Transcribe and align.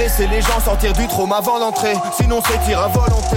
laisser 0.00 0.26
les 0.28 0.40
gens 0.40 0.58
sortir 0.60 0.94
du 0.94 1.06
trône 1.06 1.30
avant 1.32 1.58
l'entrée. 1.58 1.94
Sinon 2.18 2.40
c'est 2.46 2.58
tir 2.64 2.80
à 2.80 2.88
volonté. 2.88 3.36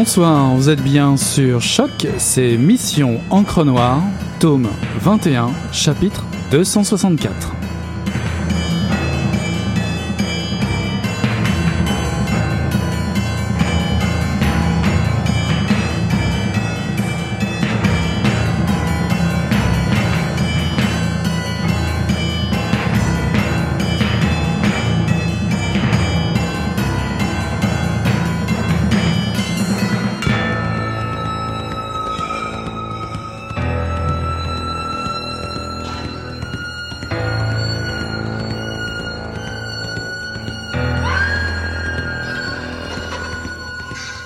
Bonsoir, 0.00 0.54
vous 0.54 0.70
êtes 0.70 0.80
bien 0.80 1.16
sur 1.16 1.60
Choc, 1.60 2.06
c'est 2.18 2.56
Mission 2.56 3.20
Encre 3.30 3.64
Noire, 3.64 4.00
tome 4.38 4.68
21, 5.00 5.50
chapitre 5.72 6.24
264. 6.52 7.67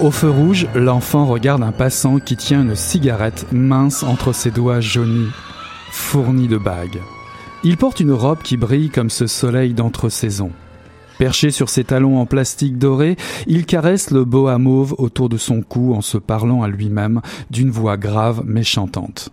Au 0.02 0.10
feu 0.10 0.30
rouge, 0.30 0.66
l'enfant 0.74 1.26
regarde 1.26 1.62
un 1.62 1.70
passant 1.70 2.18
qui 2.18 2.36
tient 2.36 2.62
une 2.62 2.74
cigarette 2.74 3.46
mince 3.52 4.02
entre 4.02 4.32
ses 4.32 4.50
doigts 4.50 4.80
jaunis, 4.80 5.30
fournis 5.92 6.48
de 6.48 6.58
bagues. 6.58 6.98
Il 7.62 7.76
porte 7.76 8.00
une 8.00 8.10
robe 8.10 8.42
qui 8.42 8.56
brille 8.56 8.90
comme 8.90 9.10
ce 9.10 9.28
soleil 9.28 9.74
d'entre-saison. 9.74 10.50
Perché 11.20 11.52
sur 11.52 11.68
ses 11.68 11.84
talons 11.84 12.18
en 12.18 12.26
plastique 12.26 12.78
doré, 12.78 13.16
il 13.46 13.64
caresse 13.64 14.10
le 14.10 14.24
boa 14.24 14.58
mauve 14.58 14.96
autour 14.98 15.28
de 15.28 15.36
son 15.36 15.62
cou 15.62 15.94
en 15.94 16.00
se 16.00 16.18
parlant 16.18 16.64
à 16.64 16.68
lui-même 16.68 17.20
d'une 17.52 17.70
voix 17.70 17.96
grave 17.96 18.42
mais 18.44 18.64
chantante. 18.64 19.28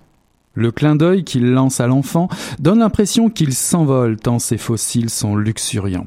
Le 0.54 0.72
clin 0.72 0.96
d'œil 0.96 1.24
qu'il 1.24 1.52
lance 1.52 1.80
à 1.80 1.88
l'enfant 1.88 2.30
donne 2.60 2.80
l'impression 2.80 3.32
qu'il 3.32 3.56
s'envole 3.56 4.18
tant 4.18 4.38
ses 4.38 4.60
fossiles 4.60 5.10
sont 5.10 5.36
luxuriants. 5.36 6.06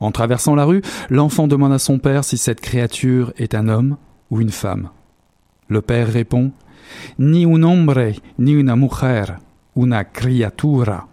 En 0.00 0.10
traversant 0.10 0.54
la 0.54 0.64
rue, 0.64 0.82
l'enfant 1.10 1.46
demande 1.46 1.72
à 1.72 1.78
son 1.78 1.98
père 1.98 2.24
si 2.24 2.36
cette 2.36 2.60
créature 2.60 3.32
est 3.36 3.54
un 3.54 3.68
homme 3.68 3.96
ou 4.30 4.40
une 4.40 4.50
femme. 4.50 4.90
Le 5.68 5.80
père 5.80 6.08
répond 6.08 6.52
Ni 7.18 7.44
un 7.44 7.62
hombre, 7.62 8.12
ni 8.38 8.52
una 8.52 8.76
mujer, 8.76 9.38
una 9.76 10.04
criatura, 10.04 11.06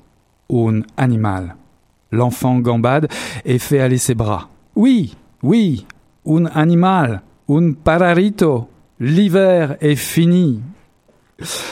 un 0.51 0.81
animal. 0.97 1.55
L'enfant 2.11 2.59
gambade 2.59 3.07
et 3.45 3.59
fait 3.59 3.79
aller 3.79 3.97
ses 3.97 4.15
bras. 4.15 4.49
Oui, 4.75 5.15
oui, 5.43 5.85
un 6.25 6.45
animal, 6.47 7.21
un 7.49 7.71
pararito. 7.71 8.67
L'hiver 8.99 9.77
est 9.81 9.95
fini. 9.95 10.61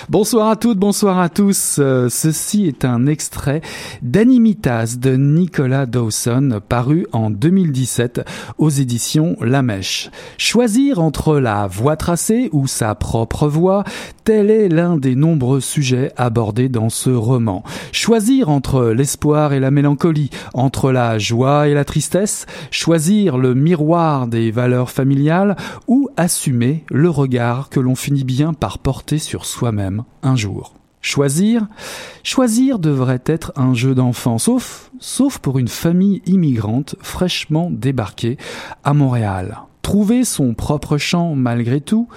Bonsoir 0.10 0.50
à 0.50 0.56
toutes, 0.56 0.80
bonsoir 0.80 1.20
à 1.20 1.30
tous. 1.30 1.78
Euh, 1.80 2.10
ceci 2.10 2.66
est 2.66 2.86
un 2.86 3.06
extrait 3.06 3.62
d'Animitas 4.02 4.96
de 5.00 5.16
Nicolas 5.16 5.86
Dawson 5.86 6.60
paru 6.68 7.06
en 7.12 7.30
2017 7.30 8.22
aux 8.58 8.70
éditions 8.70 9.36
La 9.42 9.62
Mèche. 9.62 10.10
Choisir 10.38 11.00
entre 11.00 11.40
la 11.40 11.68
voix 11.68 11.98
tracée 11.98 12.50
ou 12.52 12.68
sa 12.68 12.96
propre 12.96 13.48
voix, 13.48 13.84
tel 14.24 14.50
est 14.50 14.70
l'un 14.70 14.98
des 14.98 15.16
nombreux 15.16 15.62
sujets 15.62 16.12
abordés 16.18 16.70
dans 16.70 16.90
ce 16.90 17.12
roman. 17.12 17.64
Choisir 17.92 18.50
entre 18.50 18.86
l'espoir 18.86 19.54
et 19.54 19.60
la 19.60 19.72
mélancolie, 19.72 20.32
entre 20.54 20.92
la 20.92 21.20
joie 21.20 21.68
et 21.68 21.74
la 21.74 21.86
tristesse, 21.86 22.46
choisir 22.72 23.38
le 23.38 23.54
miroir 23.54 24.28
des 24.28 24.50
valeurs 24.52 24.90
familiales 24.90 25.56
ou 25.88 26.10
assumer 26.18 26.84
le 26.90 27.10
regard 27.10 27.70
que 27.70 27.80
l'on 27.80 27.96
finit 27.96 28.24
bien 28.24 28.54
par 28.54 28.80
porter 28.80 29.20
sur 29.20 29.46
soi 29.46 29.59
soi-même 29.60 30.04
un 30.24 30.38
jour. 30.38 30.74
Choisir 31.02 31.68
Choisir 32.24 32.80
devrait 32.80 33.24
être 33.26 33.52
un 33.58 33.74
jeu 33.74 33.94
d'enfant, 33.94 34.38
sauf, 34.38 34.90
sauf 35.00 35.40
pour 35.40 35.60
une 35.60 35.68
famille 35.68 36.22
immigrante 36.26 36.96
fraîchement 37.02 37.70
débarquée 37.70 38.38
à 38.86 38.94
Montréal. 38.94 39.60
Trouver 39.82 40.24
son 40.24 40.54
propre 40.54 40.98
champ 40.98 41.36
malgré 41.36 41.82
tout 41.82 42.08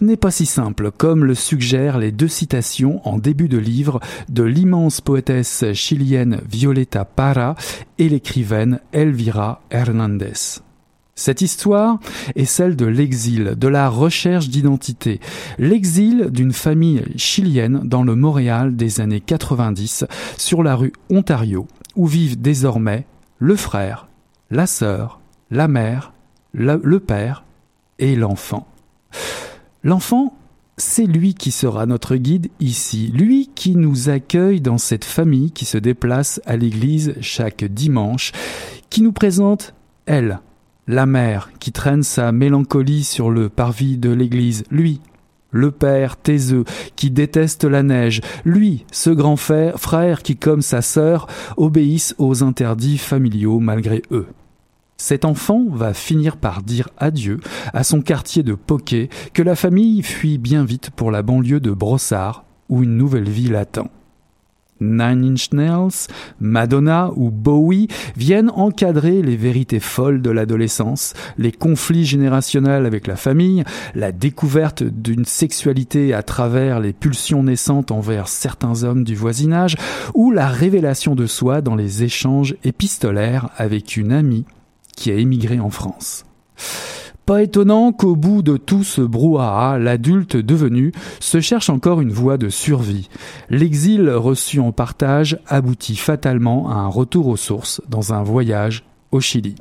n'est 0.00 0.16
pas 0.16 0.30
si 0.30 0.46
simple, 0.46 0.92
comme 0.92 1.24
le 1.24 1.34
suggèrent 1.34 1.98
les 1.98 2.12
deux 2.12 2.28
citations 2.28 3.00
en 3.08 3.18
début 3.18 3.48
de 3.48 3.58
livre 3.58 3.98
de 4.28 4.44
l'immense 4.44 5.00
poétesse 5.00 5.64
chilienne 5.72 6.40
Violeta 6.48 7.04
Parra 7.04 7.56
et 7.98 8.08
l'écrivaine 8.08 8.78
Elvira 8.92 9.62
Hernandez. 9.72 10.60
Cette 11.18 11.42
histoire 11.42 11.98
est 12.36 12.44
celle 12.44 12.76
de 12.76 12.86
l'exil, 12.86 13.56
de 13.56 13.66
la 13.66 13.88
recherche 13.88 14.50
d'identité, 14.50 15.18
l'exil 15.58 16.28
d'une 16.30 16.52
famille 16.52 17.02
chilienne 17.16 17.80
dans 17.82 18.04
le 18.04 18.14
Montréal 18.14 18.76
des 18.76 19.00
années 19.00 19.18
90 19.18 20.04
sur 20.36 20.62
la 20.62 20.76
rue 20.76 20.92
Ontario 21.10 21.66
où 21.96 22.06
vivent 22.06 22.40
désormais 22.40 23.04
le 23.40 23.56
frère, 23.56 24.06
la 24.52 24.68
sœur, 24.68 25.18
la 25.50 25.66
mère, 25.66 26.12
le 26.52 27.00
père 27.00 27.42
et 27.98 28.14
l'enfant. 28.14 28.68
L'enfant, 29.82 30.36
c'est 30.76 31.06
lui 31.06 31.34
qui 31.34 31.50
sera 31.50 31.84
notre 31.86 32.14
guide 32.14 32.48
ici, 32.60 33.08
lui 33.12 33.50
qui 33.56 33.74
nous 33.74 34.08
accueille 34.08 34.60
dans 34.60 34.78
cette 34.78 35.04
famille 35.04 35.50
qui 35.50 35.64
se 35.64 35.78
déplace 35.78 36.40
à 36.46 36.56
l'église 36.56 37.16
chaque 37.20 37.64
dimanche, 37.64 38.30
qui 38.88 39.02
nous 39.02 39.12
présente 39.12 39.74
elle, 40.06 40.38
la 40.88 41.04
mère 41.04 41.50
qui 41.60 41.70
traîne 41.70 42.02
sa 42.02 42.32
mélancolie 42.32 43.04
sur 43.04 43.30
le 43.30 43.50
parvis 43.50 43.98
de 43.98 44.10
l'église, 44.10 44.64
lui, 44.70 45.00
le 45.50 45.70
père 45.70 46.16
taiseux 46.16 46.64
qui 46.96 47.10
déteste 47.10 47.64
la 47.64 47.82
neige, 47.82 48.22
lui, 48.44 48.86
ce 48.90 49.10
grand 49.10 49.36
frère 49.36 50.22
qui, 50.22 50.36
comme 50.36 50.62
sa 50.62 50.82
sœur, 50.82 51.26
obéissent 51.58 52.14
aux 52.18 52.42
interdits 52.42 52.98
familiaux 52.98 53.60
malgré 53.60 54.02
eux. 54.10 54.26
Cet 54.96 55.24
enfant 55.24 55.66
va 55.70 55.94
finir 55.94 56.38
par 56.38 56.62
dire 56.62 56.88
adieu 56.96 57.38
à 57.72 57.84
son 57.84 58.00
quartier 58.00 58.42
de 58.42 58.54
Poquet 58.54 59.10
que 59.32 59.42
la 59.42 59.54
famille 59.54 60.02
fuit 60.02 60.38
bien 60.38 60.64
vite 60.64 60.90
pour 60.90 61.10
la 61.10 61.22
banlieue 61.22 61.60
de 61.60 61.70
Brossard 61.70 62.44
où 62.68 62.82
une 62.82 62.96
nouvelle 62.96 63.28
vie 63.28 63.48
l'attend. 63.48 63.90
Nine 64.80 65.24
Inch 65.24 65.52
Nails, 65.52 66.08
Madonna 66.40 67.10
ou 67.16 67.30
Bowie 67.30 67.88
viennent 68.16 68.50
encadrer 68.50 69.22
les 69.22 69.36
vérités 69.36 69.80
folles 69.80 70.22
de 70.22 70.30
l'adolescence, 70.30 71.14
les 71.36 71.52
conflits 71.52 72.04
générationnels 72.04 72.86
avec 72.86 73.06
la 73.06 73.16
famille, 73.16 73.64
la 73.94 74.12
découverte 74.12 74.82
d'une 74.82 75.24
sexualité 75.24 76.14
à 76.14 76.22
travers 76.22 76.80
les 76.80 76.92
pulsions 76.92 77.42
naissantes 77.42 77.90
envers 77.90 78.28
certains 78.28 78.84
hommes 78.84 79.04
du 79.04 79.14
voisinage, 79.14 79.76
ou 80.14 80.30
la 80.30 80.48
révélation 80.48 81.14
de 81.14 81.26
soi 81.26 81.60
dans 81.60 81.74
les 81.74 82.02
échanges 82.02 82.56
épistolaires 82.64 83.50
avec 83.56 83.96
une 83.96 84.12
amie 84.12 84.44
qui 84.96 85.10
a 85.10 85.14
émigré 85.14 85.60
en 85.60 85.70
France. 85.70 86.24
Pas 87.28 87.42
étonnant 87.42 87.92
qu'au 87.92 88.16
bout 88.16 88.40
de 88.40 88.56
tout 88.56 88.82
ce 88.82 89.02
brouhaha, 89.02 89.76
l'adulte 89.78 90.38
devenu 90.38 90.92
se 91.20 91.42
cherche 91.42 91.68
encore 91.68 92.00
une 92.00 92.10
voie 92.10 92.38
de 92.38 92.48
survie. 92.48 93.10
L'exil 93.50 94.08
reçu 94.08 94.60
en 94.60 94.72
partage 94.72 95.38
aboutit 95.46 95.96
fatalement 95.96 96.70
à 96.70 96.76
un 96.76 96.86
retour 96.86 97.26
aux 97.26 97.36
sources 97.36 97.82
dans 97.86 98.14
un 98.14 98.22
voyage 98.22 98.82
au 99.12 99.20
Chili. 99.20 99.56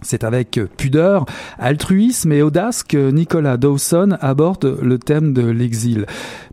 C'est 0.00 0.24
avec 0.24 0.58
pudeur, 0.76 1.24
altruisme 1.56 2.32
et 2.32 2.42
audace 2.42 2.82
que 2.82 3.12
Nicolas 3.12 3.58
Dawson 3.58 4.16
aborde 4.20 4.80
le 4.82 4.98
thème 4.98 5.34
de 5.34 5.46
l'exil, 5.46 6.06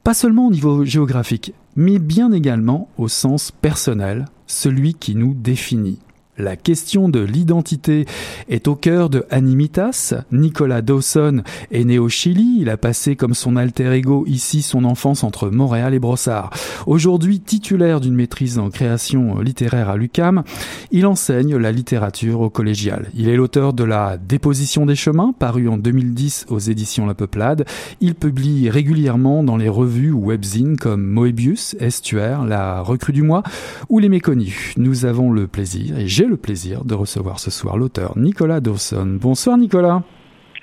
pas 0.03 0.13
seulement 0.13 0.45
au 0.45 0.51
niveau 0.51 0.85
géographique, 0.85 1.55
mais 1.75 1.97
bien 1.97 2.31
également 2.33 2.87
au 2.99 3.07
sens 3.07 3.49
personnel, 3.49 4.25
celui 4.45 4.93
qui 4.93 5.15
nous 5.15 5.33
définit. 5.33 5.97
La 6.39 6.55
question 6.55 7.09
de 7.09 7.19
l'identité 7.19 8.05
est 8.47 8.69
au 8.69 8.75
cœur 8.75 9.09
de 9.09 9.25
Animitas. 9.29 10.13
Nicolas 10.31 10.81
Dawson 10.81 11.43
est 11.69 11.83
né 11.83 11.99
au 11.99 12.07
Chili. 12.07 12.59
Il 12.61 12.69
a 12.69 12.77
passé 12.77 13.17
comme 13.17 13.33
son 13.33 13.57
alter 13.57 13.91
ego 13.91 14.23
ici 14.25 14.61
son 14.61 14.85
enfance 14.85 15.25
entre 15.25 15.49
Montréal 15.49 15.93
et 15.93 15.99
Brossard. 15.99 16.51
Aujourd'hui 16.87 17.41
titulaire 17.41 17.99
d'une 17.99 18.15
maîtrise 18.15 18.57
en 18.57 18.69
création 18.69 19.39
littéraire 19.39 19.89
à 19.89 19.97
l'UCAM, 19.97 20.43
il 20.91 21.05
enseigne 21.07 21.57
la 21.57 21.73
littérature 21.73 22.39
au 22.39 22.49
collégial. 22.49 23.09
Il 23.15 23.27
est 23.27 23.35
l'auteur 23.35 23.73
de 23.73 23.83
la 23.83 24.17
Déposition 24.17 24.85
des 24.85 24.95
chemins, 24.95 25.33
paru 25.37 25.67
en 25.67 25.75
2010 25.75 26.45
aux 26.47 26.59
éditions 26.59 27.05
La 27.05 27.15
Peuplade. 27.15 27.65
Il 27.99 28.15
publie 28.15 28.69
régulièrement 28.69 29.43
dans 29.43 29.57
les 29.57 29.67
revues 29.67 30.11
ou 30.11 30.27
webzines 30.27 30.77
comme 30.77 31.05
Moebius, 31.05 31.75
Estuaire, 31.81 32.45
La 32.45 32.79
Recrue 32.79 33.11
du 33.11 33.23
mois 33.23 33.43
ou 33.89 33.99
Les 33.99 34.07
Méconnus. 34.07 34.73
Nous 34.77 35.03
avons 35.03 35.33
le 35.33 35.45
plaisir 35.45 35.99
et 35.99 36.07
j'ai 36.07 36.28
le 36.29 36.37
plaisir 36.37 36.85
de 36.85 36.93
recevoir 36.93 37.39
ce 37.39 37.51
soir 37.51 37.77
l'auteur 37.77 38.17
Nicolas 38.17 38.59
Dawson. 38.59 39.17
Bonsoir 39.19 39.57
Nicolas. 39.57 40.03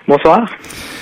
Bonsoir. 0.08 0.48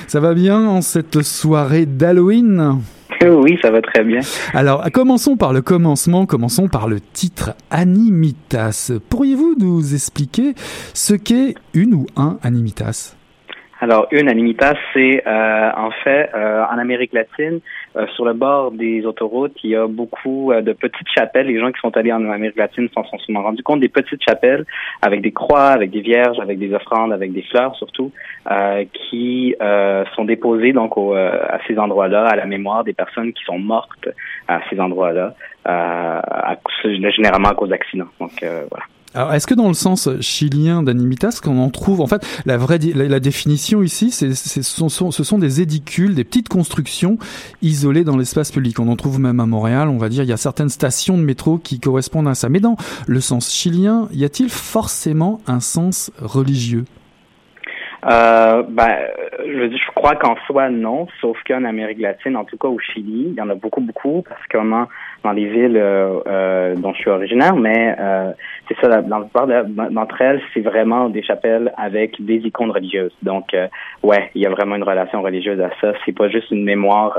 Ça 0.07 0.21
va 0.21 0.35
bien 0.35 0.67
en 0.67 0.81
cette 0.81 1.23
soirée 1.23 1.87
d'Halloween? 1.87 2.81
Oui, 3.23 3.59
ça 3.63 3.71
va 3.71 3.81
très 3.81 4.05
bien. 4.05 4.21
Alors, 4.53 4.85
commençons 4.93 5.37
par 5.37 5.53
le 5.53 5.63
commencement, 5.63 6.27
commençons 6.27 6.69
par 6.69 6.89
le 6.89 7.01
titre 7.01 7.55
Animitas. 7.71 8.93
Pourriez-vous 9.09 9.57
nous 9.59 9.95
expliquer 9.95 10.55
ce 10.93 11.15
qu'est 11.15 11.55
une 11.73 11.95
ou 11.95 12.07
un 12.17 12.39
Animitas? 12.43 13.15
Alors, 13.81 14.07
une 14.13 14.29
Animitas, 14.29 14.77
c'est 14.93 15.27
euh, 15.27 15.71
en 15.77 15.91
fait 15.91 16.31
euh, 16.35 16.65
en 16.65 16.79
Amérique 16.79 17.13
latine, 17.13 17.61
euh, 17.97 18.07
sur 18.15 18.25
le 18.25 18.33
bord 18.33 18.71
des 18.71 19.05
autoroutes, 19.05 19.57
il 19.65 19.71
y 19.71 19.77
a 19.77 19.87
beaucoup 19.87 20.53
de 20.55 20.73
petites 20.73 21.09
chapelles. 21.15 21.49
Les 21.49 21.59
gens 21.59 21.73
qui 21.73 21.81
sont 21.81 21.97
allés 21.97 22.13
en 22.13 22.25
Amérique 22.31 22.57
latine 22.57 22.89
s'en 22.95 23.05
sont 23.05 23.19
souvent 23.19 23.43
rendus 23.43 23.63
compte 23.63 23.81
des 23.81 23.89
petites 23.89 24.23
chapelles 24.23 24.65
avec 25.03 25.23
des 25.23 25.33
croix, 25.33 25.69
avec 25.69 25.91
des 25.91 26.01
vierges, 26.01 26.39
avec 26.41 26.59
des 26.59 26.73
offrandes, 26.73 27.13
avec 27.13 27.33
des 27.33 27.43
fleurs 27.43 27.75
surtout, 27.77 28.13
qui 28.93 29.55
sont 30.15 30.25
déposées 30.25 30.73
donc 30.73 30.97
à 30.97 31.59
ces 31.67 31.79
endroits-là, 31.79 32.27
à 32.27 32.37
la 32.37 32.47
mémoire 32.47 32.85
des 32.85 32.93
personnes 32.93 33.33
qui 33.33 33.45
sont 33.45 33.59
mortes 33.59 34.09
à 34.49 34.61
ces 34.71 34.79
endroits-là, 34.79 35.35
généralement 37.11 37.49
à 37.49 37.55
cause 37.55 37.71
d'accidents. 37.71 38.09
Donc 38.21 38.33
voilà. 38.41 38.85
Alors, 39.15 39.33
est-ce 39.33 39.47
que 39.47 39.55
dans 39.55 39.69
le 39.69 39.75
sens 39.75 40.09
chilien 40.21 40.83
d'animitas, 40.83 41.39
qu'on 41.43 41.59
en 41.59 41.71
trouve, 41.71 42.01
en 42.01 42.07
fait, 42.09 42.27
la 42.47 42.57
vraie 42.57 42.79
la, 42.79 43.21
définition 43.21 43.83
ici, 43.83 44.11
c'est, 44.11 44.35
ce, 44.35 44.63
sont, 44.63 45.11
ce 45.13 45.25
sont 45.25 45.39
des 45.39 45.61
édicules, 45.61 46.17
des 46.17 46.25
petites 46.25 46.49
constructions 46.49 47.17
isolées 47.63 48.03
dans 48.03 48.17
l'espace 48.17 48.51
public. 48.51 48.81
On 48.81 48.89
en 48.89 48.97
trouve 48.97 49.21
même 49.21 49.39
à 49.39 49.47
Montréal, 49.47 49.89
on 49.89 49.99
va 49.99 50.09
dire, 50.09 50.25
il 50.25 50.29
y 50.29 50.33
a 50.33 50.37
certaines 50.37 50.69
stations 50.69 51.17
de 51.17 51.23
métro 51.23 51.59
qui 51.59 51.79
correspondent 51.79 52.29
à 52.29 52.35
ça. 52.35 52.49
Mais 52.49 52.61
dans 52.61 52.77
le 53.07 53.21
sens 53.21 53.53
chilien, 53.53 54.09
y 54.13 54.25
a-t-il 54.25 54.51
forcément 54.51 55.41
un 55.47 55.61
sens 55.61 56.11
religieux? 56.21 56.85
Euh, 58.07 58.63
ben, 58.69 58.97
je, 59.47 59.77
je 59.77 59.91
crois 59.95 60.15
qu'en 60.17 60.37
soi, 60.47 60.69
non, 60.69 61.07
sauf 61.21 61.39
qu'en 61.47 61.65
Amérique 61.65 62.01
latine, 62.01 62.37
en 62.37 62.45
tout 62.45 62.59
cas 62.59 62.69
au 62.69 62.79
Chili, 62.79 63.29
il 63.31 63.35
y 63.35 63.41
en 63.41 63.49
a 63.49 63.55
beaucoup, 63.55 63.81
beaucoup, 63.81 64.23
particulièrement 64.23 64.89
dans 65.23 65.33
les 65.33 65.47
villes 65.47 65.79
euh, 65.79 66.21
euh 66.27 66.75
dont 66.75 66.93
je 66.93 66.99
suis 66.99 67.11
originaire, 67.11 67.57
mais 67.57 67.97
euh, 67.99 68.33
c'est 68.69 68.79
ça, 68.79 69.01
dans 69.01 69.21
la 69.21 69.25
plupart 69.25 69.47
d'entre 69.47 70.21
elles, 70.21 70.43
c'est 70.53 70.61
vraiment 70.61 71.09
des 71.09 71.23
chapelles 71.23 71.73
avec 71.79 72.23
des 72.23 72.37
icônes 72.37 72.73
religieuses. 72.73 73.15
Donc, 73.23 73.55
euh, 73.55 73.69
ouais, 74.03 74.31
il 74.35 74.43
y 74.43 74.47
a 74.47 74.51
vraiment 74.51 74.77
une 74.77 74.85
relation 74.85 75.23
religieuse 75.23 75.61
à 75.61 75.71
ça. 75.81 75.95
C'est 76.05 76.17
pas 76.17 76.29
juste 76.29 76.51
une 76.51 76.65
mémoire 76.65 77.19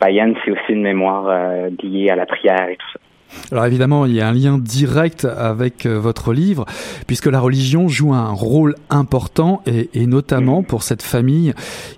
païenne, 0.00 0.34
c'est 0.44 0.50
aussi 0.50 0.72
une 0.72 0.82
mémoire 0.82 1.68
liée 1.82 2.10
à 2.10 2.16
la 2.16 2.26
prière 2.26 2.68
et 2.68 2.76
tout 2.76 2.86
ça. 2.92 3.05
Alors 3.52 3.66
évidemment, 3.66 4.06
il 4.06 4.14
y 4.14 4.20
a 4.20 4.28
un 4.28 4.32
lien 4.32 4.58
direct 4.58 5.24
avec 5.24 5.86
euh, 5.86 5.98
votre 5.98 6.32
livre, 6.32 6.64
puisque 7.06 7.26
la 7.26 7.40
religion 7.40 7.88
joue 7.88 8.12
un 8.12 8.32
rôle 8.32 8.74
important, 8.90 9.62
et, 9.66 10.06
notamment 10.06 10.62
pour 10.62 10.82
cette 10.82 11.02
famille 11.02 11.52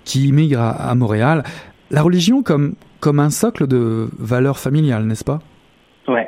qui 0.05 0.27
immigre 0.27 0.61
à, 0.61 0.93
Montréal. 0.95 1.43
La 1.91 2.01
religion 2.01 2.43
comme, 2.43 2.75
comme 2.99 3.19
un 3.19 3.29
socle 3.29 3.67
de 3.67 4.09
valeurs 4.19 4.57
familiales, 4.57 5.05
n'est-ce 5.05 5.23
pas? 5.23 5.39
Ouais. 6.07 6.27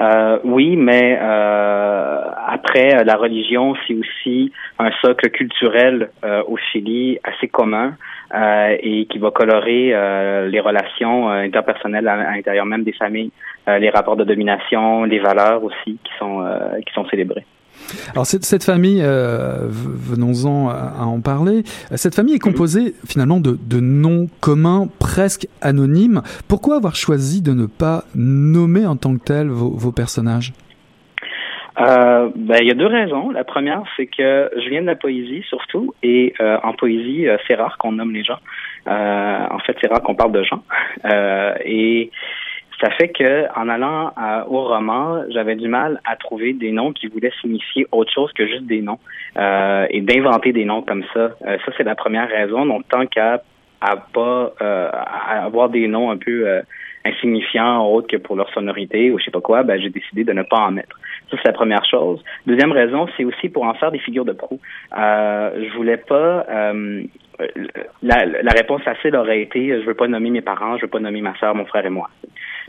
Euh, 0.00 0.38
oui, 0.44 0.76
mais 0.76 1.18
euh, 1.20 2.20
après, 2.46 3.04
la 3.04 3.16
religion, 3.16 3.74
c'est 3.86 3.94
aussi 3.94 4.52
un 4.78 4.90
socle 5.02 5.30
culturel 5.30 6.10
au 6.48 6.56
Chili 6.72 7.18
assez 7.24 7.48
commun. 7.48 7.96
Euh, 8.32 8.76
et 8.80 9.06
qui 9.06 9.18
va 9.18 9.30
colorer 9.30 9.90
euh, 9.92 10.48
les 10.48 10.58
relations 10.58 11.30
euh, 11.30 11.42
interpersonnelles 11.42 12.08
à, 12.08 12.32
l'intérieur 12.32 12.64
même 12.64 12.82
des 12.82 12.92
familles, 12.92 13.30
les 13.66 13.90
rapports 13.90 14.16
de 14.16 14.24
domination, 14.24 15.04
les 15.04 15.18
valeurs 15.20 15.62
aussi 15.62 15.98
qui 16.04 16.12
sont 16.18 16.44
qui 16.86 16.92
sont 16.92 17.06
célébrées. 17.06 17.46
Alors 18.12 18.26
cette, 18.26 18.44
cette 18.44 18.62
famille, 18.62 19.02
venons-en 19.02 20.68
à, 20.68 21.04
en 21.04 21.20
parler, 21.20 21.62
cette 21.94 22.14
famille 22.14 22.34
est 22.34 22.40
composée 22.40 22.94
finalement 23.06 23.40
de, 23.40 23.58
de, 23.58 23.80
noms 23.80 24.28
communs 24.40 24.88
presque 24.98 25.48
anonymes. 25.62 26.20
Pourquoi 26.46 26.76
avoir 26.76 26.94
choisi 26.94 27.40
de 27.40 27.52
ne 27.52 27.64
pas 27.64 28.04
nommer 28.14 28.84
en 28.84 28.96
tant 28.96 29.16
que 29.16 29.24
tel 29.24 29.48
vos, 29.48 29.70
vos 29.70 29.92
personnages? 29.92 30.52
Euh, 31.80 32.30
ben, 32.36 32.58
il 32.60 32.68
y 32.68 32.70
a 32.70 32.74
deux 32.74 32.86
raisons. 32.86 33.30
La 33.30 33.44
première, 33.44 33.82
c'est 33.96 34.06
que 34.06 34.50
je 34.56 34.68
viens 34.68 34.82
de 34.82 34.86
la 34.86 34.94
poésie 34.94 35.42
surtout, 35.48 35.94
et 36.02 36.32
euh, 36.40 36.58
en 36.62 36.72
poésie, 36.72 37.26
euh, 37.26 37.36
c'est 37.48 37.56
rare 37.56 37.78
qu'on 37.78 37.92
nomme 37.92 38.12
les 38.12 38.22
gens. 38.22 38.38
Euh, 38.86 39.46
en 39.50 39.58
fait, 39.60 39.76
c'est 39.80 39.88
rare 39.88 40.02
qu'on 40.02 40.14
parle 40.14 40.32
de 40.32 40.42
gens. 40.42 40.62
et 41.64 42.10
ça 42.80 42.90
fait 42.90 43.08
que 43.08 43.46
en 43.58 43.68
allant 43.68 44.12
au 44.48 44.64
roman, 44.64 45.22
j'avais 45.30 45.54
du 45.54 45.68
mal 45.68 46.00
à 46.04 46.16
trouver 46.16 46.52
des 46.52 46.72
noms 46.72 46.92
qui 46.92 47.06
voulaient 47.06 47.32
signifier 47.40 47.86
autre 47.92 48.12
chose 48.12 48.32
que 48.32 48.46
juste 48.46 48.66
des 48.66 48.82
noms 48.82 48.98
et 49.36 50.00
d'inventer 50.00 50.52
des 50.52 50.64
noms 50.64 50.82
comme 50.82 51.04
ça. 51.14 51.30
ça, 51.40 51.72
c'est 51.76 51.84
la 51.84 51.94
première 51.94 52.28
raison. 52.28 52.66
Donc, 52.66 52.86
tant 52.88 53.06
qu'à 53.06 53.42
à 53.80 53.96
pas 53.96 54.52
à 54.60 55.44
avoir 55.44 55.68
des 55.68 55.86
noms 55.86 56.10
un 56.10 56.16
peu 56.16 56.62
insignifiants 57.04 57.86
autres 57.86 58.08
que 58.08 58.16
pour 58.16 58.36
leur 58.36 58.50
sonorité 58.52 59.10
ou 59.10 59.18
je 59.18 59.24
sais 59.24 59.30
pas 59.30 59.40
quoi, 59.40 59.62
ben 59.62 59.80
j'ai 59.80 59.90
décidé 59.90 60.24
de 60.24 60.32
ne 60.32 60.42
pas 60.42 60.58
en 60.58 60.70
mettre. 60.70 60.98
Ça, 61.30 61.36
c'est 61.42 61.48
la 61.48 61.52
première 61.52 61.84
chose. 61.84 62.22
Deuxième 62.46 62.72
raison, 62.72 63.06
c'est 63.16 63.24
aussi 63.24 63.48
pour 63.48 63.64
en 63.64 63.74
faire 63.74 63.90
des 63.90 63.98
figures 63.98 64.24
de 64.24 64.32
proue. 64.32 64.60
Euh, 64.96 65.64
je 65.68 65.76
voulais 65.76 65.96
pas... 65.96 66.46
Euh, 66.48 67.04
la, 68.02 68.24
la 68.24 68.52
réponse 68.52 68.82
facile 68.82 69.16
aurait 69.16 69.40
été 69.40 69.80
je 69.80 69.86
veux 69.86 69.94
pas 69.94 70.08
nommer 70.08 70.30
mes 70.30 70.42
parents, 70.42 70.76
je 70.76 70.82
veux 70.82 70.90
pas 70.90 71.00
nommer 71.00 71.20
ma 71.20 71.34
soeur, 71.36 71.54
mon 71.54 71.66
frère 71.66 71.86
et 71.86 71.90
moi. 71.90 72.10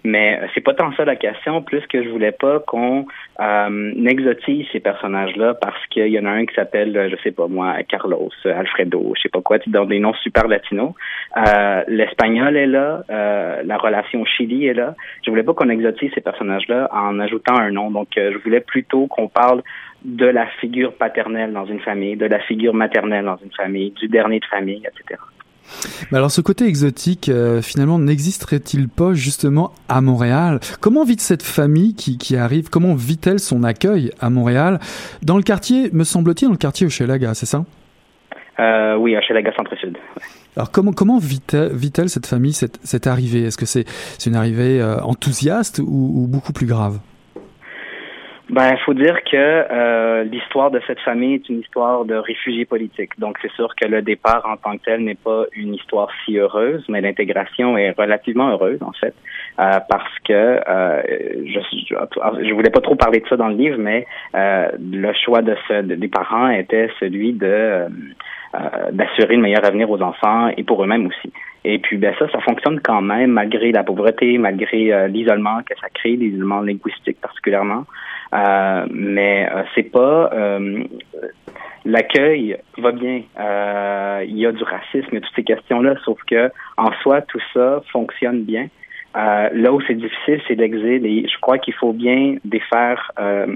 Mais 0.03 0.39
c'est 0.53 0.61
pas 0.61 0.73
tant 0.73 0.93
ça 0.93 1.03
la 1.03 1.15
question, 1.15 1.63
plus 1.63 1.85
que 1.87 2.03
je 2.03 2.09
voulais 2.09 2.31
pas 2.31 2.59
qu'on 2.59 3.07
euh, 3.39 4.05
exotise 4.05 4.67
ces 4.71 4.79
personnages-là 4.79 5.55
parce 5.55 5.83
qu'il 5.87 6.07
y 6.09 6.19
en 6.19 6.25
a 6.25 6.29
un 6.29 6.45
qui 6.45 6.53
s'appelle, 6.53 7.09
je 7.09 7.15
sais 7.23 7.31
pas 7.31 7.47
moi, 7.47 7.75
Carlos, 7.87 8.29
Alfredo, 8.45 9.13
je 9.15 9.21
sais 9.23 9.29
pas 9.29 9.41
quoi, 9.41 9.57
dans 9.65 9.85
des 9.85 9.99
noms 9.99 10.13
super 10.13 10.47
latinos. 10.47 10.93
Euh, 11.37 11.83
L'espagnol 11.87 12.55
est 12.55 12.67
là, 12.67 13.03
euh, 13.09 13.61
la 13.65 13.77
relation 13.77 14.25
Chili 14.25 14.67
est 14.67 14.73
là. 14.73 14.95
Je 15.25 15.31
voulais 15.31 15.43
pas 15.43 15.53
qu'on 15.53 15.69
exotise 15.69 16.11
ces 16.13 16.21
personnages-là 16.21 16.89
en 16.91 17.19
ajoutant 17.19 17.57
un 17.57 17.71
nom. 17.71 17.89
Donc, 17.89 18.09
euh, 18.17 18.31
je 18.31 18.37
voulais 18.37 18.61
plutôt 18.61 19.07
qu'on 19.07 19.27
parle 19.27 19.63
de 20.05 20.25
la 20.25 20.45
figure 20.61 20.93
paternelle 20.93 21.51
dans 21.51 21.65
une 21.65 21.79
famille, 21.79 22.15
de 22.15 22.25
la 22.25 22.39
figure 22.39 22.73
maternelle 22.73 23.25
dans 23.25 23.37
une 23.43 23.51
famille, 23.51 23.91
du 23.91 24.07
dernier 24.07 24.39
de 24.39 24.45
famille, 24.45 24.83
etc. 24.85 25.19
Mais 26.11 26.19
alors 26.19 26.29
ce 26.29 26.41
côté 26.41 26.67
exotique, 26.67 27.27
euh, 27.27 27.61
finalement, 27.61 27.97
n'existerait-il 27.97 28.87
pas 28.87 29.13
justement 29.13 29.73
à 29.89 29.99
Montréal? 30.01 30.59
Comment 30.79 31.03
vit 31.03 31.17
cette 31.17 31.41
famille 31.41 31.95
qui, 31.95 32.19
qui 32.19 32.37
arrive? 32.37 32.69
Comment 32.69 32.93
vit-elle 32.93 33.39
son 33.39 33.63
accueil 33.63 34.11
à 34.19 34.29
Montréal? 34.29 34.79
Dans 35.23 35.37
le 35.37 35.43
quartier, 35.43 35.89
me 35.91 36.03
semble-t-il, 36.03 36.49
dans 36.49 36.51
le 36.51 36.57
quartier 36.59 36.85
Hochelaga, 36.85 37.33
c'est 37.33 37.47
ça? 37.47 37.65
Euh, 38.59 38.95
Oui, 38.95 39.17
Hochelaga 39.17 39.51
Centre-Sud. 39.55 39.97
Alors 40.55 40.71
comment 40.71 40.93
comment 40.93 41.17
vit-elle 41.19 42.09
cette 42.09 42.27
famille, 42.27 42.53
cette, 42.53 42.79
cette 42.83 43.07
arrivée? 43.07 43.43
Est-ce 43.43 43.57
que 43.57 43.65
c'est 43.65 43.85
une 44.25 44.35
arrivée 44.35 44.79
euh, 44.79 45.01
enthousiaste 45.01 45.79
ou, 45.79 46.11
ou 46.15 46.27
beaucoup 46.27 46.53
plus 46.53 46.67
grave? 46.67 46.99
Ben, 48.49 48.77
faut 48.85 48.93
dire 48.93 49.23
que 49.23 49.35
euh, 49.35 50.23
l'histoire 50.23 50.69
de 50.69 50.79
cette 50.85 50.99
famille 50.99 51.35
est 51.35 51.49
une 51.49 51.61
histoire 51.61 52.05
de 52.05 52.13
réfugiés 52.13 52.65
politiques. 52.65 53.17
Donc, 53.17 53.37
c'est 53.41 53.51
sûr 53.53 53.75
que 53.75 53.87
le 53.87 54.03
départ 54.03 54.45
en 54.47 54.55
tant 54.55 54.77
que 54.77 54.83
tel 54.83 55.03
n'est 55.03 55.15
pas 55.15 55.45
une 55.53 55.73
histoire 55.73 56.09
si 56.23 56.37
heureuse, 56.37 56.85
mais 56.87 57.01
l'intégration 57.01 57.75
est 57.75 57.91
relativement 57.97 58.49
heureuse, 58.49 58.77
en 58.83 58.91
fait, 58.91 59.15
euh, 59.59 59.79
parce 59.89 60.19
que 60.25 60.33
euh, 60.33 61.01
je, 61.43 61.59
je 61.89 62.53
voulais 62.53 62.69
pas 62.69 62.81
trop 62.81 62.95
parler 62.95 63.19
de 63.19 63.27
ça 63.27 63.35
dans 63.35 63.47
le 63.47 63.55
livre, 63.55 63.77
mais 63.79 64.05
euh, 64.35 64.69
le 64.79 65.11
choix 65.13 65.41
de 65.41 65.55
ce, 65.67 65.81
des 65.81 66.07
parents 66.07 66.49
était 66.49 66.89
celui 66.99 67.33
de 67.33 67.47
euh, 67.47 68.91
d'assurer 68.91 69.37
le 69.37 69.41
meilleur 69.41 69.65
avenir 69.65 69.89
aux 69.89 70.01
enfants 70.01 70.49
et 70.55 70.63
pour 70.63 70.83
eux-mêmes 70.83 71.07
aussi. 71.07 71.33
Et 71.63 71.79
puis, 71.79 71.97
ben 71.97 72.13
ça, 72.19 72.29
ça 72.29 72.39
fonctionne 72.41 72.79
quand 72.79 73.01
même 73.01 73.31
malgré 73.31 73.71
la 73.71 73.83
pauvreté, 73.83 74.37
malgré 74.37 75.09
l'isolement 75.09 75.61
que 75.67 75.73
ça 75.81 75.87
crée, 75.91 76.15
l'isolement 76.15 76.61
linguistique 76.61 77.19
particulièrement. 77.19 77.85
Euh, 78.35 78.85
mais 78.91 79.49
euh, 79.49 79.63
c'est 79.73 79.91
pas 79.91 80.29
euh, 80.33 80.83
l'accueil 81.85 82.57
va 82.77 82.91
bien. 82.91 83.21
il 84.23 84.37
y 84.37 84.45
a 84.45 84.51
du 84.51 84.63
racisme 84.63 85.15
et 85.15 85.21
toutes 85.21 85.35
ces 85.35 85.43
questions-là, 85.43 85.95
sauf 86.03 86.19
que 86.29 86.51
en 86.77 86.91
soi, 87.01 87.21
tout 87.21 87.41
ça 87.53 87.81
fonctionne 87.91 88.43
bien. 88.43 88.67
Euh, 89.15 89.49
là 89.53 89.71
où 89.71 89.79
c'est 89.87 89.95
difficile, 89.95 90.41
c'est 90.45 90.55
l'exil 90.55 91.05
et 91.05 91.25
je 91.25 91.39
crois 91.39 91.57
qu'il 91.57 91.73
faut 91.73 91.93
bien 91.93 92.35
défaire, 92.43 93.11
euh, 93.17 93.55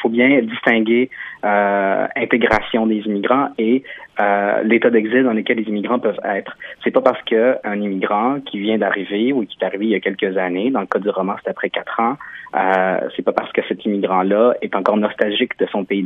faut 0.00 0.08
bien 0.08 0.40
distinguer 0.40 1.10
euh, 1.44 2.06
intégration 2.16 2.86
des 2.86 3.00
immigrants 3.00 3.48
et 3.58 3.82
euh, 4.18 4.62
l'état 4.62 4.90
d'exil 4.90 5.24
dans 5.24 5.32
lequel 5.32 5.58
les 5.58 5.68
immigrants 5.68 5.98
peuvent 5.98 6.20
être. 6.24 6.56
C'est 6.82 6.90
pas 6.90 7.00
parce 7.00 7.22
que 7.22 7.56
un 7.64 7.80
immigrant 7.80 8.40
qui 8.40 8.58
vient 8.58 8.78
d'arriver 8.78 9.32
ou 9.32 9.44
qui 9.44 9.56
est 9.60 9.64
arrivé 9.64 9.86
il 9.86 9.90
y 9.90 9.94
a 9.94 10.00
quelques 10.00 10.36
années, 10.36 10.70
dans 10.70 10.80
le 10.80 10.86
cas 10.86 10.98
du 10.98 11.10
roman 11.10 11.34
c'est 11.42 11.50
après 11.50 11.70
quatre 11.70 12.00
ans, 12.00 12.16
euh, 12.54 13.00
c'est 13.14 13.22
pas 13.22 13.32
parce 13.32 13.52
que 13.52 13.60
cet 13.68 13.84
immigrant-là 13.84 14.54
est 14.62 14.74
encore 14.74 14.96
nostalgique 14.96 15.58
de 15.58 15.66
son 15.66 15.84
pays 15.84 16.04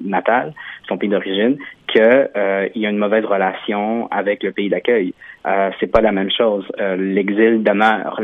natal, 0.00 0.52
son 0.88 0.98
pays 0.98 1.08
d'origine, 1.08 1.56
qu'il 1.94 2.02
euh, 2.02 2.68
y 2.74 2.86
a 2.86 2.90
une 2.90 2.98
mauvaise 2.98 3.24
relation 3.24 4.08
avec 4.10 4.42
le 4.42 4.52
pays 4.52 4.68
d'accueil. 4.68 5.14
Euh, 5.46 5.70
c'est 5.78 5.86
pas 5.86 6.00
la 6.00 6.12
même 6.12 6.30
chose. 6.30 6.64
Euh, 6.80 6.96
l'exil 6.96 7.62
demeure, 7.62 8.20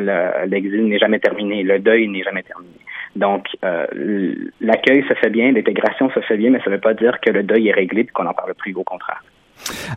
l'exil 0.46 0.86
n'est 0.86 0.98
jamais 0.98 1.20
terminé, 1.20 1.62
le 1.62 1.78
deuil 1.78 2.08
n'est 2.08 2.22
jamais 2.22 2.42
terminé. 2.42 2.74
Donc, 3.16 3.46
euh, 3.64 3.86
l'accueil 4.60 5.04
se 5.08 5.14
fait 5.14 5.30
bien, 5.30 5.52
l'intégration 5.52 6.10
se 6.10 6.20
fait 6.20 6.36
bien, 6.36 6.50
mais 6.50 6.60
ça 6.60 6.70
ne 6.70 6.76
veut 6.76 6.80
pas 6.80 6.94
dire 6.94 7.18
que 7.20 7.30
le 7.30 7.42
deuil 7.42 7.68
est 7.68 7.74
réglé 7.74 8.02
et 8.02 8.06
qu'on 8.06 8.24
n'en 8.24 8.34
parle 8.34 8.54
plus, 8.54 8.74
au 8.74 8.84
contraire. 8.84 9.22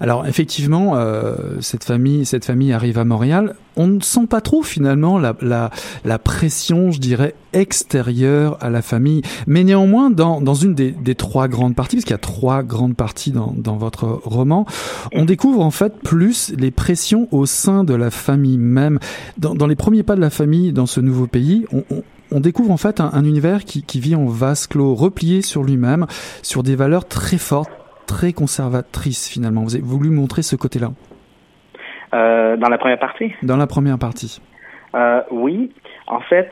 Alors 0.01 0.27
effectivement, 0.27 0.98
euh, 0.98 1.36
cette 1.62 1.86
famille, 1.86 2.25
cette 2.25 2.43
famille 2.43 2.74
arrive 2.74 2.98
à 3.00 3.05
Montréal. 3.05 3.55
On 3.77 3.88
ne 3.88 4.01
sent 4.01 4.27
pas 4.29 4.41
trop 4.41 4.62
finalement 4.62 5.17
la, 5.17 5.38
la, 5.41 5.70
la 6.03 6.20
pression, 6.20 6.91
je 6.91 7.00
dirais, 7.00 7.34
extérieure 7.53 8.58
à 8.62 8.70
la 8.70 8.82
famille. 8.82 9.22
Mais 9.48 9.63
néanmoins, 9.63 10.10
dans, 10.10 10.41
dans 10.41 10.53
une 10.53 10.75
des, 10.75 10.91
des 10.91 11.15
trois 11.15 11.48
grandes 11.48 11.75
parties, 11.75 11.96
parce 11.96 12.03
qu'il 12.03 12.13
y 12.13 12.15
a 12.15 12.17
trois 12.17 12.62
grandes 12.62 12.98
parties 12.98 13.32
dans, 13.32 13.53
dans 13.55 13.77
votre 13.77 14.05
roman, 14.25 14.65
on 15.13 15.24
découvre 15.24 15.62
en 15.62 15.72
fait 15.72 15.93
plus 16.03 16.53
les 16.58 16.72
pressions 16.72 17.29
au 17.32 17.46
sein 17.46 17.86
de 17.86 17.96
la 17.96 18.12
famille 18.12 18.58
même. 18.58 19.00
Dans, 19.38 19.55
dans 19.55 19.67
les 19.67 19.77
premiers 19.77 20.03
pas 20.03 20.15
de 20.17 20.22
la 20.22 20.29
famille 20.29 20.74
dans 20.74 20.88
ce 20.88 21.00
nouveau 21.00 21.25
pays, 21.25 21.65
on, 21.72 21.84
on 21.89 22.03
on 22.33 22.39
découvre 22.39 22.71
en 22.71 22.77
fait 22.77 22.99
un, 22.99 23.09
un 23.13 23.23
univers 23.23 23.63
qui, 23.63 23.83
qui, 23.83 23.99
vit 23.99 24.15
en 24.15 24.25
vase 24.25 24.67
clos, 24.67 24.95
replié 24.95 25.41
sur 25.41 25.63
lui-même, 25.63 26.05
sur 26.41 26.63
des 26.63 26.75
valeurs 26.75 27.07
très 27.07 27.37
fortes, 27.37 27.71
très 28.07 28.33
conservatrice 28.33 29.29
finalement. 29.31 29.63
Vous 29.63 29.75
avez 29.75 29.83
voulu 29.83 30.09
montrer 30.09 30.41
ce 30.41 30.55
côté-là 30.55 30.89
euh, 32.13 32.57
Dans 32.57 32.69
la 32.69 32.77
première 32.77 32.99
partie? 32.99 33.33
Dans 33.43 33.57
la 33.57 33.67
première 33.67 33.99
partie. 33.99 34.41
Euh, 34.95 35.21
oui. 35.31 35.71
En 36.07 36.19
fait, 36.21 36.49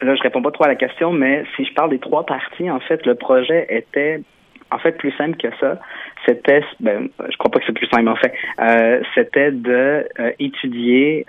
là, 0.00 0.14
je 0.14 0.22
réponds 0.22 0.42
pas 0.42 0.50
trop 0.50 0.64
à 0.64 0.68
la 0.68 0.76
question, 0.76 1.12
mais 1.12 1.44
si 1.56 1.64
je 1.64 1.74
parle 1.74 1.90
des 1.90 1.98
trois 1.98 2.24
parties, 2.24 2.70
en 2.70 2.80
fait, 2.80 3.04
le 3.06 3.14
projet 3.14 3.66
était 3.70 4.22
en 4.70 4.78
fait 4.78 4.92
plus 4.92 5.12
simple 5.12 5.36
que 5.36 5.48
ça. 5.60 5.78
C'était, 6.26 6.62
ben, 6.80 7.08
je 7.30 7.36
crois 7.36 7.50
pas 7.50 7.60
que 7.60 7.66
c'est 7.66 7.72
plus 7.72 7.86
simple 7.86 8.08
en 8.08 8.16
fait. 8.16 8.32
Euh, 8.58 9.00
c'était 9.14 9.52
de 9.52 10.08
euh, 10.18 10.32
étudier 10.40 11.24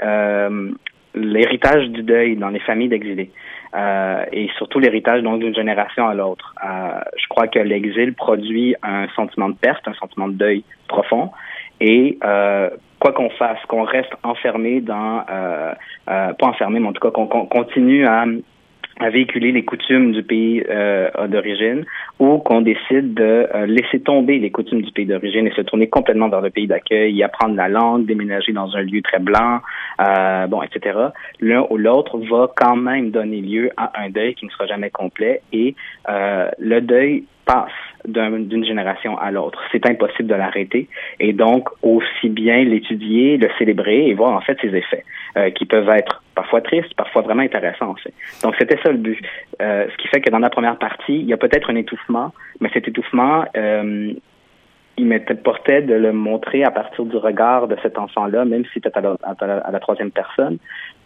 l'héritage 1.13 1.89
du 1.89 2.03
deuil 2.03 2.35
dans 2.35 2.49
les 2.49 2.59
familles 2.59 2.89
d'exilés. 2.89 3.31
Euh, 3.75 4.23
et 4.31 4.49
surtout 4.57 4.79
l'héritage 4.79 5.21
donc 5.23 5.39
d'une 5.39 5.55
génération 5.55 6.07
à 6.07 6.13
l'autre. 6.13 6.55
Euh, 6.63 6.99
je 7.17 7.27
crois 7.27 7.47
que 7.47 7.59
l'exil 7.59 8.13
produit 8.13 8.75
un 8.81 9.07
sentiment 9.09 9.49
de 9.49 9.55
perte, 9.55 9.87
un 9.87 9.93
sentiment 9.93 10.27
de 10.27 10.33
deuil 10.33 10.63
profond, 10.87 11.31
et 11.79 12.17
euh, 12.23 12.69
quoi 12.99 13.11
qu'on 13.11 13.29
fasse, 13.31 13.59
qu'on 13.67 13.83
reste 13.83 14.13
enfermé 14.23 14.81
dans, 14.81 15.23
euh, 15.29 15.73
pas 16.05 16.47
enfermé, 16.47 16.79
mais 16.79 16.87
en 16.87 16.93
tout 16.93 17.01
cas 17.01 17.11
qu'on 17.11 17.27
continue 17.27 18.07
à 18.07 18.25
à 18.99 19.09
véhiculer 19.09 19.51
les 19.51 19.63
coutumes 19.63 20.11
du 20.11 20.23
pays 20.23 20.63
euh, 20.69 21.09
d'origine 21.27 21.85
ou 22.19 22.39
qu'on 22.39 22.61
décide 22.61 23.13
de 23.13 23.47
euh, 23.53 23.65
laisser 23.65 23.99
tomber 23.99 24.39
les 24.39 24.51
coutumes 24.51 24.81
du 24.81 24.91
pays 24.91 25.05
d'origine 25.05 25.47
et 25.47 25.51
se 25.51 25.61
tourner 25.61 25.87
complètement 25.87 26.29
vers 26.29 26.41
le 26.41 26.49
pays 26.49 26.67
d'accueil, 26.67 27.13
y 27.13 27.23
apprendre 27.23 27.55
la 27.55 27.69
langue, 27.69 28.05
déménager 28.05 28.53
dans 28.53 28.75
un 28.75 28.81
lieu 28.81 29.01
très 29.01 29.19
blanc, 29.19 29.59
euh, 30.01 30.47
bon, 30.47 30.61
etc. 30.63 30.97
L'un 31.39 31.65
ou 31.69 31.77
l'autre 31.77 32.17
va 32.17 32.49
quand 32.55 32.75
même 32.75 33.11
donner 33.11 33.41
lieu 33.41 33.69
à 33.77 34.01
un 34.01 34.09
deuil 34.09 34.33
qui 34.35 34.45
ne 34.45 34.51
sera 34.51 34.65
jamais 34.65 34.89
complet 34.89 35.41
et 35.53 35.75
euh, 36.09 36.49
le 36.57 36.81
deuil 36.81 37.25
passe 37.47 37.71
d'une 38.05 38.63
génération 38.63 39.17
à 39.17 39.31
l'autre. 39.31 39.59
C'est 39.71 39.85
impossible 39.89 40.29
de 40.29 40.35
l'arrêter 40.35 40.87
et 41.19 41.33
donc 41.33 41.69
aussi 41.81 42.29
bien 42.29 42.63
l'étudier, 42.63 43.37
le 43.37 43.49
célébrer 43.57 44.07
et 44.07 44.13
voir 44.13 44.33
en 44.33 44.41
fait 44.41 44.57
ses 44.61 44.73
effets 44.75 45.03
euh, 45.37 45.49
qui 45.49 45.65
peuvent 45.65 45.89
être 45.89 46.23
parfois 46.35 46.61
tristes, 46.61 46.93
parfois 46.95 47.23
vraiment 47.23 47.43
intéressants. 47.43 47.95
Donc 48.43 48.55
c'était 48.59 48.77
ça 48.83 48.91
le 48.91 48.97
but. 48.97 49.19
Euh, 49.61 49.87
ce 49.91 49.97
qui 49.97 50.07
fait 50.07 50.21
que 50.21 50.29
dans 50.29 50.39
la 50.39 50.49
première 50.49 50.77
partie, 50.77 51.15
il 51.19 51.25
y 51.25 51.33
a 51.33 51.37
peut-être 51.37 51.69
un 51.69 51.75
étouffement, 51.75 52.33
mais 52.61 52.69
cet 52.73 52.87
étouffement, 52.87 53.45
euh, 53.55 54.13
il 54.97 55.05
m'importait 55.05 55.81
de 55.81 55.93
le 55.93 56.11
montrer 56.11 56.63
à 56.63 56.71
partir 56.71 57.05
du 57.05 57.17
regard 57.17 57.67
de 57.67 57.77
cet 57.83 57.97
enfant-là, 57.99 58.45
même 58.45 58.65
si 58.65 58.71
c'était 58.75 58.91
à, 58.97 59.71
la 59.71 59.79
troisième 59.79 60.11
personne, 60.11 60.57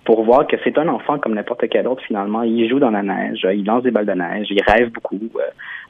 pour 0.04 0.24
voir 0.24 0.48
que 0.48 0.56
c'est 0.64 0.78
un 0.78 0.88
enfant 0.88 1.20
comme 1.20 1.36
n'importe 1.36 1.66
quel 1.70 1.88
autre 1.88 2.04
finalement. 2.04 2.44
Il 2.44 2.68
joue 2.70 2.80
dans 2.80 2.90
la 2.90 3.04
neige, 3.04 3.48
il 3.54 3.66
lance 3.66 3.84
des 3.84 3.92
balles 3.92 4.06
de 4.06 4.14
neige, 4.14 4.48
il 4.50 4.62
rêve 4.68 4.90
beaucoup. 4.92 5.20
Euh, 5.36 5.42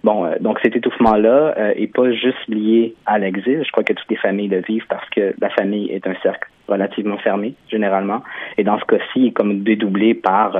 bon, 0.04 0.26
euh, 0.26 0.36
donc 0.42 0.60
cet 0.62 0.76
étouffement-là 0.76 1.56
euh, 1.58 1.74
est 1.76 1.88
pas 1.88 2.12
juste 2.12 2.48
lié 2.48 2.96
à 3.06 3.20
l'exil. 3.20 3.64
Je 3.66 3.72
crois 3.72 3.84
que 3.84 3.94
toutes 3.94 4.10
les 4.10 4.18
familles 4.18 4.50
le 4.50 4.62
vivent 4.62 4.86
parce 4.90 5.08
que 5.10 5.34
la 5.40 5.50
famille 5.50 5.90
est 5.92 6.06
un 6.08 6.16
cercle 6.22 6.50
relativement 6.68 7.18
fermé 7.18 7.56
généralement, 7.70 8.22
et 8.58 8.64
dans 8.64 8.80
ce 8.80 8.86
cas-ci, 8.86 9.04
il 9.16 9.28
est 9.28 9.32
comme 9.32 9.64
dédoublé 9.64 10.14
par 10.14 10.58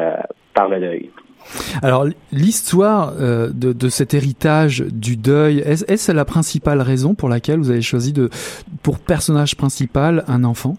par 0.54 0.68
le 0.68 0.80
deuil. 0.80 1.10
Alors 1.82 2.06
l'histoire 2.32 3.14
de, 3.16 3.74
de, 3.74 3.90
cet 3.90 4.14
héritage 4.14 4.82
du 4.92 5.16
deuil, 5.16 5.60
est-ce 5.60 6.12
la 6.12 6.26
principale 6.26 6.82
raison 6.82 7.16
pour 7.16 7.30
laquelle 7.30 7.60
vous 7.60 7.72
avez 7.72 7.82
choisi 7.82 8.14
de 8.14 8.30
pour 8.84 9.00
personnage 9.00 9.56
principal 9.56 10.24
un 10.28 10.44
enfant? 10.44 10.76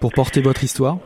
Pour 0.00 0.12
porter 0.12 0.40
votre 0.40 0.62
histoire? 0.62 0.98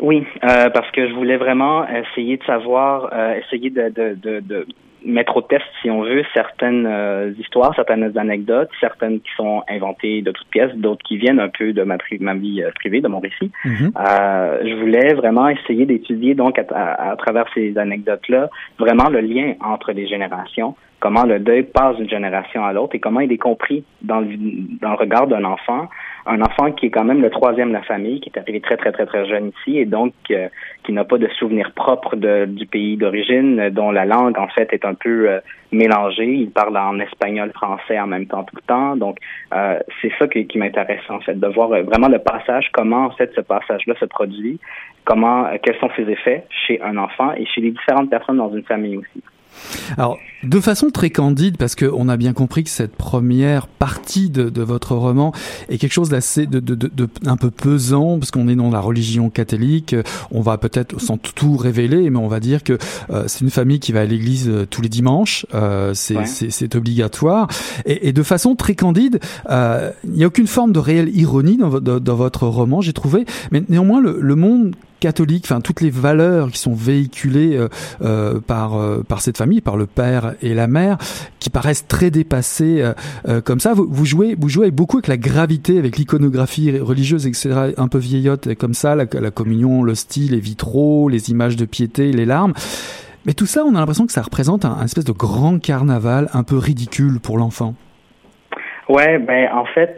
Oui, 0.00 0.26
euh, 0.44 0.70
parce 0.70 0.90
que 0.90 1.08
je 1.08 1.14
voulais 1.14 1.36
vraiment 1.36 1.86
essayer 1.88 2.36
de 2.36 2.44
savoir, 2.44 3.10
euh, 3.12 3.34
essayer 3.34 3.70
de, 3.70 3.88
de, 3.88 4.14
de, 4.14 4.40
de, 4.40 4.66
mettre 5.06 5.36
au 5.36 5.42
test, 5.42 5.64
si 5.80 5.90
on 5.90 6.02
veut, 6.02 6.22
certaines 6.34 6.86
euh, 6.86 7.32
histoires, 7.38 7.74
certaines 7.74 8.16
anecdotes, 8.18 8.68
certaines 8.80 9.20
qui 9.20 9.30
sont 9.36 9.62
inventées 9.68 10.22
de 10.22 10.30
toutes 10.32 10.48
pièces, 10.48 10.74
d'autres 10.74 11.02
qui 11.06 11.16
viennent 11.16 11.40
un 11.40 11.48
peu 11.48 11.72
de 11.72 11.82
ma, 11.82 11.96
ma 12.20 12.34
vie 12.34 12.62
euh, 12.62 12.70
privée, 12.74 13.00
de 13.00 13.08
mon 13.08 13.20
récit. 13.20 13.50
Mm-hmm. 13.64 14.68
je 14.68 14.74
voulais 14.80 15.14
vraiment 15.14 15.48
essayer 15.48 15.86
d'étudier, 15.86 16.34
donc, 16.34 16.58
à, 16.58 17.10
à, 17.10 17.16
travers 17.16 17.46
ces 17.54 17.78
anecdotes-là, 17.78 18.50
vraiment 18.78 19.08
le 19.08 19.20
lien 19.20 19.54
entre 19.60 19.92
les 19.92 20.06
générations, 20.06 20.74
comment 21.00 21.24
le 21.24 21.38
deuil 21.38 21.62
passe 21.62 21.96
d'une 21.96 22.08
génération 22.08 22.64
à 22.64 22.72
l'autre 22.72 22.94
et 22.94 23.00
comment 23.00 23.20
il 23.20 23.32
est 23.32 23.38
compris 23.38 23.84
dans 24.02 24.20
le, 24.20 24.28
dans 24.80 24.90
le 24.90 24.96
regard 24.96 25.26
d'un 25.26 25.44
enfant 25.44 25.88
un 26.26 26.40
enfant 26.42 26.72
qui 26.72 26.86
est 26.86 26.90
quand 26.90 27.04
même 27.04 27.22
le 27.22 27.30
troisième 27.30 27.68
de 27.68 27.74
la 27.74 27.82
famille, 27.82 28.20
qui 28.20 28.30
est 28.30 28.38
arrivé 28.38 28.60
très, 28.60 28.76
très, 28.76 28.92
très, 28.92 29.06
très 29.06 29.26
jeune 29.26 29.52
ici 29.58 29.78
et 29.78 29.84
donc 29.84 30.12
euh, 30.30 30.48
qui 30.86 30.92
n'a 30.92 31.04
pas 31.04 31.18
de 31.18 31.28
souvenir 31.38 31.72
propre 31.72 32.14
de, 32.14 32.46
du 32.46 32.66
pays 32.66 32.96
d'origine, 32.96 33.70
dont 33.70 33.90
la 33.90 34.04
langue 34.04 34.38
en 34.38 34.46
fait 34.46 34.72
est 34.72 34.84
un 34.84 34.94
peu 34.94 35.28
euh, 35.28 35.40
mélangée. 35.72 36.32
Il 36.32 36.50
parle 36.50 36.78
en 36.78 36.98
espagnol, 37.00 37.50
français 37.52 37.98
en 37.98 38.06
même 38.06 38.26
temps 38.26 38.44
tout 38.44 38.56
le 38.56 38.62
temps. 38.62 38.96
Donc 38.96 39.18
euh, 39.52 39.80
c'est 40.00 40.12
ça 40.18 40.28
qui, 40.28 40.46
qui 40.46 40.58
m'intéresse 40.58 41.08
en 41.08 41.20
fait, 41.20 41.34
de 41.34 41.46
voir 41.48 41.68
vraiment 41.68 42.08
le 42.08 42.20
passage, 42.20 42.70
comment 42.72 43.06
en 43.06 43.10
fait 43.10 43.32
ce 43.34 43.40
passage-là 43.40 43.94
se 43.98 44.04
produit, 44.04 44.60
comment, 45.04 45.50
quels 45.62 45.78
sont 45.78 45.90
ses 45.96 46.08
effets 46.08 46.44
chez 46.66 46.80
un 46.80 46.96
enfant 46.96 47.32
et 47.36 47.44
chez 47.46 47.60
les 47.60 47.72
différentes 47.72 48.08
personnes 48.08 48.38
dans 48.38 48.54
une 48.54 48.64
famille 48.64 48.96
aussi. 48.96 49.22
Alors, 49.96 50.18
de 50.42 50.60
façon 50.60 50.90
très 50.90 51.10
candide, 51.10 51.56
parce 51.56 51.74
qu'on 51.74 52.08
a 52.08 52.16
bien 52.16 52.32
compris 52.32 52.64
que 52.64 52.70
cette 52.70 52.94
première 52.94 53.66
partie 53.66 54.30
de, 54.30 54.48
de 54.48 54.62
votre 54.62 54.94
roman 54.94 55.32
est 55.68 55.78
quelque 55.78 55.92
chose 55.92 56.08
d'assez, 56.08 56.46
de, 56.46 56.60
de, 56.60 56.74
de, 56.74 57.08
un 57.24 57.36
peu 57.36 57.50
pesant, 57.50 58.18
parce 58.18 58.30
qu'on 58.30 58.48
est 58.48 58.54
dans 58.54 58.70
la 58.70 58.80
religion 58.80 59.30
catholique. 59.30 59.96
On 60.30 60.40
va 60.40 60.58
peut-être, 60.58 61.00
sans 61.00 61.16
tout 61.16 61.56
révéler, 61.56 62.10
mais 62.10 62.18
on 62.18 62.28
va 62.28 62.40
dire 62.40 62.62
que 62.62 62.78
euh, 63.10 63.24
c'est 63.26 63.40
une 63.40 63.50
famille 63.50 63.80
qui 63.80 63.92
va 63.92 64.00
à 64.00 64.04
l'église 64.04 64.48
euh, 64.48 64.66
tous 64.66 64.82
les 64.82 64.88
dimanches. 64.88 65.46
Euh, 65.54 65.92
c'est, 65.94 66.16
ouais. 66.16 66.76
obligatoire. 66.76 67.48
Et, 67.84 68.08
et, 68.08 68.12
de 68.12 68.22
façon 68.22 68.54
très 68.56 68.74
candide, 68.74 69.20
euh, 69.50 69.90
il 70.04 70.12
n'y 70.12 70.24
a 70.24 70.26
aucune 70.26 70.46
forme 70.46 70.72
de 70.72 70.78
réelle 70.78 71.16
ironie 71.16 71.56
dans, 71.56 71.80
dans 71.80 72.16
votre 72.16 72.46
roman, 72.46 72.80
j'ai 72.80 72.92
trouvé. 72.92 73.24
Mais 73.50 73.62
néanmoins, 73.68 74.00
le, 74.00 74.18
le 74.20 74.34
monde 74.34 74.74
catholique, 75.06 75.44
enfin 75.44 75.60
toutes 75.60 75.82
les 75.82 75.90
valeurs 75.90 76.50
qui 76.50 76.58
sont 76.58 76.74
véhiculées 76.74 77.56
euh, 77.56 77.68
euh, 78.02 78.40
par 78.40 78.74
euh, 78.74 79.04
par 79.08 79.20
cette 79.20 79.38
famille, 79.38 79.60
par 79.60 79.76
le 79.76 79.86
père 79.86 80.34
et 80.42 80.52
la 80.52 80.66
mère, 80.66 80.98
qui 81.38 81.48
paraissent 81.48 81.86
très 81.86 82.10
dépassées 82.10 82.82
comme 83.44 83.60
ça. 83.60 83.72
Vous, 83.74 84.04
jouez 84.04 84.34
vous 84.36 84.48
jouez 84.48 84.72
beaucoup 84.72 84.96
avec 84.96 85.06
la 85.06 85.16
gravité, 85.16 85.78
avec 85.78 85.96
l'iconographie 85.96 86.76
religieuse, 86.78 87.28
etc. 87.28 87.72
Un 87.76 87.86
peu 87.86 87.98
vieillotte 87.98 88.52
comme 88.56 88.74
ça, 88.74 88.96
la, 88.96 89.04
la 89.12 89.30
communion, 89.30 89.86
style, 89.94 90.32
les 90.32 90.40
vitraux, 90.40 91.08
les 91.08 91.30
images 91.30 91.54
de 91.54 91.66
piété, 91.66 92.10
les 92.10 92.24
larmes. 92.24 92.52
Mais 93.26 93.32
tout 93.32 93.46
ça, 93.46 93.64
on 93.64 93.76
a 93.76 93.78
l'impression 93.78 94.06
que 94.06 94.12
ça 94.12 94.22
représente 94.22 94.64
un, 94.64 94.72
un 94.72 94.84
espèce 94.84 95.04
de 95.04 95.12
grand 95.12 95.60
carnaval 95.62 96.28
un 96.32 96.42
peu 96.42 96.58
ridicule 96.58 97.20
pour 97.20 97.38
l'enfant. 97.38 97.74
Ouais, 98.88 99.18
ben 99.18 99.48
en 99.52 99.66
fait, 99.66 99.96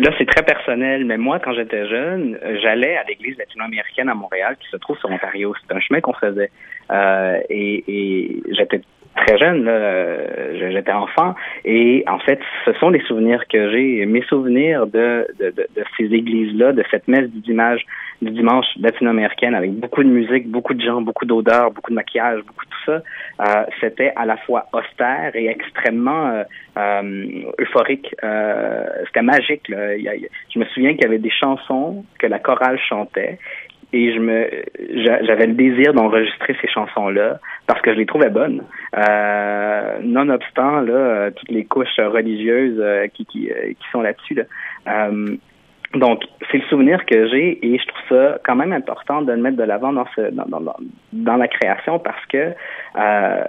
Là, 0.00 0.10
c'est 0.16 0.24
très 0.24 0.42
personnel, 0.42 1.04
mais 1.04 1.18
moi, 1.18 1.38
quand 1.40 1.52
j'étais 1.52 1.86
jeune, 1.86 2.38
j'allais 2.62 2.96
à 2.96 3.04
l'église 3.04 3.36
latino-américaine 3.36 4.08
à 4.08 4.14
Montréal, 4.14 4.56
qui 4.58 4.66
se 4.68 4.78
trouve 4.78 4.98
sur 4.98 5.10
Ontario. 5.10 5.54
C'est 5.60 5.74
un 5.76 5.80
chemin 5.80 6.00
qu'on 6.00 6.14
faisait. 6.14 6.50
Euh, 6.90 7.38
et, 7.50 7.84
et 7.86 8.42
j'étais 8.50 8.80
très 9.14 9.36
jeune, 9.36 9.64
là, 9.64 10.70
j'étais 10.70 10.92
enfant, 10.92 11.34
et 11.64 12.04
en 12.06 12.18
fait, 12.20 12.40
ce 12.64 12.72
sont 12.74 12.90
des 12.90 13.00
souvenirs 13.00 13.42
que 13.48 13.70
j'ai, 13.70 14.06
mes 14.06 14.22
souvenirs 14.22 14.86
de, 14.86 15.26
de, 15.38 15.50
de, 15.50 15.66
de 15.76 15.84
ces 15.98 16.04
églises-là, 16.04 16.72
de 16.72 16.84
cette 16.90 17.08
messe 17.08 17.28
du 17.28 17.40
dimanche, 17.40 17.82
du 18.22 18.30
dimanche 18.30 18.66
latino-américaine, 18.78 19.54
avec 19.54 19.72
beaucoup 19.72 20.02
de 20.02 20.08
musique, 20.08 20.48
beaucoup 20.48 20.74
de 20.74 20.82
gens, 20.82 21.00
beaucoup 21.00 21.24
d'odeurs, 21.24 21.70
beaucoup 21.70 21.90
de 21.90 21.96
maquillage, 21.96 22.42
beaucoup 22.44 22.64
de 22.64 22.70
tout 22.70 22.84
ça, 22.86 23.02
euh, 23.40 23.64
c'était 23.80 24.12
à 24.16 24.26
la 24.26 24.36
fois 24.36 24.66
austère 24.72 25.34
et 25.34 25.46
extrêmement 25.48 26.28
euh, 26.28 26.42
euh, 26.76 27.42
euphorique. 27.58 28.14
c'était 29.06 29.22
magique. 29.22 29.68
Là. 29.68 29.96
Je 29.96 30.58
me 30.58 30.64
souviens 30.66 30.92
qu'il 30.92 31.02
y 31.02 31.06
avait 31.06 31.18
des 31.18 31.30
chansons 31.30 32.04
que 32.18 32.26
la 32.26 32.38
chorale 32.38 32.78
chantait 32.78 33.38
et 33.92 34.12
je 34.14 34.18
me 34.18 34.48
j'avais 35.26 35.46
le 35.46 35.54
désir 35.54 35.92
d'enregistrer 35.92 36.56
ces 36.60 36.68
chansons 36.68 37.08
là 37.08 37.40
parce 37.66 37.80
que 37.82 37.92
je 37.92 37.98
les 37.98 38.06
trouvais 38.06 38.30
bonnes 38.30 38.62
euh, 38.96 39.98
nonobstant 40.02 40.80
là 40.80 41.30
toutes 41.32 41.50
les 41.50 41.64
couches 41.64 41.98
religieuses 41.98 42.78
euh, 42.78 43.08
qui 43.08 43.24
qui, 43.26 43.48
qui 43.48 43.90
sont 43.90 44.02
là-dessus 44.02 44.34
là. 44.34 44.44
Euh, 44.88 45.36
donc, 45.94 46.22
c'est 46.50 46.58
le 46.58 46.64
souvenir 46.64 47.04
que 47.04 47.28
j'ai 47.28 47.58
et 47.66 47.78
je 47.78 47.86
trouve 47.86 48.18
ça 48.18 48.38
quand 48.44 48.54
même 48.54 48.72
important 48.72 49.22
de 49.22 49.32
le 49.32 49.40
mettre 49.40 49.56
de 49.56 49.64
l'avant 49.64 49.92
dans, 49.92 50.06
ce, 50.14 50.30
dans, 50.30 50.44
dans, 50.46 50.76
dans, 51.12 51.36
la 51.36 51.48
création 51.48 51.98
parce 51.98 52.24
que 52.26 52.54
euh, 52.96 53.44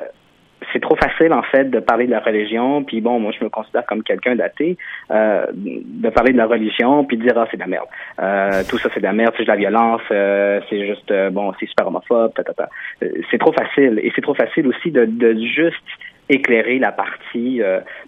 c'est 0.73 0.79
trop 0.79 0.95
facile 0.95 1.33
en 1.33 1.43
fait 1.43 1.69
de 1.69 1.79
parler 1.79 2.05
de 2.05 2.11
la 2.11 2.19
religion, 2.19 2.83
puis 2.83 2.99
bon, 3.01 3.19
moi 3.19 3.31
je 3.37 3.43
me 3.43 3.49
considère 3.49 3.85
comme 3.85 4.03
quelqu'un 4.03 4.35
d'athée, 4.35 4.77
euh, 5.11 5.45
de 5.53 6.09
parler 6.09 6.33
de 6.33 6.37
la 6.37 6.47
religion, 6.47 7.03
puis 7.03 7.17
de 7.17 7.23
dire 7.23 7.37
ah 7.37 7.47
c'est 7.51 7.57
de 7.57 7.61
la 7.61 7.67
merde, 7.67 7.87
euh, 8.19 8.63
tout 8.67 8.77
ça 8.77 8.89
c'est 8.93 8.99
de 8.99 9.05
la 9.05 9.13
merde, 9.13 9.33
c'est 9.37 9.43
de 9.43 9.47
la 9.47 9.55
violence, 9.55 10.01
euh, 10.11 10.61
c'est 10.69 10.87
juste 10.87 11.13
bon, 11.31 11.53
c'est 11.59 11.67
super 11.67 11.87
homophobe, 11.87 12.33
ta, 12.33 12.43
c'est 13.29 13.37
trop 13.37 13.53
facile. 13.53 13.99
Et 14.03 14.11
c'est 14.15 14.21
trop 14.21 14.35
facile 14.35 14.67
aussi 14.67 14.91
de, 14.91 15.05
de 15.05 15.33
juste 15.33 15.77
éclairer 16.29 16.79
la 16.79 16.91
partie 16.91 17.61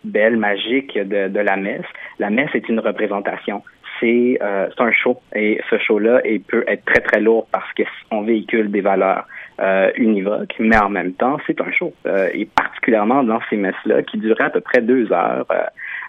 belle, 0.04 0.38
magique 0.38 0.98
de, 0.98 1.28
de 1.28 1.40
la 1.40 1.58
messe. 1.58 1.86
La 2.20 2.30
messe 2.30 2.50
est 2.54 2.70
une 2.70 2.80
représentation 2.80 3.62
c'est 4.04 4.38
euh, 4.42 4.68
un 4.78 4.92
show 4.92 5.22
et 5.34 5.62
ce 5.70 5.78
show-là 5.78 6.22
peut 6.48 6.66
être 6.68 6.84
très 6.86 7.00
très 7.00 7.22
lourd 7.22 7.48
parce 7.52 7.66
qu'on 7.74 8.24
véhicule 8.24 8.70
des 8.70 8.82
valeurs 8.82 9.26
euh, 9.62 9.92
univoques, 9.96 10.56
mais 10.60 10.78
en 10.78 10.90
même 10.90 11.14
temps 11.14 11.38
c'est 11.48 11.62
un 11.62 11.72
show 11.72 11.94
euh, 12.06 12.28
et 12.34 12.46
particulièrement 12.46 13.24
dans 13.24 13.40
ces 13.50 13.56
messes-là 13.56 14.04
qui 14.04 14.18
duraient 14.18 14.46
à 14.46 14.50
peu 14.50 14.62
près 14.62 14.82
deux 14.82 15.12
heures. 15.14 15.46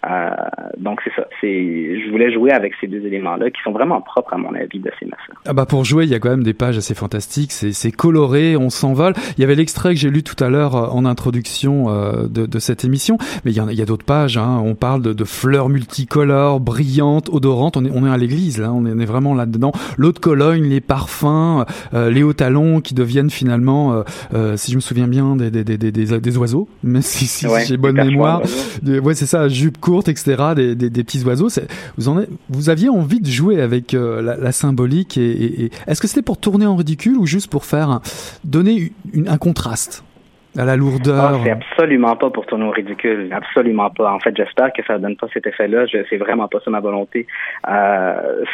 Euh, 0.05 0.31
donc 0.79 1.01
c'est 1.05 1.13
ça. 1.15 1.27
C'est, 1.41 2.01
je 2.01 2.11
voulais 2.11 2.33
jouer 2.33 2.51
avec 2.51 2.73
ces 2.81 2.87
deux 2.87 3.05
éléments-là 3.07 3.51
qui 3.51 3.63
sont 3.63 3.73
vraiment 3.73 4.01
propres 4.01 4.35
à 4.35 4.39
mon 4.39 4.55
avis 4.55 4.79
de 4.79 4.91
ces 4.99 5.07
masses. 5.07 5.21
Ah 5.47 5.53
bah 5.53 5.67
pour 5.67 5.85
jouer, 5.85 6.05
il 6.05 6.11
y 6.11 6.15
a 6.15 6.19
quand 6.19 6.31
même 6.31 6.43
des 6.43 6.55
pages 6.55 6.77
assez 6.77 6.95
fantastiques. 6.95 7.53
C'est, 7.53 7.73
c'est 7.73 7.93
coloré, 7.93 8.57
on 8.57 8.71
s'envole. 8.71 9.15
Il 9.37 9.41
y 9.41 9.45
avait 9.45 9.55
l'extrait 9.55 9.95
que 9.95 10.01
j'ai 10.01 10.11
lu 10.11 10.23
tout 10.23 10.43
à 10.43 10.51
l'heure 10.51 10.77
euh, 10.77 10.89
en 10.89 11.05
introduction 11.05 11.89
euh, 11.89 12.27
de, 12.29 12.47
de, 12.47 12.59
cette 12.59 12.85
émission, 12.85 13.19
mais 13.45 13.53
il 13.53 13.57
y, 13.57 13.61
a, 13.61 13.67
il 13.71 13.79
y 13.79 13.83
a 13.83 13.87
d'autres 13.87 14.05
pages. 14.05 14.37
Hein. 14.37 14.61
On 14.65 14.75
parle 14.75 15.03
de, 15.03 15.13
de, 15.13 15.25
fleurs 15.25 15.69
multicolores, 15.69 16.61
brillantes, 16.61 17.29
odorantes. 17.31 17.77
On 17.77 17.85
est, 17.85 17.91
on 17.95 18.07
est 18.07 18.11
à 18.11 18.17
l'église 18.17 18.59
là. 18.59 18.73
On 18.73 18.85
est, 18.87 18.93
on 18.93 18.99
est 18.99 19.07
vraiment 19.07 19.35
là 19.35 19.47
dedans. 19.47 19.73
L'eau 19.97 20.13
de 20.13 20.19
Cologne, 20.19 20.65
les 20.65 20.81
parfums, 20.81 21.65
euh, 21.95 22.11
les 22.11 22.23
hauts 22.23 22.33
talons 22.33 22.81
qui 22.81 22.95
deviennent 22.95 23.31
finalement, 23.31 24.05
euh, 24.35 24.57
si 24.57 24.71
je 24.71 24.77
me 24.77 24.81
souviens 24.81 25.09
bien, 25.09 25.37
des, 25.37 25.51
des, 25.51 25.65
des, 25.65 25.93
des, 25.93 26.39
oiseaux. 26.39 26.69
Mais 26.83 27.01
si, 27.01 27.27
si, 27.27 27.47
ouais, 27.47 27.63
si 27.63 27.69
j'ai 27.69 27.77
bonne 27.77 27.97
mémoire, 27.97 28.43
ouais 28.85 29.15
c'est 29.15 29.27
ça, 29.27 29.49
jupe 29.49 29.79
courte 29.79 29.94
etc., 30.01 30.55
des, 30.55 30.75
des, 30.75 31.05
petits 31.05 31.25
oiseaux. 31.25 31.49
Vous, 31.97 32.21
vous 32.49 32.71
aviez 32.71 32.89
envie 32.89 33.21
de 33.21 33.27
jouer 33.27 33.61
avec 33.61 33.95
euh, 33.95 34.23
la, 34.23 34.53
symbolique 34.53 35.17
et, 35.17 35.71
est-ce 35.87 36.01
que 36.01 36.07
c'était 36.07 36.23
pour 36.23 36.39
tourner 36.39 36.67
en 36.67 36.77
ridicule 36.77 37.17
ou 37.17 37.27
juste 37.27 37.51
pour 37.51 37.65
faire 37.65 38.01
donner 38.45 38.93
un 39.27 39.39
contraste 39.39 40.05
à 40.57 40.65
la 40.65 40.77
lourdeur? 40.77 41.35
Ah, 41.35 41.41
c'est 41.43 41.51
absolument 41.51 42.17
pas 42.17 42.31
pour 42.31 42.47
tourner 42.47 42.65
au 42.65 42.71
ridicule, 42.71 43.29
absolument 43.33 43.91
pas. 43.91 44.13
En 44.13 44.21
fait, 44.21 44.37
j'espère 44.37 44.73
que 44.73 44.83
ça 44.87 44.99
donne 44.99 45.17
pas 45.17 45.27
cet 45.33 45.47
effet-là. 45.47 45.87
C'est 46.09 46.17
vraiment 46.17 46.49
pas 46.49 46.59
ça 46.65 46.71
ma 46.71 46.81
volonté. 46.81 47.27
Euh, 47.69 48.45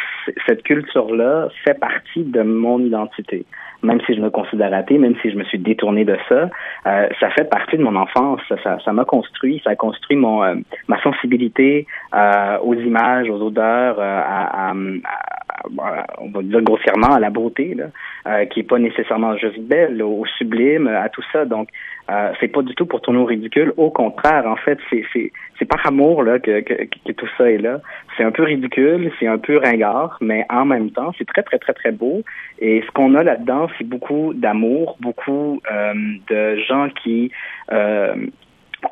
cette 0.47 0.63
culture-là 0.63 1.49
fait 1.63 1.79
partie 1.79 2.23
de 2.23 2.41
mon 2.41 2.79
identité 2.79 3.45
même 3.83 3.99
si 4.05 4.15
je 4.15 4.21
me 4.21 4.29
considère 4.29 4.73
athée, 4.73 4.97
même 4.97 5.15
si 5.21 5.31
je 5.31 5.37
me 5.37 5.43
suis 5.45 5.59
détourné 5.59 6.05
de 6.05 6.17
ça, 6.29 6.49
euh, 6.87 7.07
ça 7.19 7.29
fait 7.31 7.49
partie 7.49 7.77
de 7.77 7.83
mon 7.83 7.95
enfance. 7.95 8.41
Ça, 8.63 8.79
ça 8.83 8.93
m'a 8.93 9.05
construit, 9.05 9.61
ça 9.63 9.71
a 9.71 9.75
construit 9.75 10.17
mon 10.17 10.43
euh, 10.43 10.55
ma 10.87 11.01
sensibilité 11.01 11.87
euh, 12.13 12.57
aux 12.63 12.75
images, 12.75 13.29
aux 13.29 13.41
odeurs, 13.41 13.99
euh, 13.99 14.21
à, 14.23 14.69
à, 14.69 14.71
à, 14.71 16.05
on 16.19 16.29
va 16.29 16.41
dire 16.41 16.61
grossièrement 16.61 17.13
à 17.15 17.19
la 17.19 17.29
beauté, 17.29 17.75
là, 17.75 17.85
euh, 18.27 18.45
qui 18.45 18.61
est 18.61 18.63
pas 18.63 18.79
nécessairement 18.79 19.35
juste 19.37 19.59
belle, 19.59 20.01
au 20.01 20.25
sublime, 20.37 20.87
à 20.87 21.09
tout 21.09 21.23
ça. 21.31 21.45
Donc, 21.45 21.69
euh, 22.11 22.33
c'est 22.39 22.49
pas 22.49 22.61
du 22.61 22.75
tout 22.75 22.85
pour 22.85 23.01
tourner 23.01 23.19
au 23.19 23.25
ridicule. 23.25 23.73
Au 23.77 23.89
contraire, 23.89 24.45
en 24.45 24.57
fait, 24.57 24.77
c'est 24.91 25.65
par 25.65 25.85
amour 25.85 26.23
que 26.25 27.11
tout 27.13 27.29
ça 27.37 27.49
est 27.49 27.57
là. 27.57 27.79
C'est 28.17 28.23
un 28.23 28.31
peu 28.31 28.43
ridicule, 28.43 29.11
c'est 29.19 29.27
un 29.27 29.37
peu 29.37 29.57
ringard, 29.57 30.17
mais 30.19 30.45
en 30.49 30.65
même 30.65 30.91
temps, 30.91 31.13
c'est 31.17 31.25
très 31.25 31.43
très 31.43 31.57
très 31.57 31.73
très 31.73 31.91
beau. 31.91 32.23
Et 32.59 32.83
ce 32.85 32.91
qu'on 32.91 33.15
a 33.15 33.23
là-dedans, 33.23 33.67
c'est 33.77 33.87
beaucoup 33.87 34.33
d'amour, 34.33 34.97
beaucoup 34.99 35.61
euh, 35.71 35.93
de 36.29 36.57
gens 36.67 36.89
qui 37.01 37.31
euh, 37.71 38.15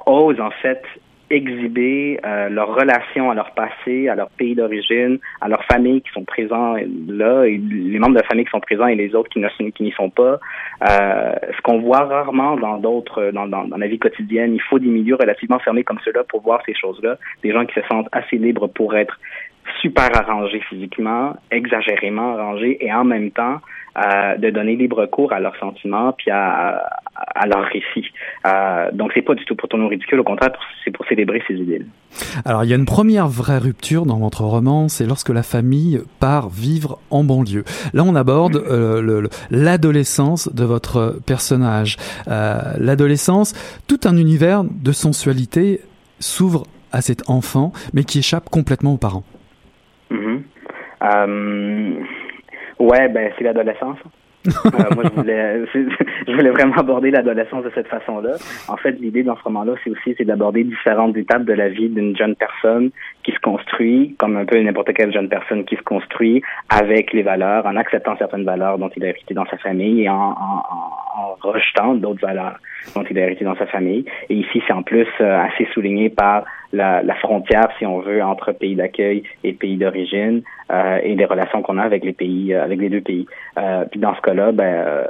osent 0.05 0.39
en 0.39 0.51
fait 0.51 0.81
exhiber 1.29 2.19
euh, 2.25 2.49
leur 2.49 2.75
relation 2.75 3.31
à 3.31 3.35
leur 3.35 3.51
passé, 3.51 4.09
à 4.09 4.15
leur 4.15 4.29
pays 4.31 4.55
d'origine, 4.55 5.19
à 5.41 5.47
leurs 5.47 5.63
familles 5.65 6.01
qui 6.01 6.11
sont 6.11 6.25
présents 6.25 6.75
là, 7.07 7.45
et 7.45 7.57
les 7.57 7.99
membres 7.99 8.15
de 8.15 8.19
la 8.19 8.27
famille 8.27 8.45
qui 8.45 8.51
sont 8.51 8.59
présents 8.59 8.87
et 8.87 8.95
les 8.95 9.15
autres 9.15 9.29
qui 9.29 9.83
n'y 9.83 9.91
sont 9.91 10.09
pas. 10.09 10.39
Euh, 10.89 11.33
ce 11.55 11.61
qu'on 11.61 11.79
voit 11.79 12.05
rarement 12.05 12.55
dans 12.57 12.77
d'autres, 12.77 13.31
dans, 13.31 13.47
dans, 13.47 13.65
la 13.77 13.87
vie 13.87 13.99
quotidienne, 13.99 14.53
il 14.53 14.61
faut 14.61 14.79
des 14.79 14.87
milieux 14.87 15.15
relativement 15.15 15.59
fermés 15.59 15.83
comme 15.83 15.99
ceux-là 16.03 16.23
pour 16.27 16.41
voir 16.41 16.61
ces 16.65 16.73
choses-là. 16.73 17.17
Des 17.43 17.51
gens 17.51 17.65
qui 17.65 17.73
se 17.73 17.85
sentent 17.87 18.09
assez 18.11 18.37
libres 18.37 18.67
pour 18.67 18.95
être 18.95 19.19
super 19.81 20.09
arrangés 20.15 20.61
physiquement, 20.69 21.35
exagérément 21.51 22.37
arrangés 22.37 22.83
et 22.83 22.91
en 22.91 23.03
même 23.03 23.31
temps 23.31 23.59
euh, 23.99 24.37
de 24.37 24.49
donner 24.49 24.75
libre 24.75 25.05
cours 25.07 25.33
à 25.33 25.39
leurs 25.39 25.55
sentiments 25.57 26.13
puis 26.13 26.31
à, 26.31 26.83
à 27.35 27.47
leur 27.47 27.63
récit. 27.63 28.11
Euh, 28.45 28.91
donc 28.93 29.11
c'est 29.13 29.21
pas 29.21 29.35
du 29.35 29.45
tout 29.45 29.55
pour 29.55 29.69
tourner 29.69 29.85
au 29.85 29.89
ridicule, 29.89 30.19
au 30.19 30.23
contraire, 30.23 30.51
c'est 30.83 30.91
pour 30.91 31.05
célébrer 31.07 31.41
ces 31.47 31.55
idées. 31.55 31.81
Alors 32.45 32.63
il 32.63 32.69
y 32.69 32.73
a 32.73 32.75
une 32.75 32.85
première 32.85 33.27
vraie 33.27 33.57
rupture 33.57 34.05
dans 34.05 34.17
votre 34.17 34.43
roman, 34.43 34.87
c'est 34.87 35.05
lorsque 35.05 35.29
la 35.29 35.43
famille 35.43 36.01
part 36.19 36.49
vivre 36.49 36.99
en 37.11 37.23
banlieue. 37.23 37.63
Là 37.93 38.03
on 38.05 38.15
aborde 38.15 38.55
mmh. 38.55 38.71
euh, 38.71 39.27
l'adolescence 39.51 40.53
de 40.53 40.63
votre 40.63 41.19
personnage. 41.25 41.97
Euh, 42.27 42.73
l'adolescence, 42.79 43.53
tout 43.87 43.99
un 44.05 44.17
univers 44.17 44.63
de 44.63 44.91
sensualité 44.91 45.81
s'ouvre 46.19 46.63
à 46.91 47.01
cet 47.01 47.29
enfant, 47.29 47.71
mais 47.93 48.03
qui 48.03 48.19
échappe 48.19 48.49
complètement 48.49 48.93
aux 48.93 48.97
parents. 48.97 49.23
Mmh. 50.09 50.37
Euh, 51.03 51.99
ouais, 52.79 53.09
ben 53.09 53.31
c'est 53.37 53.43
l'adolescence. 53.43 53.99
moi, 54.95 55.03
je 55.03 55.15
voulais, 55.15 55.65
je 55.73 56.31
voulais 56.31 56.49
vraiment 56.49 56.75
aborder 56.75 57.11
l'adolescence 57.11 57.63
de 57.65 57.71
cette 57.75 57.87
façon-là. 57.87 58.35
En 58.69 58.77
fait, 58.77 58.93
l'idée 58.93 59.23
dans 59.23 59.35
ce 59.35 59.43
roman-là, 59.43 59.73
c'est 59.83 59.89
aussi 59.89 60.15
c'est 60.17 60.23
d'aborder 60.23 60.63
différentes 60.63 61.17
étapes 61.17 61.43
de 61.43 61.53
la 61.53 61.67
vie 61.67 61.89
d'une 61.89 62.15
jeune 62.15 62.35
personne 62.35 62.91
qui 63.23 63.33
se 63.33 63.39
construit, 63.39 64.15
comme 64.17 64.37
un 64.37 64.45
peu 64.45 64.57
n'importe 64.61 64.93
quelle 64.93 65.11
jeune 65.11 65.27
personne 65.27 65.65
qui 65.65 65.75
se 65.75 65.81
construit 65.81 66.41
avec 66.69 67.11
les 67.11 67.21
valeurs, 67.21 67.65
en 67.65 67.75
acceptant 67.75 68.15
certaines 68.17 68.45
valeurs 68.45 68.77
dont 68.77 68.89
il 68.95 69.03
a 69.03 69.09
hérité 69.09 69.33
dans 69.33 69.45
sa 69.47 69.57
famille 69.57 70.03
et 70.03 70.09
en, 70.09 70.15
en, 70.15 70.63
en 71.17 71.35
rejetant 71.41 71.95
d'autres 71.95 72.21
valeurs 72.25 72.59
dont 72.95 73.03
il 73.09 73.17
a 73.19 73.23
hérité 73.23 73.43
dans 73.43 73.57
sa 73.57 73.65
famille. 73.67 74.05
Et 74.29 74.35
ici, 74.35 74.61
c'est 74.65 74.73
en 74.73 74.83
plus 74.83 75.07
euh, 75.19 75.41
assez 75.41 75.67
souligné 75.73 76.09
par 76.09 76.45
la, 76.73 77.01
la, 77.01 77.15
frontière, 77.15 77.69
si 77.77 77.85
on 77.85 77.99
veut, 77.99 78.21
entre 78.23 78.51
pays 78.51 78.75
d'accueil 78.75 79.23
et 79.43 79.53
pays 79.53 79.77
d'origine 79.77 80.41
euh, 80.71 80.99
et 81.03 81.15
les 81.15 81.25
relations 81.25 81.61
qu'on 81.61 81.77
a 81.77 81.83
avec 81.83 82.03
les 82.03 82.13
pays, 82.13 82.53
euh, 82.53 82.63
avec 82.63 82.79
les 82.79 82.89
deux 82.89 83.01
pays. 83.01 83.25
Euh, 83.57 83.85
puis 83.89 83.99
dans 83.99 84.15
ce 84.15 84.21
cas-là, 84.21 84.51
ben, 84.51 84.63
euh, 84.63 85.05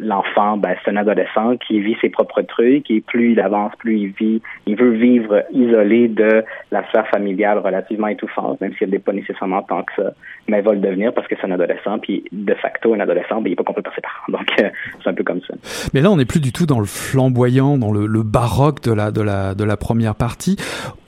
l'enfant, 0.00 0.56
ben, 0.56 0.76
c'est 0.84 0.90
un 0.90 0.96
adolescent 0.96 1.56
qui 1.56 1.80
vit 1.80 1.96
ses 2.00 2.08
propres 2.08 2.42
trucs 2.42 2.90
et 2.90 3.00
plus 3.00 3.32
il 3.32 3.40
avance, 3.40 3.72
plus 3.78 3.98
il 3.98 4.08
vit, 4.10 4.42
il 4.66 4.76
veut 4.76 4.92
vivre 4.92 5.42
isolé 5.52 6.08
de 6.08 6.44
la 6.70 6.86
sphère 6.88 7.08
familiale 7.08 7.58
relativement 7.58 8.06
étouffante, 8.08 8.60
même 8.60 8.72
s'il 8.78 8.90
n'est 8.90 8.98
pas 8.98 9.12
nécessairement 9.12 9.62
tant 9.62 9.82
que 9.82 9.92
ça, 9.96 10.12
mais 10.48 10.58
il 10.58 10.64
va 10.64 10.72
le 10.72 10.80
devenir 10.80 11.12
parce 11.12 11.26
que 11.26 11.34
c'est 11.40 11.46
un 11.46 11.52
adolescent, 11.52 11.98
puis 11.98 12.24
de 12.30 12.54
facto, 12.54 12.94
un 12.94 13.00
adolescent, 13.00 13.40
ben, 13.40 13.46
il 13.46 13.50
n'est 13.50 13.56
pas 13.56 13.64
compris 13.64 13.82
par 13.82 13.94
ses 13.94 14.02
parents. 14.02 14.12
Donc, 14.28 14.48
c'est 14.56 15.08
un 15.08 15.14
peu 15.14 15.24
comme 15.24 15.40
ça. 15.40 15.54
Mais 15.94 16.00
là, 16.00 16.10
on 16.10 16.16
n'est 16.16 16.24
plus 16.24 16.40
du 16.40 16.52
tout 16.52 16.66
dans 16.66 16.78
le 16.78 16.86
flamboyant, 16.86 17.76
dans 17.76 17.92
le, 17.92 18.06
le 18.06 18.22
baroque 18.22 18.82
de 18.82 18.92
la, 18.92 19.10
de, 19.10 19.20
la, 19.20 19.54
de 19.54 19.64
la 19.64 19.76
première 19.76 20.14
partie. 20.14 20.56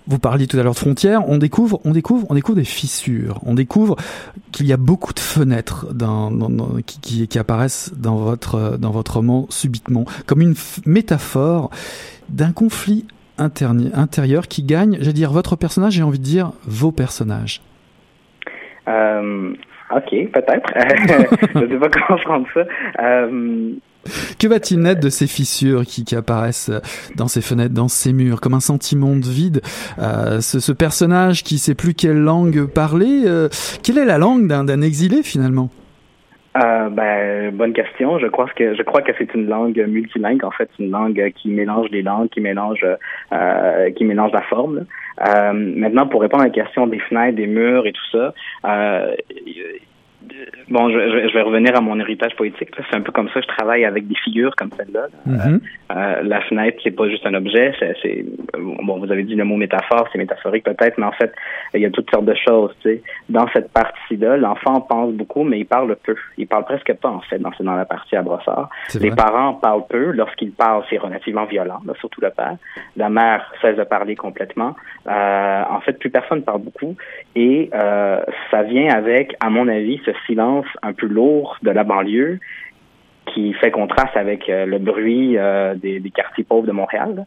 Vous 0.06 0.18
parliez 0.18 0.46
tout 0.46 0.58
à 0.58 0.62
l'heure 0.62 0.74
de 0.74 0.78
frontières. 0.78 1.28
On 1.28 1.38
découvre, 1.38 1.80
on 1.84 1.92
découvre, 1.92 2.26
on 2.28 2.34
découvre 2.34 2.56
des 2.56 2.64
fissures. 2.64 3.40
On 3.46 3.54
découvre 3.54 3.96
qu'il 4.52 4.66
y 4.66 4.72
a 4.72 4.76
beaucoup 4.76 5.14
de 5.14 5.20
fenêtres 5.20 5.92
dans, 5.94 6.30
qui, 6.84 7.38
apparaissent 7.38 7.92
dans 7.96 8.16
votre, 8.16 8.76
dans 8.78 8.90
votre 8.90 9.14
roman 9.14 9.46
subitement, 9.48 10.04
comme 10.26 10.42
une 10.42 10.54
métaphore 10.84 11.70
d'un 12.28 12.52
conflit 12.52 13.06
intérieur 13.38 14.46
qui 14.46 14.62
gagne, 14.62 14.98
je 15.00 15.10
dire, 15.10 15.32
votre 15.32 15.56
personnage, 15.56 15.94
j'ai 15.94 16.02
envie 16.02 16.18
de 16.18 16.24
dire 16.24 16.52
vos 16.66 16.92
personnages. 16.92 17.62
Euh, 18.86 19.54
ok, 19.90 20.10
peut-être. 20.32 20.70
je 21.54 21.58
ne 21.58 21.68
sais 21.68 21.78
pas 21.78 21.88
comment 21.88 22.20
prendre 22.20 22.46
ça. 22.52 22.64
Euh, 23.02 23.72
que 24.38 24.46
va-t-il 24.48 24.80
naître 24.80 25.00
de 25.00 25.08
ces 25.08 25.26
fissures 25.26 25.84
qui, 25.84 26.04
apparaissent 26.14 26.70
dans 27.16 27.26
ces 27.26 27.40
fenêtres, 27.40 27.74
dans 27.74 27.88
ces 27.88 28.12
murs, 28.12 28.40
comme 28.40 28.54
un 28.54 28.60
sentiment 28.60 29.16
de 29.16 29.26
vide 29.26 29.60
euh, 29.98 30.40
ce, 30.40 30.72
personnage 30.72 31.42
qui 31.42 31.58
sait 31.58 31.74
plus 31.74 31.94
quelle 31.94 32.18
langue 32.18 32.66
parler, 32.66 33.22
euh, 33.26 33.48
quelle 33.82 33.98
est 33.98 34.04
la 34.04 34.18
langue 34.18 34.46
d'un 34.46 34.80
exilé 34.80 35.22
finalement? 35.22 35.70
Euh, 36.56 36.88
ben, 36.88 37.52
bonne 37.52 37.72
question. 37.72 38.18
Je 38.20 38.28
crois 38.28 38.46
que 38.54 38.76
je 38.76 38.82
crois 38.82 39.02
que 39.02 39.10
c'est 39.18 39.34
une 39.34 39.48
langue 39.48 39.76
multilingue. 39.88 40.44
En 40.44 40.52
fait, 40.52 40.70
une 40.78 40.90
langue 40.90 41.32
qui 41.34 41.48
mélange 41.48 41.88
les 41.90 42.02
langues, 42.02 42.28
qui 42.28 42.40
mélange, 42.40 42.86
qui 43.96 44.04
mélange 44.04 44.32
la 44.32 44.42
forme. 44.42 44.84
Maintenant, 45.18 46.06
pour 46.06 46.20
répondre 46.20 46.42
à 46.42 46.46
la 46.46 46.52
question 46.52 46.86
des 46.86 47.00
fenêtres, 47.00 47.36
des 47.36 47.48
murs 47.48 47.86
et 47.86 47.92
tout 47.92 48.10
ça, 48.12 48.34
bon, 50.68 50.90
je, 50.90 51.29
je, 51.29 51.35
vais 51.35 51.42
revenir 51.42 51.77
à 51.77 51.81
mon 51.81 51.99
héritage 52.01 52.35
poétique. 52.37 52.70
C'est 52.77 52.97
un 52.97 53.01
peu 53.01 53.12
comme 53.12 53.29
ça. 53.29 53.40
Je 53.40 53.47
travaille 53.47 53.85
avec 53.85 54.07
des 54.07 54.14
figures 54.25 54.55
comme 54.57 54.70
celle-là. 54.77 55.07
Mm 55.27 55.37
-hmm. 55.37 55.61
euh, 55.97 56.23
la 56.23 56.40
fenêtre, 56.42 56.79
c'est 56.83 56.97
pas 57.01 57.09
juste 57.09 57.27
un 57.27 57.35
objet. 57.35 57.66
C'est 58.03 58.25
bon, 58.87 58.99
vous 58.99 59.11
avez 59.12 59.25
dit 59.25 59.35
le 59.35 59.44
mot 59.44 59.57
métaphore, 59.57 60.05
c'est 60.11 60.18
métaphorique 60.18 60.64
peut-être, 60.64 60.97
mais 60.99 61.07
en 61.12 61.16
fait, 61.20 61.33
il 61.75 61.81
y 61.81 61.87
a 61.87 61.90
toutes 61.90 62.11
sortes 62.12 62.29
de 62.35 62.38
choses. 62.47 62.73
Tu 62.83 62.88
sais. 62.88 63.03
Dans 63.29 63.49
cette 63.55 63.70
partie-là, 63.73 64.37
l'enfant 64.37 64.77
pense 64.92 65.12
beaucoup, 65.20 65.44
mais 65.51 65.59
il 65.62 65.68
parle 65.77 65.90
peu. 66.07 66.16
Il 66.42 66.47
parle 66.47 66.64
presque 66.64 66.92
pas 67.03 67.12
en 67.18 67.23
fait 67.29 67.38
dans, 67.44 67.53
dans 67.68 67.77
la 67.83 67.88
partie 67.94 68.16
à 68.16 68.23
brossard. 68.29 68.68
Les 69.05 69.12
parents 69.25 69.53
parlent 69.66 69.88
peu. 69.97 70.07
Lorsqu'ils 70.20 70.55
parlent, 70.64 70.85
c'est 70.88 71.01
relativement 71.07 71.47
violent, 71.55 71.81
là, 71.87 71.92
surtout 72.03 72.20
le 72.29 72.31
père. 72.31 72.57
La 72.97 73.09
mère 73.09 73.40
cesse 73.61 73.77
de 73.83 73.87
parler 73.97 74.16
complètement. 74.27 74.73
Euh, 75.07 75.62
en 75.77 75.81
fait, 75.85 75.94
plus 76.03 76.11
personne 76.18 76.42
parle 76.42 76.62
beaucoup, 76.68 76.92
et 77.47 77.70
euh, 77.75 78.20
ça 78.51 78.62
vient 78.62 78.88
avec, 79.03 79.27
à 79.40 79.49
mon 79.51 79.66
avis, 79.68 80.01
ce 80.05 80.12
silence 80.26 80.66
un 80.82 80.92
peu 80.92 81.06
lourd 81.06 81.58
de 81.62 81.70
la 81.70 81.84
banlieue 81.84 82.38
qui 83.32 83.52
fait 83.54 83.70
contraste 83.70 84.16
avec 84.16 84.48
euh, 84.48 84.66
le 84.66 84.78
bruit 84.78 85.38
euh, 85.38 85.74
des, 85.74 86.00
des, 86.00 86.10
quartiers 86.10 86.44
pauvres 86.44 86.66
de 86.66 86.72
Montréal. 86.72 87.24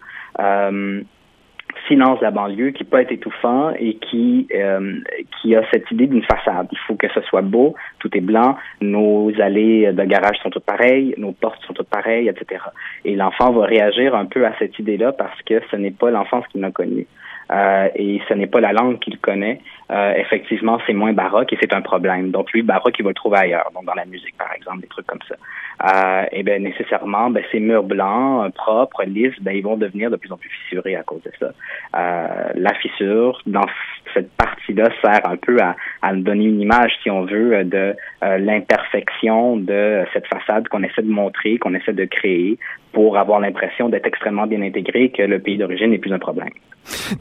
Euh, 1.77 1.87
silence 1.87 2.19
de 2.19 2.23
la 2.23 2.31
banlieue 2.31 2.71
qui 2.71 2.83
peut 2.83 2.99
être 2.99 3.11
étouffant 3.11 3.71
et 3.79 3.95
qui 3.95 4.47
qui 5.41 5.55
a 5.55 5.63
cette 5.71 5.89
idée 5.91 6.07
d'une 6.07 6.23
façade. 6.23 6.67
Il 6.71 6.77
faut 6.87 6.95
que 6.95 7.07
ce 7.13 7.21
soit 7.21 7.41
beau, 7.41 7.75
tout 7.99 8.09
est 8.15 8.21
blanc, 8.21 8.57
nos 8.81 9.31
allées 9.39 9.91
de 9.91 10.03
garage 10.03 10.37
sont 10.43 10.49
toutes 10.49 10.65
pareilles, 10.65 11.13
nos 11.17 11.31
portes 11.31 11.61
sont 11.65 11.73
toutes 11.73 11.89
pareilles, 11.89 12.27
etc. 12.27 12.61
Et 13.05 13.15
l'enfant 13.15 13.51
va 13.51 13.65
réagir 13.65 14.15
un 14.15 14.25
peu 14.25 14.45
à 14.45 14.53
cette 14.59 14.77
idée-là 14.79 15.11
parce 15.13 15.41
que 15.43 15.61
ce 15.71 15.75
n'est 15.75 15.91
pas 15.91 16.11
l'enfance 16.11 16.45
qu'il 16.47 16.63
a 16.63 16.71
connue. 16.71 17.07
Euh, 17.51 17.87
et 17.95 18.21
ce 18.27 18.33
n'est 18.33 18.47
pas 18.47 18.59
la 18.59 18.73
langue 18.73 18.99
qu'il 18.99 19.17
connaît. 19.19 19.61
Euh, 19.89 20.13
effectivement, 20.15 20.79
c'est 20.85 20.93
moins 20.93 21.13
baroque 21.13 21.53
et 21.53 21.57
c'est 21.61 21.73
un 21.73 21.81
problème. 21.81 22.31
Donc 22.31 22.51
lui, 22.51 22.61
baroque, 22.61 22.95
il 22.99 23.03
va 23.03 23.11
le 23.11 23.15
trouver 23.15 23.37
ailleurs, 23.37 23.71
donc 23.73 23.85
dans 23.85 23.93
la 23.93 24.05
musique, 24.05 24.35
par 24.37 24.51
exemple, 24.53 24.81
des 24.81 24.87
trucs 24.87 25.07
comme 25.07 25.21
ça. 25.27 25.35
Euh, 25.85 26.25
et 26.31 26.43
bien 26.43 26.59
nécessairement, 26.59 27.29
ben, 27.29 27.43
ces 27.51 27.59
murs 27.59 27.83
blancs, 27.83 28.53
propres, 28.53 29.03
lisses, 29.03 29.39
ben, 29.41 29.55
ils 29.55 29.63
vont 29.63 29.77
devenir 29.77 30.11
de 30.11 30.17
plus 30.17 30.31
en 30.31 30.37
plus 30.37 30.49
fissurés 30.49 30.95
à 30.95 31.03
cause 31.03 31.21
de 31.23 31.31
ça. 31.39 31.51
La 31.93 32.73
fissure, 32.81 33.41
dans 33.45 33.65
cette 34.13 34.31
partie-là, 34.33 34.89
sert 35.01 35.27
un 35.29 35.37
peu 35.37 35.57
à, 35.61 36.13
nous 36.13 36.21
donner 36.21 36.45
une 36.45 36.61
image, 36.61 36.91
si 37.03 37.09
on 37.09 37.25
veut, 37.25 37.63
de 37.63 37.95
l'imperfection 38.21 39.57
de 39.57 40.03
cette 40.13 40.27
façade 40.27 40.67
qu'on 40.67 40.83
essaie 40.83 41.01
de 41.01 41.11
montrer, 41.11 41.57
qu'on 41.57 41.73
essaie 41.73 41.93
de 41.93 42.05
créer 42.05 42.57
pour 42.93 43.17
avoir 43.17 43.39
l'impression 43.39 43.89
d'être 43.89 44.05
extrêmement 44.05 44.47
bien 44.47 44.61
intégré, 44.61 45.11
que 45.11 45.23
le 45.23 45.39
pays 45.39 45.57
d'origine 45.57 45.91
n'est 45.91 45.97
plus 45.97 46.13
un 46.13 46.19
problème. 46.19 46.49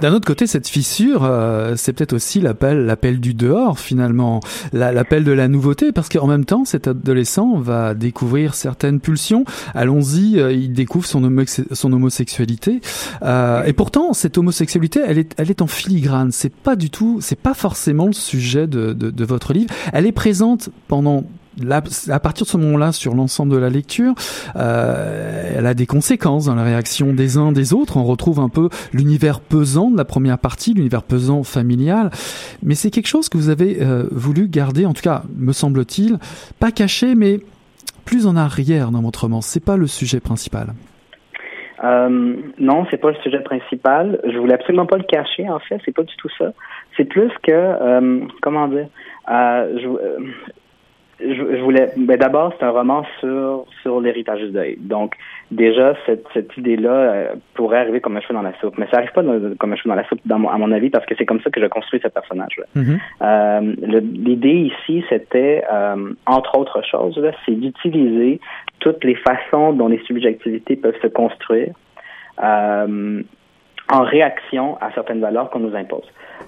D'un 0.00 0.12
autre 0.12 0.26
côté, 0.26 0.46
cette 0.46 0.68
fissure, 0.68 1.24
euh, 1.24 1.74
c'est 1.76 1.92
peut-être 1.92 2.12
aussi 2.12 2.40
l'appel, 2.40 2.86
l'appel 2.86 3.20
du 3.20 3.34
dehors 3.34 3.78
finalement, 3.78 4.40
l'appel 4.72 5.24
de 5.24 5.32
la 5.32 5.48
nouveauté, 5.48 5.92
parce 5.92 6.08
qu'en 6.08 6.26
même 6.26 6.44
temps, 6.44 6.64
cet 6.64 6.86
adolescent 6.86 7.56
va 7.56 7.94
découvrir 7.94 8.54
certaines 8.54 9.00
pulsions. 9.00 9.44
Allons-y, 9.74 10.38
euh, 10.38 10.52
il 10.52 10.72
découvre 10.72 11.06
son, 11.06 11.24
homo 11.24 11.42
son 11.46 11.92
homosexualité, 11.92 12.80
euh, 13.22 13.64
et 13.64 13.72
pourtant 13.72 14.12
cette 14.12 14.38
homosexualité, 14.38 15.00
elle 15.04 15.18
est, 15.18 15.34
elle 15.36 15.50
est 15.50 15.62
en 15.62 15.66
filigrane. 15.66 16.30
C'est 16.30 16.54
pas 16.54 16.76
du 16.76 16.90
tout, 16.90 17.18
c'est 17.20 17.40
pas 17.40 17.54
forcément 17.54 18.06
le 18.06 18.12
sujet 18.12 18.66
de, 18.66 18.92
de, 18.92 19.10
de 19.10 19.24
votre 19.24 19.52
livre. 19.52 19.72
Elle 19.92 20.06
est 20.06 20.12
présente 20.12 20.70
pendant 20.88 21.24
À 21.70 22.20
partir 22.20 22.44
de 22.44 22.50
ce 22.50 22.56
moment-là, 22.58 22.92
sur 22.92 23.14
l'ensemble 23.14 23.52
de 23.52 23.58
la 23.58 23.70
lecture, 23.70 24.14
euh, 24.56 25.54
elle 25.56 25.66
a 25.66 25.74
des 25.74 25.86
conséquences 25.86 26.46
dans 26.46 26.54
la 26.54 26.64
réaction 26.64 27.12
des 27.12 27.38
uns 27.38 27.52
des 27.52 27.72
autres. 27.72 27.96
On 27.96 28.04
retrouve 28.04 28.40
un 28.40 28.48
peu 28.48 28.68
l'univers 28.92 29.40
pesant 29.40 29.90
de 29.90 29.96
la 29.96 30.04
première 30.04 30.38
partie, 30.38 30.74
l'univers 30.74 31.02
pesant 31.02 31.42
familial. 31.42 32.10
Mais 32.62 32.74
c'est 32.74 32.90
quelque 32.90 33.08
chose 33.08 33.28
que 33.28 33.38
vous 33.38 33.48
avez 33.48 33.78
euh, 33.80 34.04
voulu 34.10 34.48
garder, 34.48 34.86
en 34.86 34.92
tout 34.92 35.02
cas, 35.02 35.22
me 35.36 35.52
semble-t-il, 35.52 36.18
pas 36.60 36.70
caché, 36.70 37.14
mais 37.14 37.40
plus 38.04 38.26
en 38.26 38.36
arrière 38.36 38.90
dans 38.90 39.02
votre 39.02 39.22
roman. 39.22 39.40
C'est 39.40 39.64
pas 39.64 39.76
le 39.76 39.86
sujet 39.86 40.20
principal. 40.20 40.74
Euh, 41.84 42.36
non, 42.58 42.86
c'est 42.90 42.96
pas 42.96 43.10
le 43.10 43.16
sujet 43.16 43.40
principal. 43.40 44.20
Je 44.24 44.38
voulais 44.38 44.54
absolument 44.54 44.86
pas 44.86 44.96
le 44.96 45.04
cacher. 45.04 45.48
En 45.48 45.58
fait, 45.58 45.80
c'est 45.84 45.94
pas 45.94 46.04
du 46.04 46.16
tout 46.16 46.30
ça. 46.38 46.52
C'est 46.96 47.04
plus 47.04 47.30
que, 47.42 47.52
euh, 47.52 48.20
comment 48.40 48.68
dire, 48.68 48.88
je, 51.20 51.26
je, 51.34 51.62
voulais. 51.62 51.92
Ben 51.96 52.18
d'abord, 52.18 52.52
c'est 52.58 52.64
un 52.64 52.70
roman 52.70 53.04
sur 53.20 53.64
sur 53.82 54.00
l'héritage 54.00 54.40
du 54.40 54.50
deuil. 54.50 54.76
Donc 54.80 55.14
déjà 55.50 55.94
cette 56.04 56.26
cette 56.34 56.56
idée-là 56.56 56.90
euh, 56.90 57.34
pourrait 57.54 57.78
arriver 57.78 58.00
comme 58.00 58.16
un 58.16 58.20
cheveu 58.20 58.34
dans 58.34 58.42
la 58.42 58.52
soupe, 58.60 58.76
mais 58.76 58.86
ça 58.90 58.98
arrive 58.98 59.12
pas 59.12 59.22
dans, 59.22 59.54
comme 59.56 59.72
un 59.72 59.76
cheveu 59.76 59.88
dans 59.88 59.96
la 59.96 60.06
soupe, 60.08 60.20
dans 60.26 60.38
mon, 60.38 60.48
à 60.48 60.58
mon 60.58 60.72
avis, 60.72 60.90
parce 60.90 61.06
que 61.06 61.14
c'est 61.16 61.24
comme 61.24 61.40
ça 61.40 61.50
que 61.50 61.60
je 61.60 61.66
construis 61.66 62.00
ce 62.02 62.08
personnage-là. 62.08 62.64
Mm-hmm. 62.76 62.98
euh, 63.22 64.00
L'idée 64.02 64.72
ici, 64.72 65.04
c'était 65.08 65.64
euh, 65.72 66.12
entre 66.26 66.58
autres 66.58 66.82
choses, 66.84 67.20
c'est 67.46 67.58
d'utiliser 67.58 68.40
toutes 68.80 69.02
les 69.02 69.14
façons 69.14 69.72
dont 69.72 69.88
les 69.88 70.02
subjectivités 70.06 70.76
peuvent 70.76 71.00
se 71.00 71.08
construire. 71.08 71.72
En 73.90 74.02
réaction 74.02 74.76
à 74.80 74.90
certaines 74.92 75.20
valeurs 75.20 75.50
qu'on 75.50 75.60
nous 75.60 75.76
impose. 75.76 76.04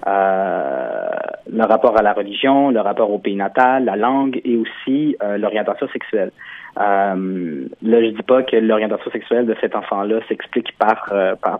Euh, 0.07 1.09
le 1.51 1.63
rapport 1.63 1.97
à 1.97 2.01
la 2.01 2.13
religion, 2.13 2.69
le 2.69 2.81
rapport 2.81 3.11
au 3.11 3.19
pays 3.19 3.35
natal, 3.35 3.85
la 3.85 3.95
langue 3.95 4.41
et 4.43 4.57
aussi 4.57 5.15
euh, 5.23 5.37
l'orientation 5.37 5.87
sexuelle. 5.89 6.31
Euh, 6.77 7.65
là, 7.81 8.03
je 8.03 8.09
dis 8.09 8.23
pas 8.23 8.43
que 8.43 8.55
l'orientation 8.55 9.09
sexuelle 9.11 9.45
de 9.45 9.55
cet 9.59 9.75
enfant-là 9.75 10.19
s'explique 10.27 10.77
par, 10.77 11.11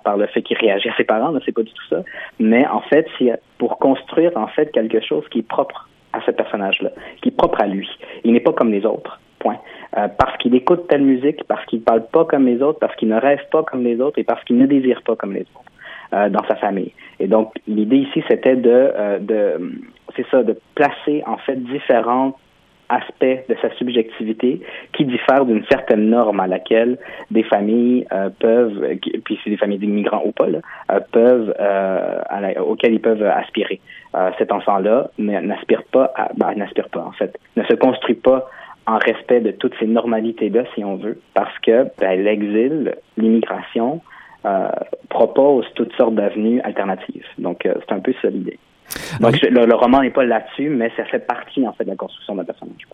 par, 0.03 0.17
le 0.17 0.27
fait 0.27 0.41
qu'il 0.41 0.57
réagit 0.57 0.89
à 0.89 0.95
ses 0.95 1.03
parents, 1.03 1.33
c'est 1.45 1.51
pas 1.53 1.63
du 1.63 1.71
tout 1.71 1.87
ça. 1.89 2.03
Mais 2.39 2.67
en 2.67 2.81
fait, 2.81 3.07
c'est 3.17 3.39
pour 3.57 3.79
construire 3.79 4.35
en 4.35 4.47
fait 4.47 4.71
quelque 4.71 5.01
chose 5.01 5.23
qui 5.29 5.39
est 5.39 5.47
propre 5.47 5.89
à 6.13 6.21
ce 6.25 6.31
personnage-là, 6.31 6.91
qui 7.21 7.29
est 7.29 7.37
propre 7.37 7.61
à 7.61 7.67
lui. 7.67 7.89
Il 8.23 8.33
n'est 8.33 8.39
pas 8.39 8.53
comme 8.53 8.71
les 8.71 8.85
autres. 8.85 9.19
Point. 9.39 9.57
Euh, 9.97 10.07
parce 10.07 10.37
qu'il 10.37 10.53
écoute 10.55 10.87
telle 10.87 11.01
musique, 11.01 11.43
parce 11.47 11.65
qu'il 11.65 11.81
parle 11.81 12.05
pas 12.07 12.25
comme 12.25 12.45
les 12.45 12.61
autres, 12.61 12.79
parce 12.79 12.95
qu'il 12.95 13.07
ne 13.07 13.19
rêve 13.19 13.41
pas 13.51 13.63
comme 13.63 13.83
les 13.83 13.99
autres 14.01 14.19
et 14.19 14.23
parce 14.23 14.43
qu'il 14.43 14.57
ne 14.57 14.65
désire 14.65 15.01
pas 15.03 15.15
comme 15.15 15.33
les 15.33 15.41
autres 15.41 15.71
euh, 16.13 16.29
dans 16.29 16.43
sa 16.47 16.55
famille. 16.55 16.93
Et 17.19 17.27
donc 17.27 17.53
l'idée 17.67 17.97
ici 17.97 18.23
c'était 18.27 18.55
de, 18.55 18.69
euh, 18.69 19.19
de 19.19 19.71
c'est 20.15 20.25
ça, 20.29 20.43
de 20.43 20.57
placer 20.75 21.23
en 21.25 21.37
fait 21.37 21.55
différentes 21.55 22.35
aspect 22.89 23.45
de 23.47 23.55
sa 23.61 23.69
subjectivité 23.75 24.61
qui 24.93 25.05
diffère 25.05 25.45
d'une 25.45 25.63
certaine 25.71 26.09
norme 26.09 26.39
à 26.39 26.47
laquelle 26.47 26.97
des 27.31 27.43
familles 27.43 28.05
euh, 28.11 28.29
peuvent, 28.39 28.83
puis 29.23 29.39
c'est 29.43 29.51
des 29.51 29.57
familles 29.57 29.77
d'immigrants 29.77 30.23
ou 30.25 30.31
pas, 30.31 30.47
euh, 30.47 30.99
peuvent, 31.11 31.53
euh, 31.59 32.61
auxquelles 32.61 32.93
ils 32.93 33.01
peuvent 33.01 33.23
aspirer. 33.23 33.79
cet 34.37 34.51
enfant-là 34.51 35.11
n'aspire 35.19 35.83
pas, 35.91 36.11
à, 36.15 36.29
ben, 36.35 36.53
n'aspire 36.55 36.89
pas 36.89 37.01
en 37.01 37.11
fait, 37.11 37.37
ne 37.55 37.63
se 37.63 37.75
construit 37.75 38.15
pas 38.15 38.49
en 38.89 38.97
respect 38.97 39.41
de 39.41 39.51
toutes 39.51 39.75
ces 39.79 39.87
normalités-là, 39.87 40.63
si 40.73 40.83
on 40.83 40.95
veut, 40.95 41.19
parce 41.33 41.57
que 41.59 41.87
ben, 41.99 42.21
l'exil, 42.21 42.95
l'immigration, 43.17 44.01
propose 45.09 45.65
toutes 45.75 45.93
sortes 45.97 46.15
d'avenues 46.15 46.61
alternatives. 46.61 47.25
Donc, 47.37 47.63
c'est 47.63 47.93
un 47.93 47.99
peu 47.99 48.13
ça 48.21 48.29
l'idée. 48.29 48.57
Donc, 49.19 49.41
le, 49.41 49.75
roman 49.75 50.01
n'est 50.01 50.09
pas 50.09 50.25
là-dessus, 50.25 50.69
mais 50.69 50.91
ça 50.95 51.05
fait 51.05 51.19
partie, 51.19 51.67
en 51.67 51.73
fait, 51.73 51.83
de 51.83 51.89
la 51.89 51.95
construction 51.95 52.35
d'un 52.35 52.43
personnage. 52.43 52.87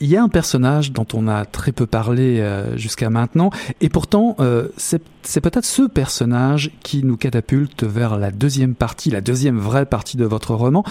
Il 0.00 0.08
y 0.08 0.16
a 0.16 0.22
un 0.22 0.28
personnage 0.28 0.92
dont 0.92 1.06
on 1.14 1.28
a 1.28 1.44
très 1.44 1.72
peu 1.72 1.86
parlé 1.86 2.40
euh, 2.40 2.76
jusqu'à 2.76 3.10
maintenant, 3.10 3.50
et 3.80 3.88
pourtant, 3.88 4.36
euh, 4.40 4.68
c'est 4.76 5.40
peut-être 5.40 5.64
ce 5.64 5.82
personnage 5.82 6.70
qui 6.82 7.04
nous 7.04 7.16
catapulte 7.16 7.84
vers 7.84 8.18
la 8.18 8.30
deuxième 8.30 8.74
partie, 8.74 9.10
la 9.10 9.20
deuxième 9.20 9.58
vraie 9.58 9.86
partie 9.86 10.16
de 10.16 10.24
votre 10.24 10.54
roman. 10.54 10.84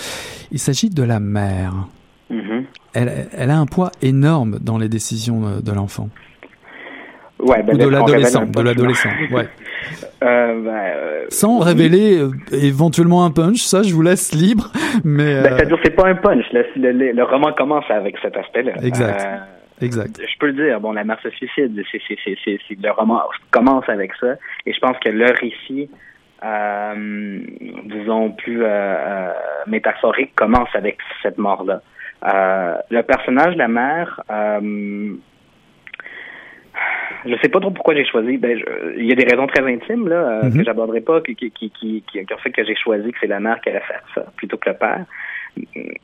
Il 0.51 0.59
s'agit 0.59 0.89
de 0.89 1.03
la 1.03 1.19
mère. 1.19 1.73
Elle, 2.93 3.27
elle, 3.35 3.49
a 3.49 3.57
un 3.57 3.65
poids 3.65 3.91
énorme 4.01 4.59
dans 4.61 4.77
les 4.77 4.89
décisions 4.89 5.59
de 5.61 5.71
l'enfant. 5.71 6.09
Ouais, 7.39 7.61
ben, 7.63 7.75
Ou 7.75 7.77
de 7.77 7.89
l'adolescent, 7.89 8.45
de 8.45 8.61
l'adolescent, 8.61 9.09
ouais. 9.31 9.47
Euh, 10.23 10.65
euh, 10.65 11.25
Sans 11.27 11.59
révéler 11.59 12.17
euh, 12.17 12.31
éventuellement 12.53 13.25
un 13.25 13.31
punch, 13.31 13.57
ça 13.57 13.83
je 13.83 13.93
vous 13.93 14.01
laisse 14.01 14.33
libre, 14.33 14.71
mais... 15.03 15.41
Ben, 15.43 15.57
C'est-à-dire 15.57 15.77
c'est 15.83 15.95
pas 15.95 16.07
un 16.07 16.15
punch, 16.15 16.45
le, 16.53 17.11
le, 17.11 17.23
roman 17.23 17.51
commence 17.51 17.83
avec 17.89 18.15
cet 18.21 18.37
aspect-là. 18.37 18.73
Exact. 18.81 19.27
Exact. 19.81 20.21
Je 20.21 20.37
peux 20.39 20.47
le 20.47 20.53
dire, 20.53 20.79
bon, 20.79 20.93
la 20.93 21.03
mère 21.03 21.19
se 21.21 21.29
suicide, 21.31 21.77
c'est, 21.91 22.77
le 22.81 22.91
roman 22.91 23.19
commence 23.51 23.89
avec 23.89 24.11
ça, 24.19 24.35
et 24.65 24.71
je 24.71 24.79
pense 24.79 24.97
que 24.99 25.09
le 25.09 25.25
récit, 25.25 25.89
disons, 27.85 28.31
plus 28.31 28.63
métaphorique 29.67 30.33
commence 30.35 30.69
avec 30.75 30.97
cette 31.21 31.37
mort-là. 31.37 31.81
Le 32.23 33.01
personnage 33.01 33.53
de 33.53 33.59
la 33.59 33.67
mère 33.67 34.21
je 37.25 37.35
sais 37.41 37.49
pas 37.49 37.59
trop 37.59 37.71
pourquoi 37.71 37.95
j'ai 37.95 38.05
choisi. 38.05 38.37
Ben, 38.37 38.59
il 38.97 39.05
y 39.05 39.11
a 39.11 39.15
des 39.15 39.25
raisons 39.25 39.47
très 39.47 39.63
intimes 39.63 40.07
là 40.07 40.15
euh, 40.15 40.41
que 40.41 40.57
mhm. 40.57 40.65
j'aborderai 40.65 41.01
pas, 41.01 41.21
qui, 41.21 41.35
qui, 41.35 41.51
qui, 41.51 41.69
qui, 41.71 42.01
qui 42.01 42.33
ont 42.33 42.37
fait 42.37 42.51
que 42.51 42.63
j'ai 42.63 42.75
choisi 42.75 43.11
que 43.11 43.17
c'est 43.21 43.27
la 43.27 43.39
mère 43.39 43.61
qui 43.61 43.69
allait 43.69 43.81
faire 43.81 44.03
ça 44.13 44.25
plutôt 44.35 44.57
que 44.57 44.69
le 44.69 44.75
père. 44.75 45.05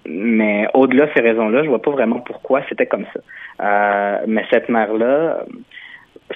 Mais 0.08 0.68
au-delà 0.74 1.08
de 1.08 1.12
ces 1.16 1.22
raisons-là, 1.22 1.64
je 1.64 1.70
vois 1.70 1.82
pas 1.82 1.92
vraiment 1.92 2.20
pourquoi 2.20 2.62
c'était 2.70 2.86
comme 2.86 3.06
ça. 3.14 3.20
Euh, 3.62 4.26
mais 4.28 4.46
cette 4.52 4.70
mère-là, 4.70 5.44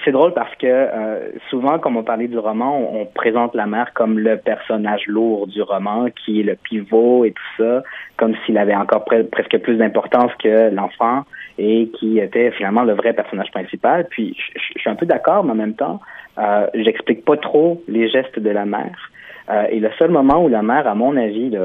c'est 0.02 0.10
drôle 0.10 0.32
parce 0.34 0.54
que 0.56 0.66
euh, 0.66 1.30
souvent, 1.50 1.78
comme 1.78 1.96
on 1.96 2.02
parlait 2.02 2.26
du 2.26 2.38
roman, 2.38 2.90
on, 2.92 3.06
présente 3.06 3.54
la 3.54 3.66
mère 3.66 3.92
comme 3.94 4.18
le 4.18 4.38
personnage 4.38 5.06
lourd 5.06 5.46
du 5.46 5.62
roman, 5.62 6.08
qui 6.10 6.40
est 6.40 6.42
le 6.42 6.56
pivot 6.56 7.24
et 7.24 7.30
tout 7.32 7.62
ça, 7.62 7.82
comme 8.16 8.34
s'il 8.44 8.58
avait 8.58 8.74
encore 8.74 9.04
presque 9.04 9.58
plus 9.58 9.76
d'importance 9.76 10.32
que 10.42 10.74
l'enfant 10.74 11.24
et 11.58 11.90
qui 11.98 12.18
était 12.18 12.50
finalement 12.52 12.82
le 12.82 12.94
vrai 12.94 13.12
personnage 13.12 13.50
principal. 13.52 14.06
Puis 14.10 14.36
je, 14.56 14.80
suis 14.80 14.90
un 14.90 14.96
peu 14.96 15.06
d'accord, 15.06 15.44
mais 15.44 15.52
en 15.52 15.56
même 15.56 15.74
temps, 15.74 16.00
euh, 16.38 16.66
j'explique 16.74 17.24
pas 17.24 17.36
trop 17.36 17.80
les 17.86 18.08
gestes 18.08 18.38
de 18.38 18.50
la 18.50 18.64
mère. 18.64 19.10
Euh, 19.50 19.66
et 19.70 19.78
le 19.78 19.90
seul 19.98 20.10
moment 20.10 20.42
où 20.42 20.48
la 20.48 20.62
mère, 20.62 20.88
à 20.88 20.94
mon 20.94 21.16
avis, 21.16 21.56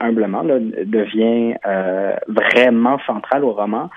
humblement, 0.00 0.44
devient 0.44 1.54
euh, 1.66 2.14
vraiment 2.28 2.98
centrale 3.06 3.44
au 3.44 3.52
roman, 3.52 3.90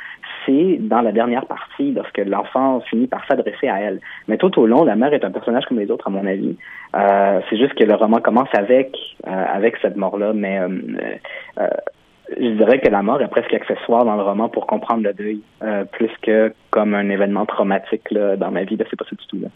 c'est 0.46 0.78
dans 0.80 1.02
la 1.02 1.12
dernière 1.12 1.46
partie, 1.46 1.92
lorsque 1.92 2.18
l'enfant 2.18 2.82
finit 2.82 3.08
par 3.08 3.26
s'adresser 3.28 3.68
à 3.68 3.80
elle. 3.82 4.00
Mais 4.28 4.38
tout 4.38 4.58
au 4.60 4.66
long, 4.66 4.84
la 4.84 4.96
mère 4.96 5.14
est 5.14 5.24
un 5.24 5.32
personnage 5.32 5.66
comme 5.66 5.80
les 5.80 5.92
autres, 5.92 6.08
à 6.08 6.10
mon 6.10 6.26
avis. 6.26 6.58
Euh, 6.96 7.42
c'est 7.50 7.58
juste 7.58 7.74
que 7.74 7.84
le 7.84 7.96
roman 7.96 8.20
commence 8.20 8.50
avec 8.54 8.96
avec 9.26 9.78
cette 9.82 9.96
mort-là, 9.96 10.34
mais 10.34 10.60
je 12.30 12.58
dirais 12.58 12.80
que 12.80 12.90
la 12.90 13.02
mort 13.02 13.22
est 13.22 13.28
presque 13.28 13.54
accessoire 13.54 14.06
dans 14.06 14.16
le 14.16 14.24
roman 14.24 14.50
pour 14.50 14.68
comprendre 14.68 15.04
le 15.04 15.14
deuil, 15.14 15.42
euh, 15.64 15.86
plus 15.86 16.12
que 16.22 16.54
comme 16.72 16.94
un 16.94 17.10
événement 17.10 17.46
traumatique 17.46 18.10
là, 18.12 18.36
dans 18.36 18.52
ma 18.52 18.64
vie. 18.64 18.78
C'est 18.78 18.96
pas 18.96 19.06
ça 19.06 19.16
du 19.16 19.26
tout. 19.28 19.40
Là. 19.40 19.50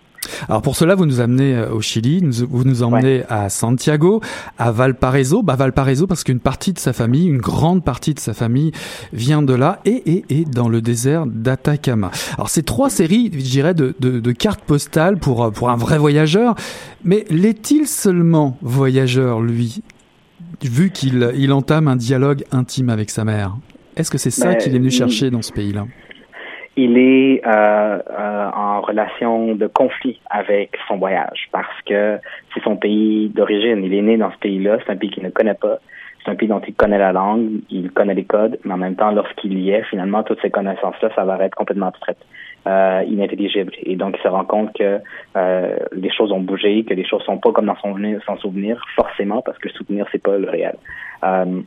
Alors 0.48 0.62
pour 0.62 0.76
cela, 0.76 0.96
vous 0.96 1.06
nous 1.06 1.22
amenez 1.22 1.56
euh, 1.56 1.72
au 1.72 1.82
Chili, 1.82 2.22
vous 2.50 2.64
nous 2.64 2.84
emmenez 2.84 3.24
à 3.30 3.50
Santiago, 3.50 4.22
à 4.58 4.72
Valparaiso. 4.72 5.42
Bah 5.42 5.56
Valparaiso 5.56 6.08
parce 6.08 6.24
qu'une 6.24 6.40
partie 6.40 6.74
de 6.74 6.80
sa 6.80 6.94
famille, 6.94 7.28
une 7.28 7.40
grande 7.40 7.84
partie 7.84 8.14
de 8.14 8.20
sa 8.20 8.34
famille 8.34 8.72
vient 9.14 9.42
de 9.42 9.54
là 9.54 9.80
et 9.86 10.18
est 10.18 10.32
et, 10.32 10.46
dans 10.46 10.70
le 10.70 10.82
désert 10.82 11.26
d'Atacama. 11.26 12.12
Alors 12.36 12.50
c'est 12.50 12.64
trois 12.64 12.90
séries, 12.90 13.32
je 13.34 13.40
dirais, 13.40 13.74
de, 13.74 13.96
de, 14.00 14.20
de, 14.20 14.32
cartes 14.32 14.62
postales 14.62 15.18
pour, 15.18 15.44
euh, 15.44 15.52
pour 15.52 15.70
un 15.70 15.76
vrai 15.76 15.98
voyageur. 15.98 16.56
Mais 17.04 17.26
l'est-il 17.30 17.88
seulement 17.88 18.58
voyageur, 18.62 19.42
lui? 19.42 19.82
Vu 20.64 20.92
qu'il 20.92 21.32
il 21.36 21.52
entame 21.54 21.88
un 21.88 21.96
dialogue 21.96 22.44
intime 22.52 22.90
avec 22.90 23.10
sa 23.10 23.24
mère. 23.26 23.54
Est-ce 23.96 24.12
que 24.12 24.18
c'est 24.18 24.32
ça 24.32 24.50
ben, 24.50 24.58
qu'il 24.58 24.76
est 24.76 24.80
venu 24.80 24.92
chercher 24.92 25.30
dans 25.30 25.42
ce 25.42 25.52
pays-là? 25.52 25.86
Il 26.76 26.98
est 26.98 27.42
euh, 27.46 28.00
euh, 28.10 28.50
en 28.56 28.82
relation 28.82 29.56
de 29.56 29.68
conflit 29.68 30.20
avec 30.30 30.78
son 30.88 30.98
voyage 30.98 31.50
parce 31.52 31.82
que 31.86 32.18
c'est 32.54 32.64
son 32.64 32.78
pays 32.78 33.30
d'origine. 33.30 33.84
Il 33.84 33.94
est 33.94 34.02
né 34.02 34.18
dans 34.18 34.32
ce 34.32 34.38
pays-là. 34.38 34.78
C'est 34.86 34.94
un 34.94 34.96
pays 34.96 35.10
qu'il 35.10 35.24
ne 35.24 35.30
connaît 35.30 35.56
pas. 35.56 35.80
C'est 36.24 36.32
un 36.32 36.36
pays 36.36 36.48
dont 36.48 36.62
il 36.66 36.74
connaît 36.74 36.98
la 36.98 37.12
langue, 37.12 37.62
il 37.70 37.92
connaît 37.92 38.14
les 38.14 38.26
codes, 38.26 38.60
mais 38.66 38.74
en 38.74 38.78
même 38.78 38.96
temps, 38.96 39.12
lorsqu'il 39.12 39.58
y 39.58 39.72
est, 39.72 39.84
finalement, 39.84 40.22
toutes 40.24 40.42
ces 40.42 40.50
connaissances-là, 40.50 41.10
ça 41.16 41.24
va 41.24 41.38
être 41.44 41.56
complètement 41.56 41.88
abstraites 41.88 42.26
euh, 42.68 43.04
inintelligible. 43.08 43.74
Et 43.84 43.96
donc, 43.96 44.16
il 44.18 44.22
se 44.22 44.28
rend 44.28 44.46
compte 44.46 44.74
que 44.74 45.00
euh, 45.38 45.78
les 45.94 46.12
choses 46.12 46.32
ont 46.32 46.42
bougé, 46.42 46.84
que 46.84 46.94
les 46.94 47.06
choses 47.06 47.24
sont 47.24 47.38
pas 47.38 47.52
comme 47.52 47.66
dans 47.66 47.78
son, 47.78 47.96
son 48.26 48.38
souvenir, 48.38 48.82
forcément, 48.96 49.42
parce 49.42 49.58
que 49.58 49.68
le 49.68 49.74
souvenir, 49.74 50.06
c'est 50.12 50.22
pas 50.22 50.38
le 50.38 50.50
réel. 50.50 50.76
Euh, 51.24 51.62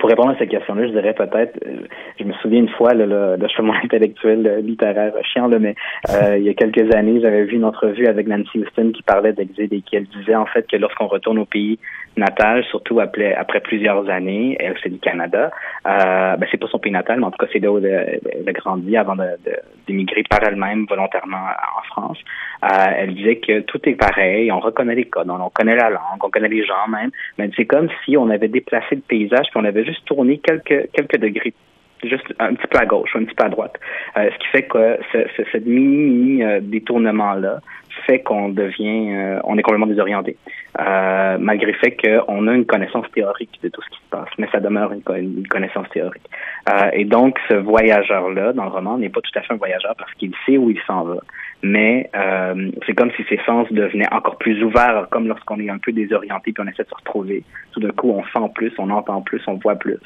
pour 0.00 0.08
répondre 0.08 0.30
à 0.30 0.38
cette 0.38 0.50
question-là, 0.50 0.86
je 0.86 0.92
dirais 0.92 1.14
peut-être, 1.14 1.58
euh, 1.66 1.86
je 2.18 2.24
me 2.24 2.32
souviens 2.34 2.60
une 2.60 2.68
fois, 2.68 2.94
là, 2.94 3.36
je 3.40 3.54
fais 3.54 3.62
mon 3.62 3.74
intellectuel 3.84 4.46
euh, 4.46 4.60
littéraire 4.60 5.12
chiant, 5.22 5.48
là, 5.48 5.58
mais 5.58 5.74
euh, 6.10 6.36
il 6.38 6.44
y 6.44 6.48
a 6.48 6.54
quelques 6.54 6.92
années, 6.94 7.20
j'avais 7.20 7.44
vu 7.44 7.56
une 7.56 7.64
entrevue 7.64 8.06
avec 8.06 8.26
Nancy 8.26 8.58
Houston 8.58 8.92
qui 8.92 9.02
parlait 9.02 9.32
d'exil 9.32 9.72
et 9.72 9.82
qui 9.82 9.96
elle 9.96 10.06
disait 10.06 10.34
en 10.34 10.46
fait 10.46 10.66
que 10.66 10.76
lorsqu'on 10.76 11.06
retourne 11.06 11.38
au 11.38 11.44
pays 11.44 11.78
natal, 12.16 12.64
surtout 12.64 13.00
après, 13.00 13.34
après 13.34 13.60
plusieurs 13.60 14.08
années, 14.08 14.56
elle 14.60 14.74
c'est 14.82 14.90
du 14.90 14.98
Canada, 14.98 15.50
euh, 15.86 16.36
ben 16.36 16.46
c'est 16.50 16.58
pas 16.58 16.68
son 16.68 16.78
pays 16.78 16.92
natal, 16.92 17.20
mais 17.20 17.26
en 17.26 17.30
tout 17.30 17.38
cas 17.38 17.50
c'est 17.52 17.58
là 17.58 17.72
où 17.72 17.78
elle, 17.78 18.20
a 18.46 18.52
grandi 18.52 18.96
avant 18.96 19.16
d'émigrer 19.16 19.36
de, 19.46 19.83
par 20.28 20.42
elle-même 20.42 20.86
volontairement 20.88 21.36
en 21.78 21.82
France. 21.84 22.18
Euh, 22.64 22.68
elle 22.96 23.14
disait 23.14 23.36
que 23.36 23.60
tout 23.60 23.80
est 23.88 23.94
pareil, 23.94 24.50
on 24.50 24.60
reconnaît 24.60 24.94
les 24.94 25.04
codes, 25.04 25.28
on, 25.28 25.50
connaît 25.50 25.76
la 25.76 25.90
langue, 25.90 26.22
on 26.22 26.30
connaît 26.30 26.48
les 26.48 26.64
gens 26.64 26.88
même, 26.88 27.10
mais 27.38 27.50
c'est 27.56 27.66
comme 27.66 27.88
si 28.04 28.16
on 28.16 28.30
avait 28.30 28.48
déplacé 28.48 28.96
le 28.96 29.02
paysage 29.02 29.46
puis 29.50 29.60
on 29.60 29.64
avait 29.64 29.84
juste 29.84 30.04
tourné 30.06 30.38
quelques 30.38 30.90
quelques 30.92 31.18
degrés 31.18 31.54
juste 32.02 32.34
un 32.38 32.52
petit 32.54 32.66
peu 32.66 32.78
à 32.78 32.84
gauche, 32.84 33.16
un 33.16 33.24
petit 33.24 33.34
peu 33.34 33.44
à 33.44 33.48
droite. 33.48 33.80
Euh, 34.18 34.28
ce 34.30 34.38
qui 34.38 34.46
fait 34.48 34.64
que 34.64 34.98
ce, 35.10 35.18
ce, 35.50 35.58
mini, 35.58 36.36
mini 36.36 36.60
détournement-là 36.60 37.60
fait 38.06 38.20
qu'on 38.20 38.48
devient, 38.48 39.14
euh, 39.14 39.40
on 39.44 39.56
est 39.58 39.62
complètement 39.62 39.86
désorienté, 39.86 40.36
euh, 40.80 41.36
malgré 41.38 41.72
le 41.72 41.78
fait 41.78 41.96
qu'on 41.96 42.46
a 42.48 42.52
une 42.52 42.66
connaissance 42.66 43.06
théorique 43.12 43.58
de 43.62 43.68
tout 43.68 43.82
ce 43.82 43.90
qui 43.90 43.96
se 43.96 44.10
passe, 44.10 44.28
mais 44.38 44.48
ça 44.52 44.60
demeure 44.60 44.92
une, 44.92 45.46
connaissance 45.48 45.88
théorique. 45.90 46.28
Euh, 46.68 46.90
et 46.92 47.04
donc, 47.04 47.38
ce 47.48 47.54
voyageur-là, 47.54 48.52
dans 48.52 48.64
le 48.64 48.70
roman, 48.70 48.98
n'est 48.98 49.08
pas 49.08 49.20
tout 49.20 49.38
à 49.38 49.42
fait 49.42 49.54
un 49.54 49.56
voyageur 49.56 49.94
parce 49.96 50.12
qu'il 50.14 50.32
sait 50.46 50.58
où 50.58 50.70
il 50.70 50.80
s'en 50.86 51.04
va, 51.04 51.16
mais 51.62 52.10
euh, 52.14 52.70
c'est 52.86 52.94
comme 52.94 53.10
si 53.12 53.24
ses 53.28 53.40
sens 53.46 53.66
devenaient 53.72 54.12
encore 54.12 54.36
plus 54.36 54.62
ouverts, 54.62 55.06
comme 55.10 55.26
lorsqu'on 55.26 55.58
est 55.60 55.70
un 55.70 55.78
peu 55.78 55.92
désorienté 55.92 56.52
puis 56.52 56.62
on 56.62 56.68
essaie 56.68 56.84
de 56.84 56.88
se 56.88 56.94
retrouver. 56.94 57.42
Tout 57.72 57.80
d'un 57.80 57.90
coup, 57.90 58.10
on 58.10 58.22
sent 58.24 58.52
plus, 58.54 58.72
on 58.78 58.90
entend 58.90 59.22
plus, 59.22 59.40
on 59.46 59.54
voit 59.54 59.76
plus. 59.76 59.98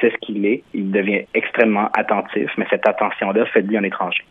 C'est 0.00 0.10
ce 0.10 0.16
qu'il 0.18 0.46
est. 0.46 0.62
Il 0.74 0.90
devient 0.90 1.24
extrêmement 1.34 1.88
attentif, 1.94 2.50
mais 2.56 2.66
cette 2.70 2.86
attention-là 2.86 3.46
fait 3.46 3.62
de 3.62 3.68
lui 3.68 3.76
un 3.76 3.82
étranger. 3.82 4.24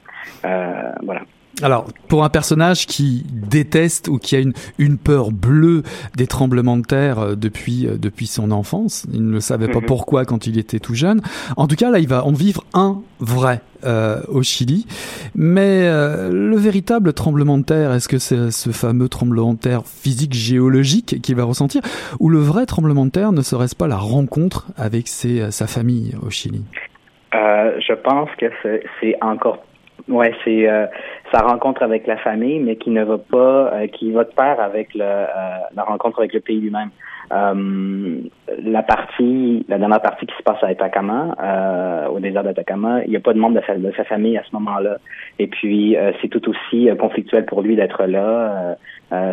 Euh, 0.46 0.92
voilà. 1.04 1.22
Alors, 1.62 1.86
pour 2.08 2.24
un 2.24 2.30
personnage 2.30 2.88
qui 2.88 3.24
déteste 3.32 4.08
ou 4.08 4.18
qui 4.18 4.36
a 4.36 4.40
une, 4.40 4.54
une 4.80 4.98
peur 4.98 5.32
bleue 5.32 5.84
des 6.16 6.26
tremblements 6.26 6.78
de 6.78 6.86
terre 6.86 7.20
euh, 7.20 7.36
depuis, 7.36 7.86
euh, 7.86 7.98
depuis 7.98 8.26
son 8.26 8.52
enfance, 8.52 9.06
il 9.14 9.30
ne 9.30 9.40
savait 9.40 9.68
pas 9.68 9.80
mhm. 9.80 9.86
pourquoi 9.86 10.26
quand 10.26 10.48
il 10.48 10.58
était 10.58 10.80
tout 10.80 10.96
jeune. 10.96 11.22
En 11.58 11.68
tout 11.68 11.76
cas, 11.76 11.92
là, 11.92 12.00
il 12.00 12.08
va 12.08 12.26
en 12.26 12.32
vivre 12.32 12.64
un 12.74 13.02
vrai 13.20 13.62
euh, 13.86 14.22
au 14.28 14.42
Chili. 14.42 14.88
Mais 15.36 15.84
le 15.84 16.56
véritable 16.56 17.14
tremblement 17.14 17.58
de 17.58 17.64
terre, 17.64 17.94
est-ce 17.94 18.08
que 18.08 18.18
c'est 18.18 18.52
ce 18.52 18.70
fameux 18.72 19.10
tremblement 19.10 19.54
de 19.54 19.60
terre 19.60 19.86
physique 19.86 20.34
géologique 20.34 21.22
qu'il 21.22 21.36
va 21.36 21.44
ressentir, 21.44 21.82
ou 22.20 22.30
le 22.30 22.40
vrai 22.40 22.66
tremblement 22.66 23.06
de 23.06 23.12
terre 23.12 23.32
ne 23.32 23.42
serait-ce 23.42 23.76
pas 23.76 23.88
la 23.88 23.98
rencontre 23.98 24.68
avec 24.78 25.08
ses, 25.08 25.52
sa 25.52 25.68
famille 25.68 26.16
au 26.22 26.30
Chili? 26.30 26.64
Je 27.34 27.94
pense 27.94 28.30
que 28.38 28.46
c'est 29.00 29.16
encore 29.22 29.60
Ouais, 30.08 30.34
c'est 30.44 30.68
sa 31.32 31.40
rencontre 31.40 31.84
avec 31.84 32.08
la 32.08 32.18
famille, 32.18 32.60
mais 32.60 32.76
qui 32.76 32.90
ne 32.90 33.04
va 33.04 33.18
pas, 33.18 33.88
qui 33.94 34.12
va 34.12 34.24
de 34.24 34.32
pair 34.32 34.60
avec 34.60 34.94
le, 34.94 35.26
la 35.76 35.84
rencontre 35.84 36.20
avec 36.20 36.34
le 36.34 36.40
pays 36.40 36.60
lui-même. 36.60 36.90
Euh, 37.32 38.20
la 38.64 38.84
partie, 38.84 39.66
la 39.70 39.78
dernière 39.78 40.02
partie 40.02 40.26
qui 40.26 40.36
se 40.36 40.44
passe 40.44 40.62
à 40.64 40.68
Atacama, 40.68 41.36
euh, 41.42 42.08
au 42.08 42.20
désert 42.20 42.44
d'Atacama, 42.44 43.04
il 43.06 43.12
n'y 43.12 43.16
a 43.16 43.22
pas 43.22 43.34
de 43.34 43.40
membre 43.40 43.60
de 43.60 43.66
sa, 43.66 43.76
de 43.76 43.92
sa 43.96 44.04
famille 44.04 44.38
à 44.38 44.44
ce 44.44 44.54
moment-là. 44.54 44.98
Et 45.40 45.48
puis, 45.48 45.96
euh, 45.96 46.12
c'est 46.22 46.28
tout 46.28 46.50
aussi 46.50 46.90
euh, 46.90 46.96
conflictuel 46.96 47.46
pour 47.46 47.62
lui 47.62 47.76
d'être 47.76 48.04
là. 48.06 48.76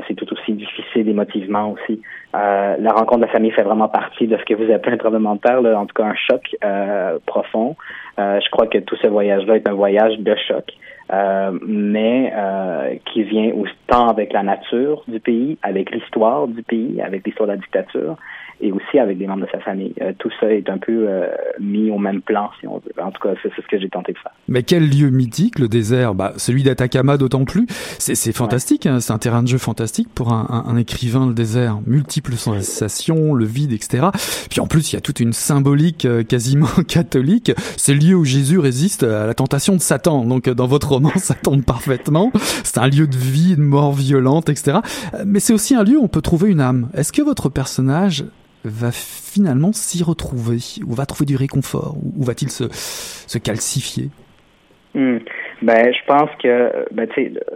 c'est 0.06 0.14
tout 0.14 0.32
aussi 0.32 0.52
difficile 0.52 1.08
émotivement 1.08 1.70
aussi. 1.70 2.00
la 2.32 2.92
rencontre 2.92 3.18
de 3.18 3.26
la 3.26 3.32
famille 3.32 3.52
fait 3.52 3.62
vraiment 3.62 3.88
partie 3.88 4.26
de 4.26 4.36
ce 4.36 4.44
que 4.44 4.54
vous 4.54 4.70
appelez 4.72 4.94
un 4.94 4.98
tremblement 4.98 5.36
de 5.36 5.40
terre, 5.40 5.60
là, 5.62 5.78
en 5.78 5.86
tout 5.86 5.94
cas 5.94 6.04
un 6.04 6.14
choc 6.14 6.56
profond. 7.26 7.76
je 8.18 8.50
crois 8.50 8.66
que 8.66 8.78
tout 8.78 8.96
ce 8.96 9.06
voyage-là 9.06 9.56
est 9.56 9.68
un 9.68 9.74
voyage 9.74 10.18
de 10.18 10.34
choc. 10.48 10.64
Euh, 11.10 11.58
mais 11.66 12.32
euh, 12.36 12.94
qui 13.06 13.22
vient 13.22 13.50
autant 13.54 14.08
avec 14.08 14.32
la 14.32 14.42
nature 14.42 15.04
du 15.08 15.20
pays, 15.20 15.56
avec 15.62 15.90
l'histoire 15.90 16.46
du 16.48 16.62
pays, 16.62 17.00
avec 17.00 17.26
l'histoire 17.26 17.46
de 17.46 17.54
la 17.54 17.58
dictature, 17.58 18.16
et 18.60 18.72
aussi 18.72 18.98
avec 18.98 19.18
des 19.18 19.26
membres 19.26 19.46
de 19.46 19.50
sa 19.50 19.60
famille. 19.60 19.94
Euh, 20.02 20.12
tout 20.18 20.30
ça 20.40 20.50
est 20.50 20.68
un 20.68 20.78
peu 20.78 21.06
euh, 21.08 21.28
mis 21.60 21.90
au 21.90 21.98
même 21.98 22.20
plan, 22.20 22.50
si 22.60 22.66
on 22.66 22.78
veut. 22.78 22.92
En 23.02 23.10
tout 23.10 23.22
cas, 23.22 23.34
c'est 23.42 23.50
ce 23.54 23.66
que 23.68 23.78
j'ai 23.78 23.88
tenté 23.88 24.12
de 24.12 24.18
faire. 24.18 24.32
Mais 24.48 24.62
quel 24.62 24.88
lieu 24.88 25.10
mythique, 25.10 25.58
le 25.58 25.68
désert? 25.68 26.14
Bah, 26.14 26.32
Celui 26.36 26.62
d'Atacama 26.62 27.16
d'autant 27.16 27.44
plus. 27.44 27.66
C'est 27.98 28.32
fantastique, 28.32 28.86
hein, 28.86 29.00
c'est 29.00 29.12
un 29.12 29.18
terrain 29.18 29.42
de 29.42 29.48
jeu 29.48 29.58
fantastique 29.58 30.08
pour 30.14 30.32
un, 30.32 30.46
un, 30.50 30.70
un, 30.70 30.76
écrivain, 30.76 31.26
le 31.26 31.34
désert. 31.34 31.78
Multiples 31.86 32.32
sensations, 32.34 33.34
le 33.34 33.44
vide, 33.44 33.72
etc. 33.72 34.08
Puis 34.50 34.60
en 34.60 34.66
plus, 34.66 34.92
il 34.92 34.96
y 34.96 34.98
a 34.98 35.00
toute 35.00 35.20
une 35.20 35.32
symbolique 35.32 36.06
quasiment 36.28 36.66
catholique. 36.88 37.52
C'est 37.76 37.94
le 37.94 38.00
lieu 38.00 38.14
où 38.16 38.24
Jésus 38.24 38.58
résiste 38.58 39.04
à 39.04 39.26
la 39.26 39.34
tentation 39.34 39.74
de 39.74 39.80
Satan. 39.80 40.24
Donc 40.24 40.48
dans 40.48 40.66
votre 40.66 40.97
ça 41.16 41.34
tombe 41.34 41.64
parfaitement. 41.64 42.30
C'est 42.34 42.78
un 42.78 42.88
lieu 42.88 43.06
de 43.06 43.16
vie, 43.16 43.56
de 43.56 43.60
mort 43.60 43.92
violente, 43.92 44.48
etc. 44.48 44.78
Mais 45.24 45.40
c'est 45.40 45.52
aussi 45.52 45.74
un 45.74 45.84
lieu 45.84 45.98
où 45.98 46.04
on 46.04 46.08
peut 46.08 46.22
trouver 46.22 46.50
une 46.50 46.60
âme. 46.60 46.90
Est-ce 46.94 47.12
que 47.12 47.22
votre 47.22 47.48
personnage 47.48 48.24
va 48.64 48.90
finalement 48.92 49.72
s'y 49.72 50.02
retrouver 50.02 50.58
ou 50.86 50.92
va 50.92 51.06
trouver 51.06 51.26
du 51.26 51.36
réconfort 51.36 51.96
ou, 52.02 52.24
va-t-il 52.24 52.50
se, 52.50 53.38
calcifier? 53.38 54.10
Hmm. 54.94 55.18
Ben, 55.62 55.92
je 55.92 56.06
pense 56.06 56.30
que 56.42 56.86
ben, 56.92 57.08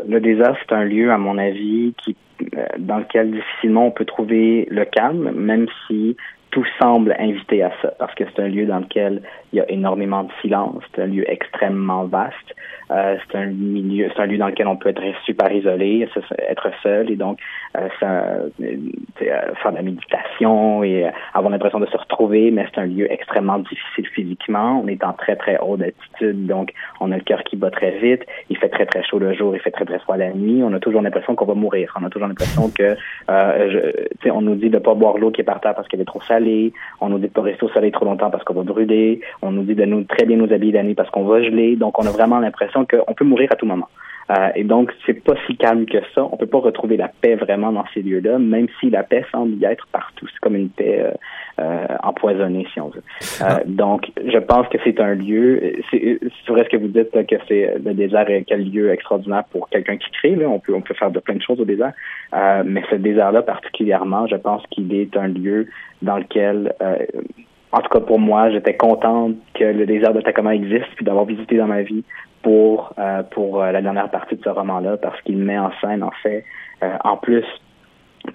le 0.09 0.21
désert, 0.21 0.57
c'est 0.61 0.75
un 0.75 0.85
lieu, 0.85 1.11
à 1.11 1.19
mon 1.19 1.39
avis, 1.39 1.95
euh, 2.09 2.65
dans 2.79 2.99
lequel 2.99 3.31
difficilement 3.31 3.87
on 3.87 3.91
peut 3.91 4.05
trouver 4.05 4.67
le 4.71 4.85
calme, 4.85 5.33
même 5.33 5.67
si 5.87 6.17
tout 6.51 6.65
semble 6.81 7.17
inviter 7.19 7.63
à 7.63 7.73
ça, 7.81 7.95
parce 7.99 8.15
que 8.15 8.25
c'est 8.25 8.43
un 8.43 8.49
lieu 8.49 8.67
dans 8.67 8.81
lequel 8.81 9.23
il 9.53 9.59
y 9.59 9.61
a 9.61 9.71
énormément 9.71 10.25
de 10.25 10.31
silence, 10.41 10.83
c'est 10.95 11.03
un 11.03 11.07
lieu 11.07 11.31
extrêmement 11.31 12.05
vaste, 12.05 12.55
euh, 12.91 13.17
c'est 13.31 13.39
un 13.39 13.47
milieu, 13.47 14.11
c'est 14.15 14.23
un 14.23 14.27
lieu 14.27 14.39
dans 14.39 14.49
lequel 14.49 14.67
on 14.67 14.77
peut 14.77 14.91
être 14.91 15.03
super 15.25 15.51
isolé, 15.53 16.07
être 16.49 16.71
seul 16.83 17.11
et 17.11 17.17
donc 17.17 17.39
euh, 17.77 17.89
ça, 18.01 18.07
euh, 18.07 18.45
faire 19.21 19.71
de 19.71 19.77
la 19.77 19.83
méditation 19.83 20.83
et 20.83 21.11
avoir 21.33 21.51
l'impression 21.51 21.81
de 21.81 21.87
se 21.87 21.97
retrouver, 21.97 22.51
mais 22.51 22.67
c'est 22.73 22.81
un 22.81 22.87
lieu 22.87 23.11
extrêmement 23.11 23.59
difficile 23.59 24.07
physiquement. 24.09 24.83
On 24.85 24.89
est 24.89 25.03
en 25.05 25.13
très 25.13 25.37
très 25.37 25.59
haute 25.59 25.81
altitude, 25.81 26.47
donc 26.47 26.73
on 27.01 27.13
a 27.13 27.17
le 27.17 27.23
cœur 27.23 27.43
qui 27.45 27.57
bat 27.57 27.71
très 27.71 27.93
vite. 27.99 28.23
Il 28.51 28.59
fait 28.59 28.69
très 28.69 28.87
très 28.87 29.03
chaud 29.05 29.19
le 29.19 29.33
jour, 29.33 29.55
il 29.55 29.61
fait 29.61 29.71
très 29.71 29.85
très 29.85 29.99
froid 30.01 30.17
la 30.17 30.33
nuit. 30.33 30.63
On 30.63 30.73
a 30.75 30.81
toujours 30.81 31.03
l'impression 31.03 31.35
qu'on 31.35 31.47
va 31.47 31.55
mourir. 31.55 31.95
On 32.01 32.05
a 32.05 32.11
toujours 32.11 32.29
l'impression 32.29 32.71
que, 32.71 32.97
je, 33.29 34.31
on 34.31 34.43
nous 34.43 34.55
dit 34.55 34.71
de 34.71 34.79
pas 34.79 34.95
boire 34.95 35.19
l'eau 35.19 35.31
qui 35.31 35.41
est 35.41 35.45
par 35.45 35.61
terre 35.61 35.75
parce 35.75 35.89
qu'elle 35.89 36.01
est 36.01 36.07
trop 36.07 36.23
salée. 36.23 36.73
On 37.01 37.09
nous 37.09 37.19
dit 37.19 37.29
de 37.29 37.33
pas 37.33 37.43
rester 37.43 37.65
au 37.65 37.69
soleil 37.69 37.93
trop 37.93 38.05
longtemps 38.05 38.31
parce 38.31 38.45
qu'on 38.45 38.55
va 38.55 38.63
brûler. 38.63 39.21
On 39.43 39.51
nous 39.51 39.65
dit 39.65 39.75
de 39.75 39.85
nous 39.85 40.05
très 40.05 40.25
bien 40.25 40.37
nous 40.37 40.53
habiller 40.53 40.83
nuit 40.83 40.95
parce 40.95 41.11
qu'on 41.11 41.25
va 41.25 41.43
geler. 41.43 41.77
Donc 41.77 41.99
on 41.99 42.07
a 42.07 42.11
vraiment 42.11 42.39
l'impression 42.39 42.87
qu'on 42.87 43.15
peut 43.15 43.25
mourir 43.25 43.51
à 43.53 43.57
tout 43.57 43.67
moment. 43.67 43.89
Euh, 44.31 44.51
et 44.55 44.65
donc, 44.65 44.93
c'est 45.05 45.23
pas 45.23 45.35
si 45.47 45.57
calme 45.57 45.87
que 45.87 45.99
ça. 46.15 46.25
On 46.31 46.37
peut 46.37 46.47
pas 46.47 46.59
retrouver 46.59 46.97
la 46.97 47.09
paix 47.09 47.35
vraiment 47.35 47.73
dans 47.73 47.85
ces 47.93 48.03
lieux-là, 48.03 48.39
même 48.39 48.67
si 48.81 48.91
la 48.91 49.03
paix 49.03 49.25
semble 49.33 49.55
y 49.57 49.65
être 49.65 49.87
partout. 49.89 50.27
C'est 50.29 50.39
comme 50.41 50.57
une 50.57 50.71
paix 50.71 51.01
euh, 51.01 51.11
euh 51.61 51.87
empoisonnée, 52.03 52.67
si 52.73 52.81
on 52.81 52.89
veut. 52.89 53.03
Euh, 53.41 53.45
ah. 53.45 53.61
donc, 53.67 54.11
je 54.17 54.39
pense 54.39 54.69
que 54.69 54.79
c'est 54.85 55.01
un 55.01 55.15
lieu. 55.15 55.75
C'est 55.91 56.19
vrai 56.49 56.65
ce 56.65 56.69
que 56.69 56.77
vous 56.77 56.89
dites 56.89 57.11
que 57.27 57.37
c'est 57.49 57.75
le 57.85 57.95
désert 57.95 58.31
est 58.31 58.45
quel 58.45 58.71
lieu 58.71 58.91
extraordinaire 58.91 59.45
pour 59.51 59.69
quelqu'un 59.69 59.97
qui 59.97 60.11
crée. 60.13 60.37
Là. 60.37 60.49
On 60.49 60.61
peut 60.61 60.75
on 60.75 60.81
peut 60.81 60.95
faire 60.95 61.11
de 61.11 61.19
plein 61.19 61.35
de 61.35 61.43
choses 61.43 61.61
au 61.61 61.65
désert, 61.65 61.93
mais 62.65 62.83
ce 62.91 62.97
désert-là 62.97 63.43
particulièrement, 63.43 64.27
je 64.27 64.37
pense 64.37 64.63
qu'il 64.71 64.95
est 64.95 65.17
un 65.17 65.29
lieu 65.29 65.69
dans 66.01 66.19
lequel 66.19 66.75
en 67.73 67.81
tout 67.81 67.89
cas 67.89 68.01
pour 68.01 68.19
moi, 68.19 68.51
j'étais 68.51 68.77
contente 68.77 69.35
que 69.55 69.65
le 69.65 69.87
désert 69.87 70.13
de 70.13 70.21
Tacoma 70.21 70.55
existe, 70.55 70.89
puis 70.95 71.05
d'avoir 71.05 71.25
visité 71.25 71.57
dans 71.57 71.67
ma 71.67 71.83
vie 71.83 72.05
pour 72.43 72.93
euh, 72.99 73.23
pour 73.23 73.63
euh, 73.63 73.73
la 73.73 73.81
dernière 73.81 74.11
partie 74.11 74.37
de 74.37 74.43
ce 74.43 74.49
roman-là, 74.49 74.99
parce 74.99 75.21
qu'il 75.23 75.39
met 75.39 75.59
en 75.59 75.71
scène, 75.81 76.03
en 76.03 76.13
fait, 76.23 76.45
euh, 76.83 76.97
en 77.05 77.17
plus, 77.17 77.45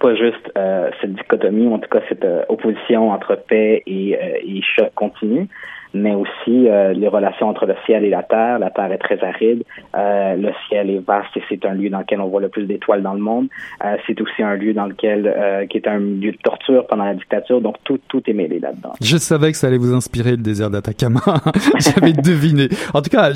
pas 0.00 0.14
juste 0.14 0.52
cette 1.00 1.14
dichotomie, 1.14 1.66
ou 1.66 1.74
en 1.74 1.78
tout 1.78 1.88
cas 1.88 2.00
cette 2.08 2.26
opposition 2.48 3.10
entre 3.10 3.36
paix 3.36 3.82
et, 3.86 4.10
et 4.12 4.60
choc 4.76 4.92
continu, 4.94 5.48
mais 5.94 6.14
aussi 6.14 6.68
euh, 6.68 6.92
les 6.92 7.08
relations 7.08 7.48
entre 7.48 7.66
le 7.66 7.74
ciel 7.86 8.04
et 8.04 8.10
la 8.10 8.22
terre. 8.22 8.58
La 8.58 8.70
terre 8.70 8.92
est 8.92 8.98
très 8.98 9.22
aride, 9.22 9.64
euh, 9.96 10.36
le 10.36 10.50
ciel 10.68 10.90
est 10.90 10.98
vaste 10.98 11.36
et 11.36 11.42
c'est 11.48 11.64
un 11.64 11.74
lieu 11.74 11.90
dans 11.90 12.00
lequel 12.00 12.20
on 12.20 12.28
voit 12.28 12.40
le 12.40 12.48
plus 12.48 12.66
d'étoiles 12.66 13.02
dans 13.02 13.14
le 13.14 13.20
monde. 13.20 13.48
Euh, 13.84 13.96
c'est 14.06 14.20
aussi 14.20 14.42
un 14.42 14.54
lieu 14.54 14.74
dans 14.74 14.86
lequel 14.86 15.26
euh, 15.26 15.66
qui 15.66 15.78
est 15.78 15.88
un 15.88 15.98
lieu 15.98 16.32
de 16.32 16.38
torture 16.42 16.86
pendant 16.86 17.04
la 17.04 17.14
dictature, 17.14 17.60
donc 17.60 17.76
tout 17.84 17.98
tout 18.08 18.22
est 18.26 18.32
mêlé 18.32 18.58
là-dedans. 18.58 18.92
Je 19.00 19.16
savais 19.16 19.52
que 19.52 19.58
ça 19.58 19.68
allait 19.68 19.78
vous 19.78 19.94
inspirer 19.94 20.32
le 20.32 20.38
désert 20.38 20.70
d'Atacama. 20.70 21.20
J'avais 21.78 22.12
deviné. 22.22 22.68
En 22.94 23.02
tout 23.02 23.10
cas, 23.10 23.30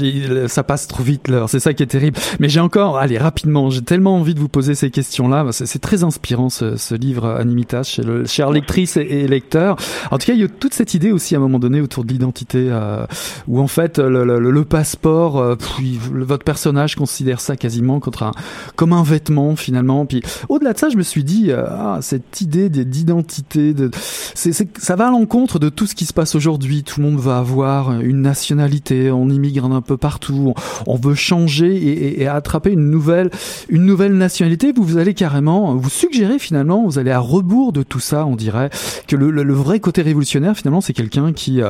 ça 0.47 0.63
passe 0.63 0.89
trop 0.89 1.03
vite 1.03 1.29
l'heure. 1.29 1.49
C'est 1.49 1.61
ça 1.61 1.73
qui 1.73 1.83
est 1.83 1.87
terrible. 1.87 2.19
Mais 2.41 2.49
j'ai 2.49 2.61
encore, 2.61 2.99
allez 2.99 3.19
rapidement, 3.19 3.71
j'ai 3.71 3.83
tellement 3.83 4.17
envie 4.17 4.35
de 4.35 4.41
vous 4.41 4.49
poser 4.49 4.75
ces 4.75 4.91
questions-là. 4.91 5.47
C'est 5.53 5.81
très 5.81 6.05
inspirant 6.05 6.49
ce, 6.49 6.77
ce 6.77 6.95
livre 6.95 7.27
Animitas 7.27 7.85
chez 7.85 8.03
le 8.03 8.25
cher 8.27 8.51
lectrice 8.51 8.97
et, 8.97 9.03
et 9.03 9.29
lecteur. 9.29 9.77
En 10.11 10.19
tout 10.19 10.27
cas, 10.27 10.35
il 10.35 10.41
y 10.41 10.45
a 10.45 10.49
toute 10.49 10.75
cette 10.75 10.95
idée 10.95 11.13
aussi 11.13 11.35
à 11.35 11.39
un 11.39 11.41
moment 11.41 11.59
donné 11.59 11.81
autour 11.81 12.05
de 12.05 12.13
l'identité 12.13 12.42
euh, 12.55 13.07
où 13.49 13.61
en 13.61 13.67
fait 13.67 13.99
le, 13.99 14.25
le, 14.25 14.39
le 14.39 14.65
passeport, 14.65 15.39
euh, 15.39 15.57
puis 15.57 15.99
votre 15.99 16.45
personnage 16.45 16.97
considère 16.97 17.41
ça 17.41 17.57
quasiment 17.57 18.01
contre 18.01 18.23
un, 18.23 18.33
comme 18.77 18.93
un 18.93 19.03
vêtement 19.03 19.57
finalement. 19.57 20.07
Puis 20.07 20.23
au-delà 20.49 20.73
de 20.73 20.79
ça, 20.79 20.89
je 20.89 20.97
me 20.97 21.03
suis 21.03 21.25
dit, 21.25 21.51
euh, 21.51 21.65
ah, 21.69 21.99
cette 22.01 22.41
idée 22.41 22.69
d'identité, 22.69 23.75
de, 23.75 23.91
c'est, 24.35 24.53
ça 24.79 24.97
va 24.97 25.09
à 25.09 25.11
l'encontre 25.11 25.59
de 25.59 25.69
tout 25.69 25.87
ce 25.87 25.95
qui 25.95 26.05
se 26.05 26.13
passe 26.13 26.35
aujourd'hui. 26.35 26.83
Tout 26.83 27.01
le 27.01 27.11
monde 27.11 27.21
va 27.21 27.39
avoir 27.39 28.01
une 28.01 28.23
nationalité, 28.23 29.11
on 29.11 29.29
immigre 29.29 29.65
un 29.65 29.81
peu 29.81 29.97
partout, 29.97 30.55
on, 30.87 30.97
veut 30.97 31.15
changer 31.15 31.75
et, 31.77 32.23
et, 32.23 32.29
attraper 32.29 32.71
une 32.71 32.91
nouvelle, 32.91 33.31
une 33.69 33.85
nouvelle 33.85 34.17
nationalité. 34.17 34.73
Vous, 34.73 34.85
vous 34.85 34.99
allez 34.99 35.15
carrément, 35.15 35.75
vous 35.75 35.91
suggérez 35.91 36.39
finalement, 36.39 36.85
vous 36.85 36.99
allez 36.99 37.11
à 37.11 37.19
rebours 37.19 37.73
de 37.73 37.83
tout 37.83 38.01
ça. 38.01 38.27
On 38.27 38.37
dirait 38.37 38.71
que 39.09 39.17
le, 39.17 39.31
le, 39.31 39.53
vrai 39.53 39.81
côté 39.81 40.03
révolutionnaire 40.03 40.57
finalement, 40.57 40.81
c'est 40.81 40.93
quelqu'un 40.93 41.33
qui 41.33 41.61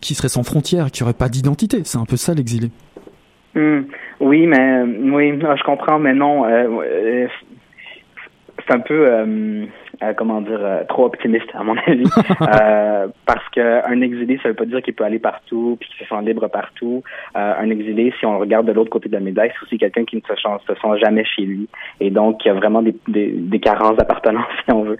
qui 0.00 0.14
serait 0.14 0.28
sans 0.28 0.42
frontières, 0.42 0.90
qui 0.90 1.02
aurait 1.02 1.12
pas 1.12 1.28
d'identité. 1.28 1.82
C'est 1.84 1.98
un 1.98 2.04
peu 2.04 2.16
ça 2.16 2.34
l'exilé. 2.34 2.70
Hmm. 3.54 3.82
oui, 4.20 4.46
mais 4.46 4.82
oui, 4.82 5.38
je 5.38 5.62
comprends, 5.64 5.98
mais 5.98 6.14
non. 6.14 6.46
Euh, 6.46 6.68
euh, 6.68 7.26
c'est 8.66 8.74
un 8.74 8.80
peu. 8.80 9.06
Euh, 9.06 9.66
euh, 10.02 10.14
comment 10.14 10.40
dire, 10.40 10.58
euh, 10.60 10.82
trop 10.88 11.04
optimiste 11.06 11.48
à 11.54 11.62
mon 11.62 11.76
avis, 11.86 12.04
euh, 12.40 13.06
parce 13.26 13.48
qu'un 13.50 14.00
exilé, 14.00 14.38
ça 14.42 14.48
veut 14.48 14.54
pas 14.54 14.64
dire 14.64 14.82
qu'il 14.82 14.94
peut 14.94 15.04
aller 15.04 15.18
partout 15.18 15.76
puis 15.78 15.88
qu'il 15.88 16.06
se 16.06 16.14
sent 16.14 16.22
libre 16.22 16.48
partout. 16.48 17.02
un 17.34 17.70
exilé, 17.70 18.12
si 18.18 18.26
on 18.26 18.38
regarde 18.38 18.66
de 18.66 18.72
l'autre 18.72 18.90
côté 18.90 19.08
de 19.08 19.14
la 19.14 19.20
médaille, 19.20 19.52
c'est 19.54 19.64
aussi 19.64 19.78
quelqu'un 19.78 20.04
qui 20.04 20.16
ne 20.16 20.22
se, 20.22 20.34
se 20.34 20.74
sent 20.74 20.98
jamais 20.98 21.24
chez 21.24 21.42
lui 21.42 21.68
et 22.00 22.10
donc 22.10 22.38
qui 22.40 22.48
a 22.48 22.54
vraiment 22.54 22.82
des, 22.82 22.94
des, 23.08 23.30
des 23.30 23.60
carences 23.60 23.96
d'appartenance, 23.96 24.46
si 24.64 24.72
on 24.72 24.82
veut. 24.82 24.98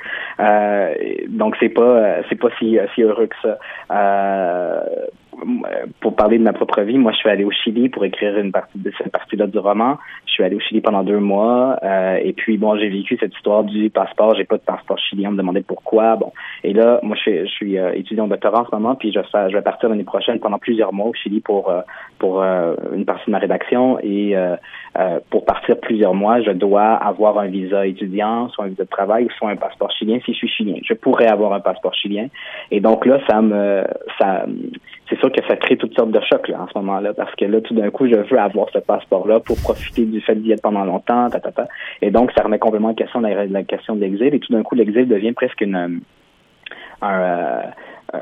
donc 1.28 1.56
c'est 1.58 1.68
pas 1.68 2.22
c'est 2.28 2.38
pas 2.38 2.50
si, 2.58 2.78
si 2.94 3.02
heureux 3.02 3.26
que 3.26 3.36
ça 3.42 4.84
pour 6.00 6.16
parler 6.16 6.38
de 6.38 6.42
ma 6.42 6.52
propre 6.52 6.80
vie, 6.82 6.98
moi, 6.98 7.12
je 7.12 7.18
suis 7.18 7.28
allé 7.28 7.44
au 7.44 7.50
Chili 7.50 7.88
pour 7.88 8.04
écrire 8.04 8.38
une 8.38 8.52
partie 8.52 8.78
de 8.78 8.92
cette 8.98 9.12
partie-là 9.12 9.46
du 9.46 9.58
roman. 9.58 9.98
Je 10.26 10.32
suis 10.32 10.44
allé 10.44 10.56
au 10.56 10.60
Chili 10.60 10.80
pendant 10.80 11.02
deux 11.02 11.18
mois, 11.18 11.78
euh, 11.82 12.18
et 12.22 12.32
puis 12.32 12.58
bon, 12.58 12.76
j'ai 12.76 12.88
vécu 12.88 13.16
cette 13.18 13.34
histoire 13.34 13.64
du 13.64 13.90
passeport. 13.90 14.34
J'ai 14.34 14.44
pas 14.44 14.56
de 14.56 14.62
passeport 14.62 14.98
chilien. 14.98 15.28
On 15.28 15.32
me 15.32 15.38
demandait 15.38 15.62
pourquoi. 15.62 16.16
Bon, 16.16 16.32
et 16.64 16.72
là, 16.72 17.00
moi, 17.02 17.16
je, 17.16 17.22
suis, 17.22 17.38
je 17.40 17.52
suis 17.52 17.78
euh, 17.78 17.92
étudiant 17.94 18.26
doctorat 18.26 18.62
en 18.62 18.66
ce 18.66 18.74
moment, 18.74 18.94
puis 18.94 19.12
je, 19.12 19.20
je 19.20 19.54
vais 19.54 19.62
partir 19.62 19.88
l'année 19.88 20.04
prochaine 20.04 20.38
pendant 20.38 20.58
plusieurs 20.58 20.92
mois 20.92 21.06
au 21.06 21.14
Chili 21.14 21.40
pour 21.40 21.70
euh, 21.70 21.80
pour 22.18 22.42
une 22.42 23.04
partie 23.04 23.26
de 23.26 23.32
ma 23.32 23.38
rédaction. 23.38 23.98
Et 24.00 24.36
pour 25.30 25.44
partir 25.44 25.76
plusieurs 25.80 26.14
mois, 26.14 26.40
je 26.40 26.52
dois 26.52 26.94
avoir 26.94 27.38
un 27.40 27.48
visa 27.48 27.84
étudiant, 27.84 28.48
soit 28.50 28.66
un 28.66 28.68
visa 28.68 28.84
de 28.84 28.88
travail, 28.88 29.26
soit 29.36 29.50
un 29.50 29.56
passeport 29.56 29.90
chilien 29.90 30.20
si 30.24 30.32
je 30.32 30.38
suis 30.38 30.48
chilien. 30.48 30.76
Je 30.84 30.94
pourrais 30.94 31.26
avoir 31.26 31.52
un 31.52 31.58
passeport 31.58 31.94
chilien. 31.94 32.28
Et 32.70 32.80
donc 32.80 33.06
là, 33.06 33.18
ça 33.28 33.42
me 33.42 33.84
ça 34.20 34.46
c'est 35.12 35.18
sûr 35.18 35.30
que 35.30 35.44
ça 35.46 35.56
crée 35.56 35.76
toutes 35.76 35.94
sortes 35.94 36.10
de 36.10 36.20
chocs 36.20 36.48
là, 36.48 36.62
en 36.62 36.68
ce 36.68 36.78
moment-là, 36.78 37.12
parce 37.12 37.34
que 37.34 37.44
là, 37.44 37.60
tout 37.60 37.74
d'un 37.74 37.90
coup, 37.90 38.06
je 38.06 38.14
veux 38.14 38.38
avoir 38.38 38.68
ce 38.72 38.78
passeport-là 38.78 39.40
pour 39.40 39.60
profiter 39.60 40.06
du 40.06 40.20
fait 40.22 40.36
d'y 40.36 40.52
être 40.52 40.62
pendant 40.62 40.84
longtemps, 40.84 41.28
ta, 41.28 41.38
ta, 41.38 41.68
et 42.00 42.10
donc 42.10 42.32
ça 42.32 42.42
remet 42.42 42.58
complètement 42.58 42.90
en 42.90 42.94
question 42.94 43.20
la, 43.20 43.62
question 43.64 43.94
de 43.94 44.00
l'exil, 44.00 44.34
et 44.34 44.40
tout 44.40 44.52
d'un 44.52 44.62
coup, 44.62 44.74
l'exil 44.74 45.06
devient 45.06 45.32
presque 45.32 45.60
une 45.60 46.00
un 47.02 47.72
euh, 48.14 48.18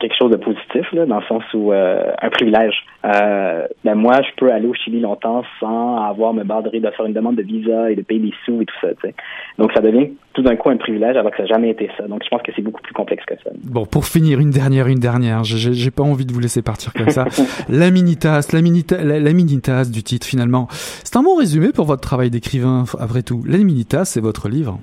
quelque 0.00 0.16
chose 0.18 0.30
de 0.30 0.36
positif, 0.36 0.90
là, 0.92 1.06
dans 1.06 1.18
le 1.20 1.24
sens 1.26 1.42
où 1.52 1.72
euh, 1.72 2.10
un 2.20 2.30
privilège. 2.30 2.74
Euh, 3.04 3.66
ben 3.84 3.94
moi, 3.94 4.20
je 4.22 4.34
peux 4.36 4.50
aller 4.50 4.66
au 4.66 4.74
Chili 4.74 5.00
longtemps 5.00 5.42
sans 5.60 6.02
avoir 6.02 6.34
me 6.34 6.42
barder 6.42 6.80
de 6.80 6.90
faire 6.90 7.06
une 7.06 7.12
demande 7.12 7.36
de 7.36 7.42
visa 7.42 7.90
et 7.90 7.94
de 7.94 8.02
payer 8.02 8.20
des 8.20 8.32
sous 8.44 8.62
et 8.62 8.64
tout 8.64 8.74
ça. 8.80 8.88
Donc 9.58 9.72
ça 9.72 9.80
devient 9.80 10.10
tout 10.32 10.42
d'un 10.42 10.56
coup 10.56 10.70
un 10.70 10.76
privilège 10.76 11.16
alors 11.16 11.30
que 11.30 11.36
ça 11.36 11.42
n'a 11.44 11.48
jamais 11.48 11.70
été 11.70 11.88
ça. 11.96 12.08
Donc 12.08 12.22
je 12.24 12.28
pense 12.28 12.42
que 12.42 12.50
c'est 12.56 12.62
beaucoup 12.62 12.82
plus 12.82 12.94
complexe 12.94 13.24
que 13.26 13.34
ça. 13.44 13.50
Bon, 13.62 13.86
pour 13.86 14.06
finir, 14.06 14.40
une 14.40 14.50
dernière, 14.50 14.88
une 14.88 14.98
dernière. 14.98 15.44
J'ai 15.44 15.90
pas 15.90 16.02
envie 16.02 16.26
de 16.26 16.32
vous 16.32 16.40
laisser 16.40 16.62
partir 16.62 16.92
comme 16.92 17.10
ça. 17.10 17.26
la 17.68 17.90
mini-tasse, 17.90 18.52
la 18.52 18.62
mini-tasse 18.62 19.04
la, 19.04 19.32
mini 19.32 19.60
du 19.92 20.02
titre 20.02 20.26
finalement. 20.26 20.66
C'est 20.70 21.16
un 21.16 21.22
bon 21.22 21.36
résumé 21.36 21.68
pour 21.72 21.84
votre 21.84 22.02
travail 22.02 22.30
d'écrivain, 22.30 22.84
après 22.98 23.22
tout. 23.22 23.42
La 23.46 23.58
mini-tasse, 23.58 24.10
c'est 24.10 24.20
votre 24.20 24.48
livre. 24.48 24.78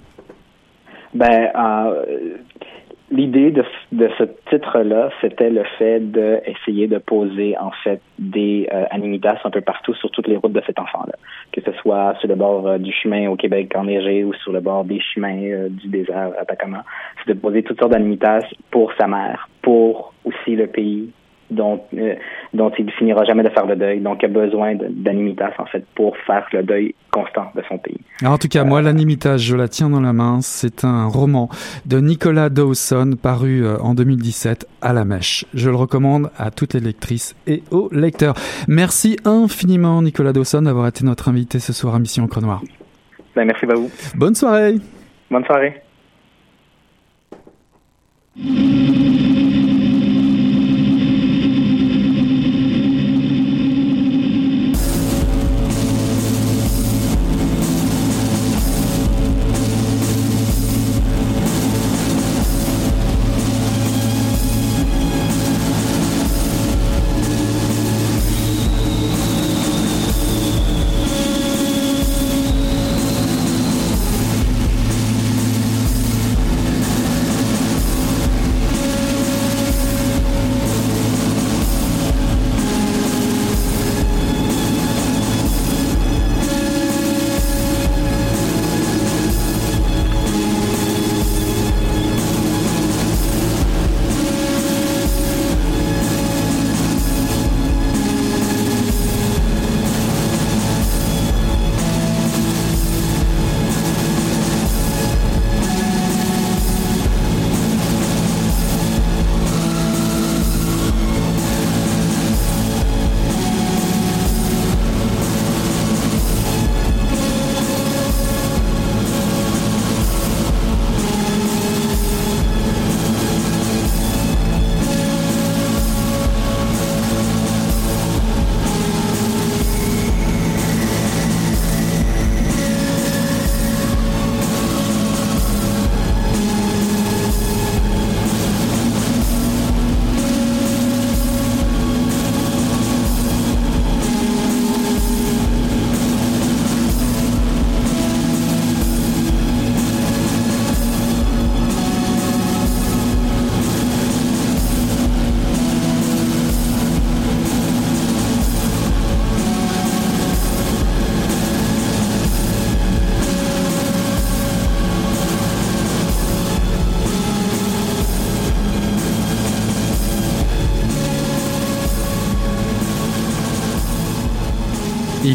Ben, 1.13 1.51
euh, 1.55 2.37
l'idée 3.11 3.51
de, 3.51 3.63
de, 3.91 4.09
ce 4.17 4.23
titre-là, 4.49 5.09
c'était 5.19 5.49
le 5.49 5.63
fait 5.77 5.99
d'essayer 5.99 6.87
de, 6.87 6.97
poser 6.97 7.57
en 7.57 7.71
fait 7.83 8.01
des 8.17 8.67
euh, 8.71 8.85
animitas 8.89 9.37
un 9.43 9.49
peu 9.49 9.61
partout 9.61 9.93
sur 9.95 10.09
toutes 10.11 10.27
les 10.27 10.37
routes 10.37 10.53
de 10.53 10.61
cet 10.65 10.79
enfant-là, 10.79 11.13
que 11.51 11.61
ce 11.61 11.71
soit 11.81 12.15
sur 12.19 12.29
le 12.29 12.35
bord 12.35 12.67
euh, 12.67 12.77
du 12.77 12.91
chemin 12.91 13.29
au 13.29 13.35
Québec 13.35 13.71
enneigé 13.75 14.23
ou 14.23 14.33
sur 14.35 14.53
le 14.53 14.61
bord 14.61 14.85
des 14.85 14.99
chemins 14.99 15.41
euh, 15.43 15.69
du 15.69 15.89
désert 15.89 16.31
Atacama. 16.39 16.83
C'est 17.17 17.33
de 17.33 17.39
poser 17.39 17.63
toutes 17.63 17.79
sortes 17.79 17.91
d'animitas 17.91 18.45
pour 18.69 18.93
sa 18.99 19.07
mère, 19.07 19.49
pour 19.61 20.13
aussi 20.23 20.55
le 20.55 20.67
pays, 20.67 21.09
dont, 21.51 21.81
euh, 21.97 22.15
dont 22.53 22.71
il 22.77 22.89
finira 22.91 23.23
jamais 23.25 23.43
de 23.43 23.49
faire 23.49 23.65
le 23.65 23.75
deuil, 23.75 23.99
donc 23.99 24.19
il 24.21 24.25
a 24.25 24.29
besoin 24.29 24.75
d'animitas 24.75 25.51
en 25.57 25.65
fait 25.65 25.85
pour 25.95 26.17
faire 26.25 26.45
le 26.53 26.63
deuil 26.63 26.95
constant 27.11 27.51
de 27.55 27.61
son 27.67 27.77
pays. 27.77 27.99
en 28.25 28.37
tout 28.37 28.47
cas, 28.47 28.63
moi, 28.63 28.81
l'animitas, 28.81 29.37
je 29.37 29.55
la 29.55 29.67
tiens 29.67 29.89
dans 29.89 29.99
la 29.99 30.13
main. 30.13 30.39
C'est 30.41 30.85
un 30.85 31.07
roman 31.07 31.49
de 31.85 31.99
Nicolas 31.99 32.49
Dawson 32.49 33.11
paru 33.21 33.63
euh, 33.63 33.77
en 33.79 33.93
2017 33.93 34.67
à 34.81 34.93
la 34.93 35.05
mèche. 35.05 35.45
Je 35.53 35.69
le 35.69 35.75
recommande 35.75 36.31
à 36.37 36.51
toutes 36.51 36.73
les 36.73 36.79
lectrices 36.79 37.35
et 37.47 37.63
aux 37.71 37.89
lecteurs. 37.91 38.35
Merci 38.67 39.17
infiniment, 39.25 40.01
Nicolas 40.01 40.33
Dawson, 40.33 40.61
d'avoir 40.63 40.87
été 40.87 41.05
notre 41.05 41.29
invité 41.29 41.59
ce 41.59 41.73
soir 41.73 41.95
à 41.95 41.99
Mission 41.99 42.27
Crenoir. 42.27 42.61
Ben, 43.35 43.45
merci 43.45 43.65
à 43.65 43.75
vous. 43.75 43.89
Bonne 44.15 44.35
soirée. 44.35 44.75
Bonne 45.29 45.45
soirée. 45.45 45.81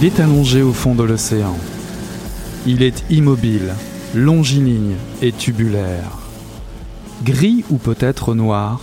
Est 0.07 0.21
allongé 0.21 0.63
au 0.63 0.73
fond 0.73 0.95
de 0.95 1.03
l'océan. 1.03 1.57
Il 2.65 2.85
est 2.85 3.03
immobile, 3.11 3.75
longiligne 4.15 4.95
et 5.21 5.33
tubulaire. 5.33 6.19
Gris 7.25 7.65
ou 7.71 7.79
peut-être 7.79 8.33
noir, 8.33 8.83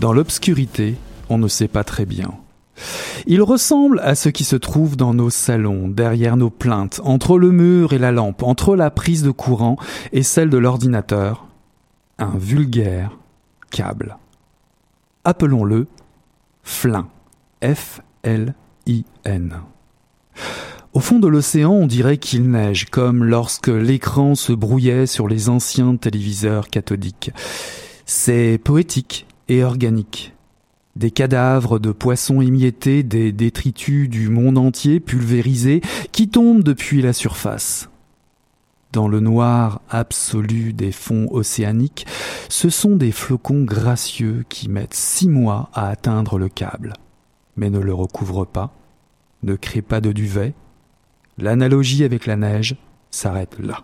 dans 0.00 0.12
l'obscurité, 0.12 0.96
on 1.30 1.38
ne 1.38 1.48
sait 1.48 1.66
pas 1.66 1.82
très 1.82 2.04
bien. 2.04 2.34
Il 3.26 3.40
ressemble 3.40 4.00
à 4.00 4.14
ce 4.14 4.28
qui 4.28 4.44
se 4.44 4.54
trouve 4.54 4.98
dans 4.98 5.14
nos 5.14 5.30
salons, 5.30 5.88
derrière 5.88 6.36
nos 6.36 6.50
plaintes, 6.50 7.00
entre 7.04 7.38
le 7.38 7.52
mur 7.52 7.94
et 7.94 7.98
la 7.98 8.12
lampe, 8.12 8.42
entre 8.42 8.76
la 8.76 8.90
prise 8.90 9.22
de 9.22 9.30
courant 9.30 9.78
et 10.12 10.22
celle 10.22 10.50
de 10.50 10.58
l'ordinateur. 10.58 11.46
Un 12.18 12.36
vulgaire 12.36 13.16
câble. 13.70 14.18
Appelons-le 15.24 15.86
Flin. 16.62 17.08
F-L-I-N. 17.64 18.52
Au 20.92 20.98
fond 20.98 21.20
de 21.20 21.28
l'océan, 21.28 21.72
on 21.72 21.86
dirait 21.86 22.18
qu'il 22.18 22.50
neige, 22.50 22.86
comme 22.86 23.22
lorsque 23.22 23.68
l'écran 23.68 24.34
se 24.34 24.52
brouillait 24.52 25.06
sur 25.06 25.28
les 25.28 25.48
anciens 25.48 25.94
téléviseurs 25.94 26.68
cathodiques. 26.68 27.30
C'est 28.06 28.58
poétique 28.58 29.26
et 29.48 29.62
organique. 29.62 30.34
Des 30.96 31.12
cadavres 31.12 31.78
de 31.78 31.92
poissons 31.92 32.40
émiettés, 32.40 33.04
des 33.04 33.30
détritus 33.30 34.08
du 34.08 34.28
monde 34.28 34.58
entier 34.58 34.98
pulvérisés 34.98 35.80
qui 36.10 36.28
tombent 36.28 36.64
depuis 36.64 37.02
la 37.02 37.12
surface. 37.12 37.88
Dans 38.92 39.06
le 39.06 39.20
noir 39.20 39.82
absolu 39.88 40.72
des 40.72 40.90
fonds 40.90 41.28
océaniques, 41.30 42.04
ce 42.48 42.68
sont 42.68 42.96
des 42.96 43.12
flocons 43.12 43.62
gracieux 43.62 44.44
qui 44.48 44.68
mettent 44.68 44.94
six 44.94 45.28
mois 45.28 45.70
à 45.72 45.88
atteindre 45.88 46.36
le 46.36 46.48
câble, 46.48 46.94
mais 47.56 47.70
ne 47.70 47.78
le 47.78 47.94
recouvrent 47.94 48.46
pas 48.46 48.74
ne 49.42 49.56
crée 49.56 49.82
pas 49.82 50.00
de 50.00 50.12
duvet. 50.12 50.54
L'analogie 51.38 52.04
avec 52.04 52.26
la 52.26 52.36
neige 52.36 52.76
s'arrête 53.10 53.58
là. 53.58 53.82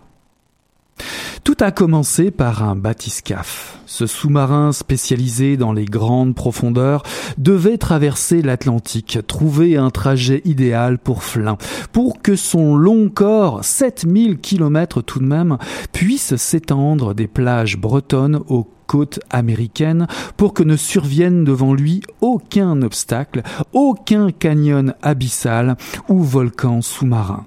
Tout 1.47 1.57
a 1.61 1.71
commencé 1.71 2.33
par 2.33 2.65
un 2.65 2.75
bathyscaphe. 2.75 3.79
Ce 3.87 4.07
sous-marin 4.07 4.73
spécialisé 4.73 5.57
dans 5.57 5.73
les 5.73 5.85
grandes 5.85 6.35
profondeurs 6.35 7.05
devait 7.39 7.79
traverser 7.79 8.43
l'Atlantique, 8.43 9.21
trouver 9.29 9.77
un 9.77 9.91
trajet 9.91 10.43
idéal 10.45 10.99
pour 10.99 11.23
Flin, 11.23 11.57
pour 11.93 12.21
que 12.21 12.35
son 12.35 12.77
long 12.77 13.09
corps, 13.09 13.65
7000 13.65 14.39
kilomètres 14.39 15.03
tout 15.03 15.21
de 15.21 15.25
même, 15.25 15.57
puisse 15.93 16.35
s'étendre 16.35 17.15
des 17.15 17.29
plages 17.29 17.79
bretonnes 17.79 18.41
aux 18.49 18.69
côtes 18.89 19.21
américaines 19.31 20.09
pour 20.37 20.53
que 20.53 20.63
ne 20.63 20.77
survienne 20.77 21.45
devant 21.45 21.75
lui 21.75 22.03
aucun 22.21 22.83
obstacle, 22.83 23.43
aucun 23.73 24.33
canyon 24.33 24.95
abyssal 25.01 25.77
ou 26.09 26.23
volcan 26.23 26.83
sous-marin. 26.83 27.47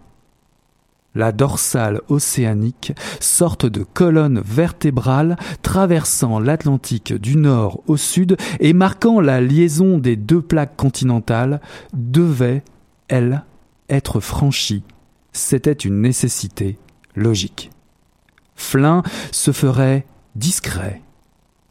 La 1.16 1.32
dorsale 1.32 2.01
océanique, 2.07 2.93
sorte 3.20 3.66
de 3.66 3.84
colonne 3.84 4.41
vertébrale 4.45 5.36
traversant 5.62 6.39
l'Atlantique 6.39 7.14
du 7.14 7.36
nord 7.36 7.82
au 7.88 7.97
sud 7.97 8.38
et 8.60 8.74
marquant 8.74 9.20
la 9.20 9.41
liaison 9.41 9.97
des 9.97 10.16
deux 10.16 10.41
plaques 10.41 10.76
continentales, 10.76 11.62
devait, 11.93 12.64
elle, 13.07 13.43
être 13.89 14.20
franchie. 14.20 14.84
C'était 15.34 15.74
une 15.74 16.01
nécessité 16.01 16.78
logique. 17.16 17.72
Flin 18.55 19.03
se 19.32 19.51
ferait 19.51 20.05
discret, 20.36 21.01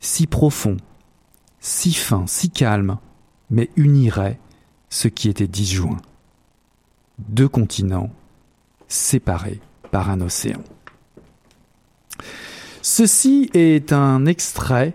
si 0.01 0.26
profond, 0.26 0.76
si 1.61 1.93
fin, 1.93 2.26
si 2.26 2.51
calme, 2.51 2.99
mais 3.51 3.70
unirait 3.76 4.39
ce 4.89 5.09
qui 5.09 5.28
était 5.28 5.47
disjoint. 5.47 5.99
Deux 7.18 7.49
continents 7.49 8.11
séparés 8.89 9.61
par 9.91 10.11
un 10.11 10.20
océan. 10.20 10.62
Ceci 12.82 13.51
est 13.55 13.93
un 13.93 14.26
extrait 14.26 14.95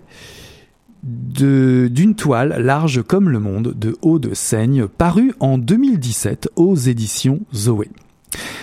d'une 1.04 2.16
toile 2.16 2.56
large 2.60 3.04
comme 3.04 3.30
le 3.30 3.40
monde 3.40 3.74
de 3.78 3.98
Haut 4.02 4.20
de 4.20 4.34
Seigne, 4.34 4.88
paru 4.88 5.34
en 5.40 5.58
2017 5.58 6.50
aux 6.56 6.76
éditions 6.76 7.42
Zoé. 7.54 7.90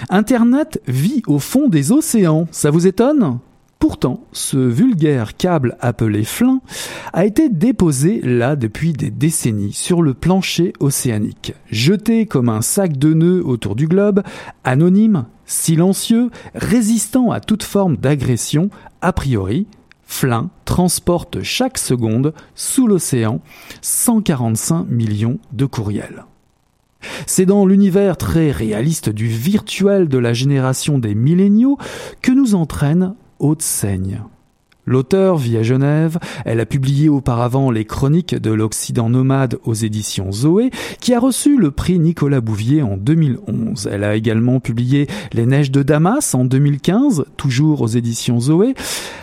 Internet 0.08 0.80
vit 0.88 1.22
au 1.26 1.38
fond 1.38 1.68
des 1.68 1.92
océans, 1.92 2.48
ça 2.50 2.70
vous 2.70 2.86
étonne? 2.86 3.38
Pourtant, 3.80 4.20
ce 4.32 4.58
vulgaire 4.58 5.38
câble 5.38 5.78
appelé 5.80 6.22
flin 6.24 6.60
a 7.14 7.24
été 7.24 7.48
déposé 7.48 8.20
là 8.20 8.54
depuis 8.54 8.92
des 8.92 9.10
décennies 9.10 9.72
sur 9.72 10.02
le 10.02 10.12
plancher 10.12 10.74
océanique, 10.80 11.54
jeté 11.70 12.26
comme 12.26 12.50
un 12.50 12.60
sac 12.60 12.98
de 12.98 13.14
nœuds 13.14 13.42
autour 13.42 13.74
du 13.76 13.88
globe, 13.88 14.22
anonyme, 14.64 15.24
silencieux, 15.46 16.28
résistant 16.54 17.30
à 17.30 17.40
toute 17.40 17.62
forme 17.62 17.96
d'agression, 17.96 18.68
a 19.00 19.14
priori, 19.14 19.66
Flin 20.04 20.50
transporte 20.64 21.42
chaque 21.42 21.78
seconde 21.78 22.34
sous 22.54 22.86
l'océan 22.86 23.40
145 23.80 24.88
millions 24.90 25.38
de 25.52 25.64
courriels. 25.64 26.26
C'est 27.26 27.46
dans 27.46 27.64
l'univers 27.64 28.16
très 28.16 28.50
réaliste 28.50 29.08
du 29.08 29.28
virtuel 29.28 30.08
de 30.08 30.18
la 30.18 30.32
génération 30.32 30.98
des 30.98 31.14
milléniaux 31.14 31.78
que 32.22 32.32
nous 32.32 32.54
entraîne 32.54 33.14
Haute-Seigne. 33.40 34.20
L'auteur 34.86 35.36
vit 35.36 35.56
à 35.56 35.62
Genève, 35.62 36.18
elle 36.44 36.58
a 36.58 36.66
publié 36.66 37.08
auparavant 37.08 37.70
les 37.70 37.84
Chroniques 37.84 38.34
de 38.34 38.50
l'Occident 38.50 39.10
nomade 39.10 39.58
aux 39.64 39.74
éditions 39.74 40.32
Zoé, 40.32 40.70
qui 41.00 41.14
a 41.14 41.20
reçu 41.20 41.58
le 41.58 41.70
prix 41.70 41.98
Nicolas 41.98 42.40
Bouvier 42.40 42.82
en 42.82 42.96
2011. 42.96 43.88
Elle 43.92 44.04
a 44.04 44.16
également 44.16 44.58
publié 44.58 45.06
Les 45.32 45.46
Neiges 45.46 45.70
de 45.70 45.82
Damas 45.82 46.34
en 46.34 46.44
2015, 46.44 47.26
toujours 47.36 47.82
aux 47.82 47.86
éditions 47.86 48.40
Zoé. 48.40 48.74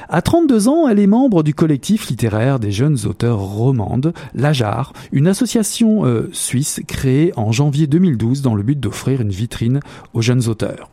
À 0.08 0.22
32 0.22 0.68
ans, 0.70 0.88
elle 0.88 1.00
est 1.00 1.08
membre 1.08 1.44
du 1.44 1.54
collectif 1.54 2.08
littéraire 2.08 2.60
des 2.60 2.72
jeunes 2.72 3.00
auteurs 3.06 3.40
romandes, 3.40 4.14
l'AJAR, 4.36 4.94
une 5.12 5.28
association 5.28 6.06
euh, 6.06 6.30
suisse 6.32 6.82
créée 6.88 7.34
en 7.36 7.52
janvier 7.52 7.88
2012 7.88 8.42
dans 8.42 8.56
le 8.56 8.64
but 8.64 8.80
d'offrir 8.80 9.20
une 9.22 9.32
vitrine 9.32 9.82
aux 10.14 10.22
jeunes 10.22 10.48
auteurs. 10.48 10.90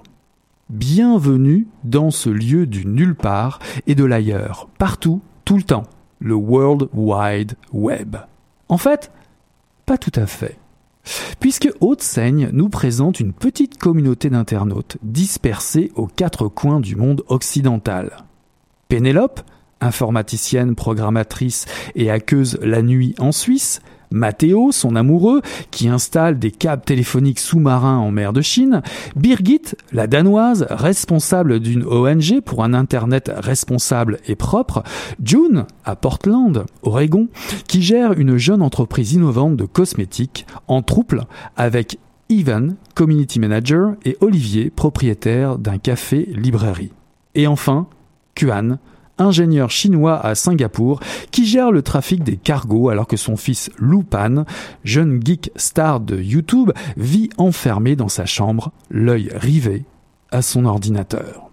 Bienvenue 0.70 1.66
dans 1.84 2.10
ce 2.10 2.30
lieu 2.30 2.66
du 2.66 2.86
nulle 2.86 3.14
part 3.14 3.58
et 3.86 3.94
de 3.94 4.02
l'ailleurs, 4.02 4.66
partout, 4.78 5.20
tout 5.44 5.58
le 5.58 5.62
temps, 5.62 5.82
le 6.20 6.34
World 6.34 6.88
Wide 6.94 7.52
Web. 7.74 8.16
En 8.70 8.78
fait, 8.78 9.12
pas 9.84 9.98
tout 9.98 10.12
à 10.14 10.26
fait. 10.26 10.56
Puisque 11.38 11.70
Haute-Seigne 11.80 12.48
nous 12.54 12.70
présente 12.70 13.20
une 13.20 13.34
petite 13.34 13.76
communauté 13.76 14.30
d'internautes 14.30 14.96
dispersés 15.02 15.92
aux 15.96 16.06
quatre 16.06 16.48
coins 16.48 16.80
du 16.80 16.96
monde 16.96 17.24
occidental. 17.28 18.24
Pénélope, 18.88 19.42
informaticienne, 19.82 20.74
programmatrice 20.74 21.66
et 21.94 22.10
aqueuse 22.10 22.58
la 22.62 22.80
nuit 22.80 23.14
en 23.18 23.32
Suisse, 23.32 23.82
Mathéo, 24.14 24.72
son 24.72 24.96
amoureux, 24.96 25.42
qui 25.70 25.88
installe 25.88 26.38
des 26.38 26.50
câbles 26.50 26.84
téléphoniques 26.84 27.40
sous-marins 27.40 27.98
en 27.98 28.10
mer 28.10 28.32
de 28.32 28.40
Chine, 28.40 28.80
Birgit, 29.16 29.74
la 29.92 30.06
danoise, 30.06 30.66
responsable 30.70 31.60
d'une 31.60 31.84
ONG 31.84 32.40
pour 32.44 32.64
un 32.64 32.72
Internet 32.72 33.30
responsable 33.36 34.20
et 34.26 34.36
propre, 34.36 34.82
June, 35.22 35.66
à 35.84 35.96
Portland, 35.96 36.64
Oregon, 36.82 37.28
qui 37.68 37.82
gère 37.82 38.12
une 38.12 38.36
jeune 38.36 38.62
entreprise 38.62 39.12
innovante 39.12 39.56
de 39.56 39.64
cosmétiques 39.64 40.46
en 40.68 40.82
trouble 40.82 41.26
avec 41.56 41.98
Ivan, 42.28 42.76
community 42.94 43.38
manager, 43.38 43.94
et 44.04 44.16
Olivier, 44.20 44.70
propriétaire 44.70 45.58
d'un 45.58 45.78
café-librairie. 45.78 46.92
Et 47.34 47.46
enfin, 47.46 47.86
Kuan, 48.34 48.78
ingénieur 49.18 49.70
chinois 49.70 50.18
à 50.24 50.34
Singapour, 50.34 51.00
qui 51.30 51.46
gère 51.46 51.70
le 51.70 51.82
trafic 51.82 52.22
des 52.22 52.36
cargos 52.36 52.88
alors 52.88 53.06
que 53.06 53.16
son 53.16 53.36
fils 53.36 53.70
Lupan, 53.78 54.44
jeune 54.84 55.20
geek 55.24 55.50
star 55.56 56.00
de 56.00 56.20
YouTube, 56.20 56.72
vit 56.96 57.30
enfermé 57.36 57.96
dans 57.96 58.08
sa 58.08 58.26
chambre, 58.26 58.72
l'œil 58.90 59.30
rivé 59.34 59.84
à 60.30 60.42
son 60.42 60.64
ordinateur. 60.64 61.50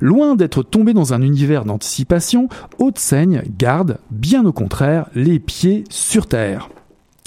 Loin 0.00 0.36
d'être 0.36 0.62
tombé 0.62 0.92
dans 0.92 1.14
un 1.14 1.22
univers 1.22 1.64
d'anticipation, 1.64 2.48
Haute-Seigne 2.78 3.42
garde, 3.56 3.98
bien 4.10 4.44
au 4.44 4.52
contraire, 4.52 5.06
les 5.14 5.38
pieds 5.38 5.84
sur 5.88 6.26
terre. 6.26 6.68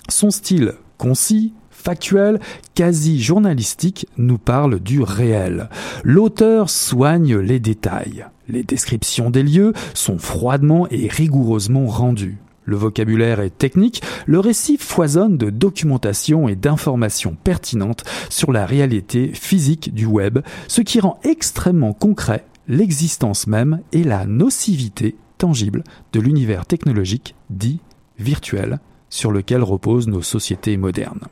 Son 0.10 0.30
style 0.30 0.74
concis, 0.98 1.54
factuel, 1.80 2.40
quasi 2.76 3.22
journalistique, 3.22 4.08
nous 4.18 4.38
parle 4.38 4.80
du 4.80 5.02
réel. 5.02 5.70
L'auteur 6.04 6.70
soigne 6.70 7.38
les 7.38 7.60
détails. 7.60 8.26
Les 8.48 8.64
descriptions 8.64 9.30
des 9.30 9.44
lieux 9.44 9.74
sont 9.94 10.18
froidement 10.18 10.88
et 10.92 11.08
rigoureusement 11.08 11.88
rendues. 11.88 12.38
Le 12.66 12.76
vocabulaire 12.76 13.40
est 13.40 13.58
technique, 13.58 14.04
le 14.28 14.40
récit 14.40 14.78
foisonne 14.78 15.38
de 15.38 15.50
documentation 15.50 16.48
et 16.48 16.56
d'informations 16.56 17.36
pertinentes 17.44 18.04
sur 18.30 18.52
la 18.52 18.66
réalité 18.68 19.32
physique 19.34 19.94
du 19.94 20.06
web, 20.06 20.40
ce 20.68 20.82
qui 20.82 21.00
rend 21.00 21.20
extrêmement 21.24 21.94
concret 21.94 22.46
l'existence 22.68 23.48
même 23.48 23.82
et 23.92 24.04
la 24.04 24.26
nocivité 24.26 25.16
tangible 25.40 25.84
de 26.14 26.20
l'univers 26.20 26.68
technologique 26.68 27.34
dit 27.50 27.80
virtuel 28.20 28.80
sur 29.10 29.32
lequel 29.32 29.64
reposent 29.64 30.08
nos 30.08 30.22
sociétés 30.22 30.78
modernes. 30.78 31.28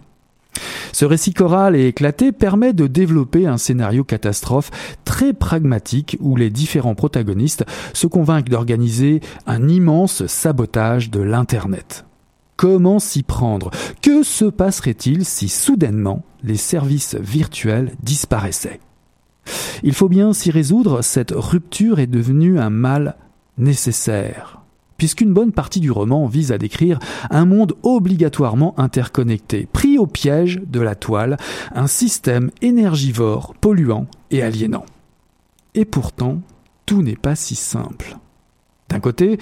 Ce 0.94 1.06
récit 1.06 1.34
choral 1.34 1.76
et 1.76 1.88
éclaté 1.88 2.32
permet 2.32 2.74
de 2.74 2.88
développer 2.88 3.48
un 3.48 3.58
scénario 3.58 4.04
catastrophe 4.04 4.72
très 5.06 5.34
pragmatique 5.34 6.18
où 6.20 6.36
les 6.36 6.50
différents 6.50 6.96
protagonistes 6.96 7.66
se 7.94 8.08
convainquent 8.08 8.50
d'organiser 8.50 9.22
un 9.46 9.68
immense 9.68 10.26
sabotage 10.28 11.10
de 11.12 11.22
l'Internet. 11.22 12.06
Comment 12.56 12.98
s'y 12.98 13.22
prendre? 13.22 13.70
Que 14.02 14.24
se 14.24 14.46
passerait-il 14.46 15.26
si 15.26 15.48
soudainement 15.48 16.24
les 16.44 16.58
services 16.58 17.16
virtuels 17.16 17.92
disparaissaient? 18.02 18.80
Il 19.84 19.94
faut 19.94 20.10
bien 20.10 20.34
s'y 20.34 20.50
résoudre, 20.50 21.04
cette 21.04 21.34
rupture 21.36 22.00
est 22.00 22.08
devenue 22.08 22.60
un 22.60 22.70
mal 22.72 23.16
nécessaire 23.58 24.57
puisqu'une 24.98 25.34
bonne 25.34 25.52
partie 25.52 25.80
du 25.80 25.92
roman 25.92 26.28
vise 26.28 26.52
à 26.52 26.58
décrire 26.58 27.00
un 27.30 27.46
monde 27.46 27.76
obligatoirement 27.84 28.78
interconnecté, 28.80 29.68
pris 29.72 29.98
au 29.98 30.08
piège 30.08 30.62
de 30.66 30.80
la 30.80 30.96
toile, 30.96 31.38
un 31.74 31.88
système 31.88 32.52
énergivore, 32.62 33.54
polluant 33.60 34.08
et 34.32 34.42
aliénant. 34.42 34.86
Et 35.76 35.86
pourtant, 35.86 36.42
tout 36.86 37.02
n'est 37.02 37.16
pas 37.16 37.36
si 37.36 37.56
simple. 37.56 38.18
D'un 38.90 39.00
côté, 39.00 39.38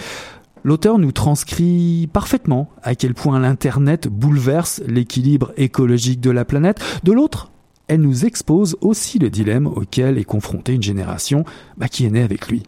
l'auteur 0.63 0.97
nous 0.97 1.11
transcrit 1.11 2.09
parfaitement 2.11 2.69
à 2.83 2.95
quel 2.95 3.13
point 3.13 3.39
l'Internet 3.39 4.07
bouleverse 4.07 4.81
l'équilibre 4.87 5.53
écologique 5.57 6.19
de 6.19 6.31
la 6.31 6.43
planète. 6.43 6.81
De 7.03 7.11
l'autre, 7.11 7.51
elle 7.87 8.01
nous 8.01 8.25
expose 8.25 8.75
aussi 8.81 9.19
le 9.19 9.29
dilemme 9.29 9.67
auquel 9.67 10.17
est 10.17 10.23
confrontée 10.23 10.73
une 10.73 10.83
génération 10.83 11.45
bah, 11.77 11.87
qui 11.87 12.05
est 12.05 12.09
née 12.09 12.23
avec 12.23 12.47
lui. 12.47 12.63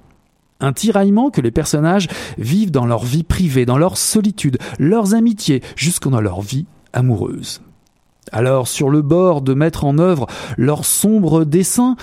Un 0.60 0.74
tiraillement 0.74 1.30
que 1.30 1.42
les 1.42 1.52
personnages 1.52 2.08
vivent 2.38 2.72
dans 2.72 2.86
leur 2.86 3.04
vie 3.04 3.24
privée, 3.24 3.66
dans 3.66 3.78
leur 3.78 3.98
solitude, 3.98 4.58
leurs 4.80 5.14
amitiés, 5.14 5.62
jusqu'en 5.76 6.12
dans 6.12 6.22
leur 6.22 6.42
vie 6.42 6.66
amoureuse. 6.94 7.62
Alors, 8.32 8.68
sur 8.68 8.90
le 8.90 9.02
bord 9.02 9.42
de 9.42 9.54
mettre 9.54 9.86
en 9.86 10.00
œuvre 10.00 10.28
leur 10.58 10.84
sombre 10.86 11.46
dessein, 11.46 11.96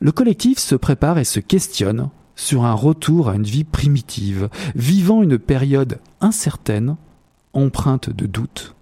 le 0.00 0.12
collectif 0.12 0.58
se 0.58 0.74
prépare 0.74 1.18
et 1.18 1.24
se 1.24 1.40
questionne 1.40 2.10
sur 2.36 2.64
un 2.64 2.74
retour 2.74 3.28
à 3.28 3.36
une 3.36 3.44
vie 3.44 3.64
primitive, 3.64 4.48
vivant 4.74 5.22
une 5.22 5.38
période 5.38 5.98
incertaine, 6.20 6.96
empreinte 7.52 8.10
de 8.10 8.26
doute. 8.26 8.74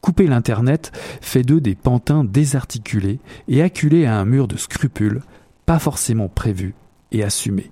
Couper 0.00 0.26
l'Internet 0.26 0.92
fait 1.20 1.42
d'eux 1.42 1.60
des 1.60 1.74
pantins 1.74 2.24
désarticulés 2.24 3.20
et 3.48 3.62
acculés 3.62 4.04
à 4.04 4.18
un 4.18 4.26
mur 4.26 4.48
de 4.48 4.56
scrupules, 4.56 5.22
pas 5.64 5.78
forcément 5.78 6.28
prévus 6.28 6.74
et 7.10 7.24
assumés. 7.24 7.70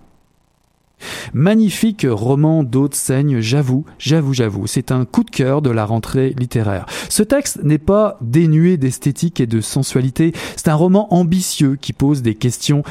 Magnifique 1.34 2.06
roman 2.08 2.62
d'Haute 2.64 2.94
Seigne, 2.94 3.40
j'avoue, 3.40 3.84
j'avoue, 3.98 4.34
j'avoue. 4.34 4.66
C'est 4.66 4.92
un 4.92 5.04
coup 5.04 5.24
de 5.24 5.30
cœur 5.30 5.62
de 5.62 5.70
la 5.70 5.84
rentrée 5.84 6.34
littéraire. 6.38 6.86
Ce 7.08 7.22
texte 7.22 7.60
n'est 7.62 7.78
pas 7.78 8.18
dénué 8.20 8.76
d'esthétique 8.76 9.40
et 9.40 9.46
de 9.46 9.60
sensualité. 9.60 10.32
C'est 10.56 10.68
un 10.68 10.74
roman 10.74 11.12
ambitieux 11.12 11.76
qui 11.80 11.92
pose 11.92 12.22
des 12.22 12.34
questions 12.34 12.82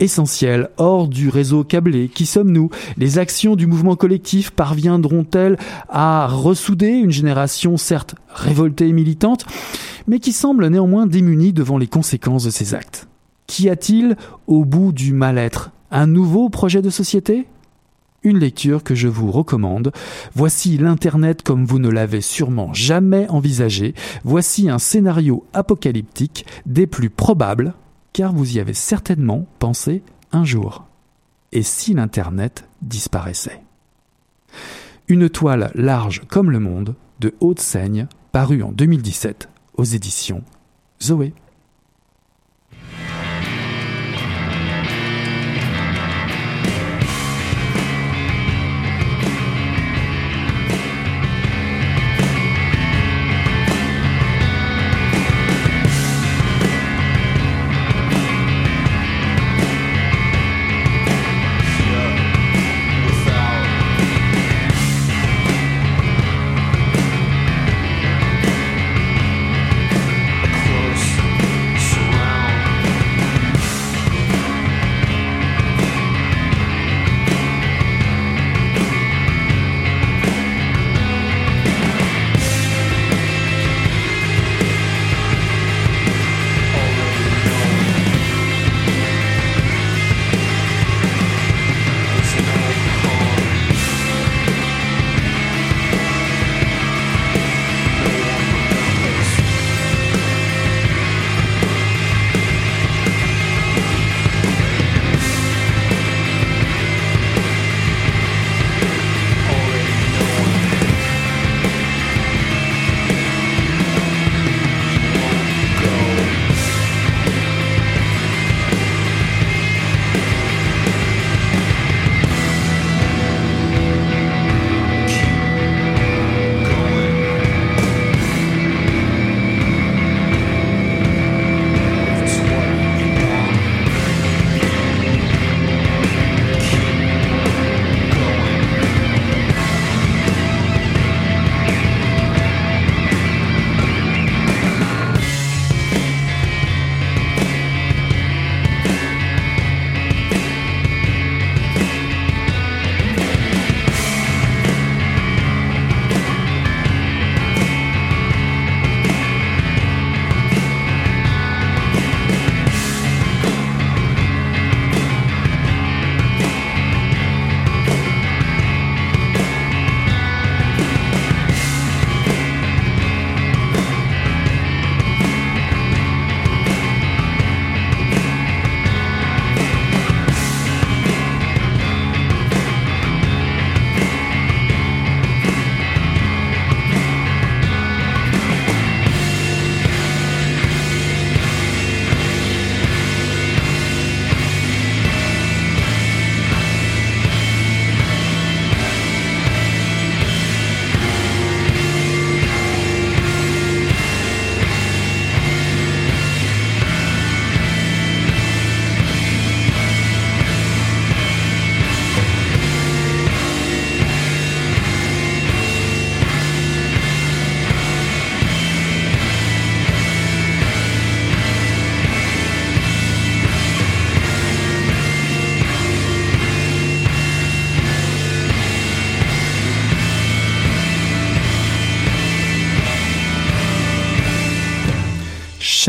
essentielles 0.00 0.70
hors 0.78 1.08
du 1.08 1.28
réseau 1.28 1.62
câblé. 1.62 2.08
Qui 2.08 2.26
sommes-nous? 2.26 2.70
Les 2.96 3.18
actions 3.18 3.54
du 3.54 3.66
mouvement 3.66 3.96
collectif 3.96 4.50
parviendront-elles 4.50 5.58
à 5.88 6.26
ressouder 6.26 6.88
une 6.88 7.10
génération 7.10 7.76
certes 7.76 8.14
révoltée 8.28 8.88
et 8.88 8.92
militante, 8.92 9.44
mais 10.06 10.18
qui 10.18 10.32
semble 10.32 10.66
néanmoins 10.68 11.06
démunie 11.06 11.52
devant 11.52 11.76
les 11.76 11.86
conséquences 11.86 12.44
de 12.44 12.50
ses 12.50 12.74
actes? 12.74 13.08
Qu'y 13.46 13.68
a-t-il 13.68 14.16
au 14.46 14.64
bout 14.64 14.92
du 14.92 15.12
mal-être? 15.12 15.70
Un 15.90 16.06
nouveau 16.06 16.48
projet 16.48 16.82
de 16.82 16.90
société? 16.90 17.46
Une 18.22 18.38
lecture 18.38 18.82
que 18.82 18.94
je 18.94 19.08
vous 19.08 19.30
recommande. 19.30 19.92
Voici 20.34 20.76
l'Internet 20.76 21.42
comme 21.42 21.64
vous 21.64 21.78
ne 21.78 21.88
l'avez 21.88 22.20
sûrement 22.20 22.72
jamais 22.72 23.28
envisagé. 23.28 23.94
Voici 24.24 24.68
un 24.68 24.78
scénario 24.78 25.46
apocalyptique 25.52 26.46
des 26.66 26.86
plus 26.86 27.10
probables, 27.10 27.74
car 28.12 28.32
vous 28.32 28.56
y 28.56 28.60
avez 28.60 28.74
certainement 28.74 29.46
pensé 29.58 30.02
un 30.32 30.44
jour. 30.44 30.84
Et 31.52 31.62
si 31.62 31.94
l'Internet 31.94 32.64
disparaissait? 32.82 33.62
Une 35.08 35.28
toile 35.28 35.72
large 35.74 36.22
comme 36.28 36.50
le 36.50 36.60
monde, 36.60 36.94
de 37.18 37.34
Haute-Seigne, 37.40 38.06
parue 38.32 38.62
en 38.62 38.72
2017 38.72 39.48
aux 39.74 39.84
éditions 39.84 40.42
Zoé. 41.02 41.34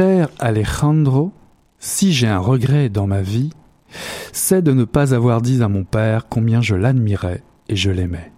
Cher 0.01 0.29
Alejandro, 0.39 1.31
si 1.77 2.11
j'ai 2.11 2.25
un 2.25 2.39
regret 2.39 2.89
dans 2.89 3.05
ma 3.05 3.21
vie, 3.21 3.51
c'est 4.33 4.63
de 4.63 4.71
ne 4.71 4.83
pas 4.83 5.13
avoir 5.13 5.43
dit 5.43 5.61
à 5.61 5.67
mon 5.67 5.83
père 5.83 6.27
combien 6.27 6.59
je 6.59 6.73
l'admirais 6.73 7.43
et 7.69 7.75
je 7.75 7.91
l'aimais. 7.91 8.31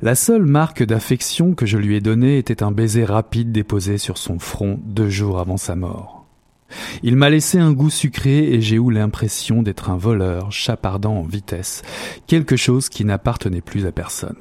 La 0.00 0.14
seule 0.14 0.46
marque 0.46 0.82
d'affection 0.82 1.52
que 1.52 1.66
je 1.66 1.76
lui 1.76 1.96
ai 1.96 2.00
donnée 2.00 2.38
était 2.38 2.62
un 2.62 2.70
baiser 2.70 3.04
rapide 3.04 3.52
déposé 3.52 3.98
sur 3.98 4.16
son 4.16 4.38
front 4.38 4.80
deux 4.84 5.10
jours 5.10 5.38
avant 5.38 5.58
sa 5.58 5.76
mort. 5.76 6.24
Il 7.02 7.16
m'a 7.16 7.28
laissé 7.28 7.58
un 7.58 7.74
goût 7.74 7.90
sucré 7.90 8.38
et 8.50 8.62
j'ai 8.62 8.76
eu 8.76 8.90
l'impression 8.90 9.60
d'être 9.60 9.90
un 9.90 9.98
voleur 9.98 10.50
chapardant 10.50 11.16
en 11.18 11.24
vitesse, 11.24 11.82
quelque 12.26 12.56
chose 12.56 12.88
qui 12.88 13.04
n'appartenait 13.04 13.60
plus 13.60 13.84
à 13.84 13.92
personne. 13.92 14.38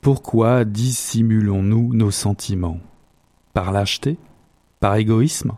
Pourquoi 0.00 0.64
dissimulons-nous 0.64 1.94
nos 1.94 2.10
sentiments? 2.10 2.80
Par 3.54 3.70
lâcheté? 3.70 4.18
Par 4.80 4.96
égoïsme. 4.96 5.52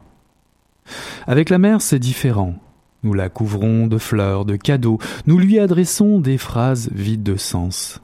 Avec 1.26 1.50
la 1.50 1.58
mère, 1.58 1.82
c'est 1.82 1.98
différent. 1.98 2.54
Nous 3.02 3.14
la 3.14 3.28
couvrons 3.28 3.86
de 3.86 3.98
fleurs, 3.98 4.44
de 4.44 4.56
cadeaux, 4.56 4.98
nous 5.26 5.38
lui 5.38 5.58
adressons 5.58 6.18
des 6.18 6.38
phrases 6.38 6.90
vides 6.92 7.22
de 7.22 7.36
sens. 7.36 8.00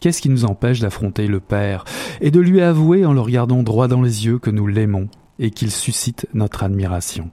Qu'est-ce 0.00 0.22
qui 0.22 0.30
nous 0.30 0.44
empêche 0.44 0.80
d'affronter 0.80 1.26
le 1.26 1.40
Père 1.40 1.84
et 2.20 2.30
de 2.30 2.40
lui 2.40 2.60
avouer 2.60 3.04
en 3.04 3.12
le 3.12 3.20
regardant 3.20 3.62
droit 3.62 3.88
dans 3.88 4.02
les 4.02 4.24
yeux 4.26 4.38
que 4.38 4.50
nous 4.50 4.66
l'aimons 4.66 5.08
et 5.38 5.50
qu'il 5.50 5.70
suscite 5.70 6.26
notre 6.34 6.62
admiration? 6.62 7.30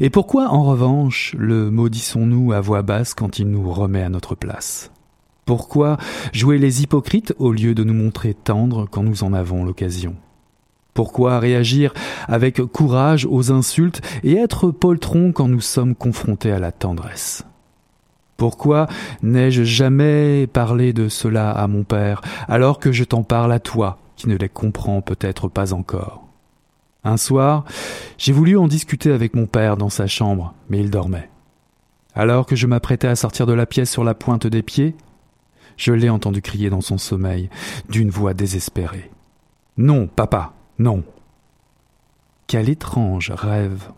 Et 0.00 0.10
pourquoi, 0.10 0.48
en 0.48 0.64
revanche, 0.64 1.36
le 1.38 1.70
maudissons-nous 1.70 2.52
à 2.52 2.60
voix 2.60 2.82
basse 2.82 3.14
quand 3.14 3.38
il 3.38 3.48
nous 3.48 3.70
remet 3.70 4.02
à 4.02 4.08
notre 4.08 4.34
place? 4.34 4.90
Pourquoi 5.44 5.98
jouer 6.32 6.58
les 6.58 6.82
hypocrites 6.82 7.34
au 7.38 7.52
lieu 7.52 7.74
de 7.74 7.84
nous 7.84 7.94
montrer 7.94 8.34
tendres 8.34 8.88
quand 8.90 9.02
nous 9.02 9.22
en 9.22 9.32
avons 9.32 9.64
l'occasion? 9.64 10.16
Pourquoi 10.94 11.38
réagir 11.38 11.94
avec 12.28 12.60
courage 12.62 13.26
aux 13.30 13.50
insultes 13.50 14.02
et 14.22 14.36
être 14.36 14.70
poltron 14.70 15.32
quand 15.32 15.48
nous 15.48 15.60
sommes 15.60 15.94
confrontés 15.94 16.52
à 16.52 16.58
la 16.58 16.72
tendresse? 16.72 17.44
Pourquoi 18.36 18.88
n'ai-je 19.22 19.62
jamais 19.62 20.46
parlé 20.46 20.92
de 20.92 21.08
cela 21.08 21.50
à 21.50 21.66
mon 21.68 21.84
père, 21.84 22.20
alors 22.48 22.78
que 22.78 22.92
je 22.92 23.04
t'en 23.04 23.22
parle 23.22 23.52
à 23.52 23.60
toi, 23.60 23.98
qui 24.16 24.28
ne 24.28 24.36
les 24.36 24.48
comprends 24.48 25.00
peut-être 25.00 25.48
pas 25.48 25.72
encore? 25.72 26.26
Un 27.04 27.16
soir, 27.16 27.64
j'ai 28.18 28.32
voulu 28.32 28.56
en 28.56 28.68
discuter 28.68 29.12
avec 29.12 29.34
mon 29.34 29.46
père 29.46 29.76
dans 29.76 29.90
sa 29.90 30.06
chambre, 30.06 30.54
mais 30.68 30.78
il 30.78 30.90
dormait. 30.90 31.30
Alors 32.14 32.46
que 32.46 32.56
je 32.56 32.66
m'apprêtais 32.66 33.08
à 33.08 33.16
sortir 33.16 33.46
de 33.46 33.52
la 33.54 33.66
pièce 33.66 33.90
sur 33.90 34.04
la 34.04 34.14
pointe 34.14 34.46
des 34.46 34.62
pieds, 34.62 34.94
je 35.76 35.92
l'ai 35.92 36.10
entendu 36.10 36.42
crier 36.42 36.68
dans 36.68 36.80
son 36.80 36.98
sommeil, 36.98 37.48
d'une 37.88 38.10
voix 38.10 38.34
désespérée. 38.34 39.10
Non, 39.78 40.06
papa, 40.06 40.52
non. 40.78 41.04
Quel 42.46 42.68
étrange 42.68 43.30
rêve. 43.30 43.90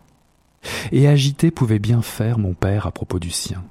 Et 0.92 1.08
agité 1.08 1.50
pouvait 1.50 1.78
bien 1.78 2.02
faire 2.02 2.38
mon 2.38 2.54
père 2.54 2.86
à 2.86 2.90
propos 2.90 3.18
du 3.18 3.30
sien. 3.30 3.62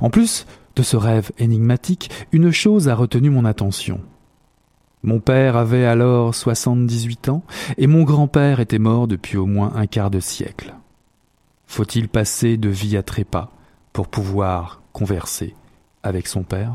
En 0.00 0.10
plus 0.10 0.46
de 0.76 0.82
ce 0.82 0.96
rêve 0.96 1.30
énigmatique, 1.38 2.10
une 2.32 2.50
chose 2.50 2.88
a 2.88 2.94
retenu 2.94 3.30
mon 3.30 3.44
attention. 3.44 4.00
Mon 5.02 5.20
père 5.20 5.56
avait 5.56 5.86
alors 5.86 6.34
soixante-dix-huit 6.34 7.28
ans 7.28 7.42
et 7.78 7.86
mon 7.86 8.04
grand-père 8.04 8.60
était 8.60 8.78
mort 8.78 9.06
depuis 9.06 9.36
au 9.36 9.46
moins 9.46 9.72
un 9.74 9.86
quart 9.86 10.10
de 10.10 10.20
siècle. 10.20 10.74
Faut-il 11.66 12.08
passer 12.08 12.56
de 12.56 12.68
vie 12.68 12.96
à 12.96 13.02
trépas 13.02 13.50
pour 13.92 14.08
pouvoir 14.08 14.82
converser 14.92 15.54
avec 16.02 16.26
son 16.26 16.42
père? 16.42 16.74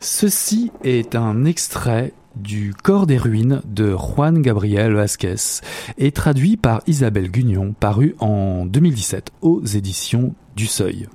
Ceci 0.00 0.72
est 0.82 1.14
un 1.14 1.44
extrait 1.44 2.14
du 2.40 2.74
Corps 2.74 3.06
des 3.06 3.18
ruines 3.18 3.60
de 3.64 3.94
Juan 3.96 4.40
Gabriel 4.42 4.94
Vasquez 4.94 5.60
et 5.98 6.12
traduit 6.12 6.56
par 6.56 6.82
Isabelle 6.86 7.30
Gugnon, 7.30 7.74
paru 7.78 8.16
en 8.18 8.64
2017 8.66 9.30
aux 9.42 9.64
éditions 9.64 10.34
du 10.56 10.66
Seuil. 10.66 11.08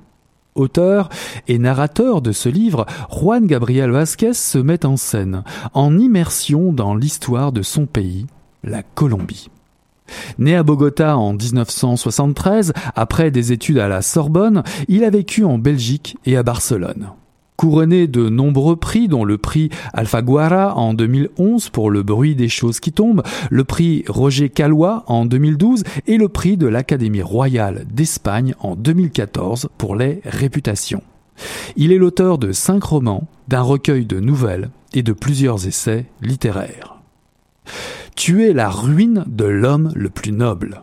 Auteur 0.55 1.09
et 1.47 1.59
narrateur 1.59 2.21
de 2.21 2.31
ce 2.31 2.47
livre, 2.47 2.85
Juan 3.11 3.45
Gabriel 3.45 3.91
Vasquez 3.91 4.33
se 4.33 4.57
met 4.57 4.85
en 4.85 4.95
scène, 4.95 5.43
en 5.73 5.97
immersion 5.97 6.71
dans 6.71 6.95
l'histoire 6.95 7.51
de 7.51 7.61
son 7.61 7.85
pays, 7.85 8.25
la 8.63 8.83
Colombie. 8.83 9.49
Né 10.37 10.55
à 10.55 10.63
Bogota 10.63 11.17
en 11.17 11.33
1973, 11.33 12.73
après 12.95 13.31
des 13.31 13.51
études 13.51 13.79
à 13.79 13.87
la 13.87 14.01
Sorbonne, 14.01 14.63
il 14.87 15.03
a 15.03 15.09
vécu 15.09 15.43
en 15.43 15.57
Belgique 15.57 16.17
et 16.25 16.37
à 16.37 16.43
Barcelone. 16.43 17.09
Couronné 17.57 18.07
de 18.07 18.29
nombreux 18.29 18.75
prix, 18.75 19.07
dont 19.07 19.23
le 19.23 19.37
prix 19.37 19.69
Alfaguara 19.93 20.75
en 20.75 20.93
2011 20.93 21.69
pour 21.69 21.89
le 21.89 22.03
bruit 22.03 22.35
des 22.35 22.49
choses 22.49 22.79
qui 22.79 22.91
tombent, 22.91 23.23
le 23.49 23.63
prix 23.63 24.03
Roger 24.07 24.49
Calois 24.49 25.03
en 25.07 25.25
2012 25.25 25.83
et 26.07 26.17
le 26.17 26.27
prix 26.27 26.57
de 26.57 26.67
l'Académie 26.67 27.21
royale 27.21 27.85
d'Espagne 27.89 28.55
en 28.59 28.75
2014 28.75 29.69
pour 29.77 29.95
les 29.95 30.21
réputations. 30.25 31.03
Il 31.75 31.91
est 31.91 31.97
l'auteur 31.97 32.37
de 32.37 32.51
cinq 32.51 32.83
romans, 32.83 33.27
d'un 33.47 33.61
recueil 33.61 34.05
de 34.05 34.19
nouvelles 34.19 34.69
et 34.93 35.03
de 35.03 35.13
plusieurs 35.13 35.67
essais 35.67 36.05
littéraires. 36.21 36.97
Tu 38.15 38.45
es 38.45 38.53
la 38.53 38.69
ruine 38.69 39.25
de 39.27 39.45
l'homme 39.45 39.91
le 39.95 40.09
plus 40.09 40.31
noble. 40.31 40.81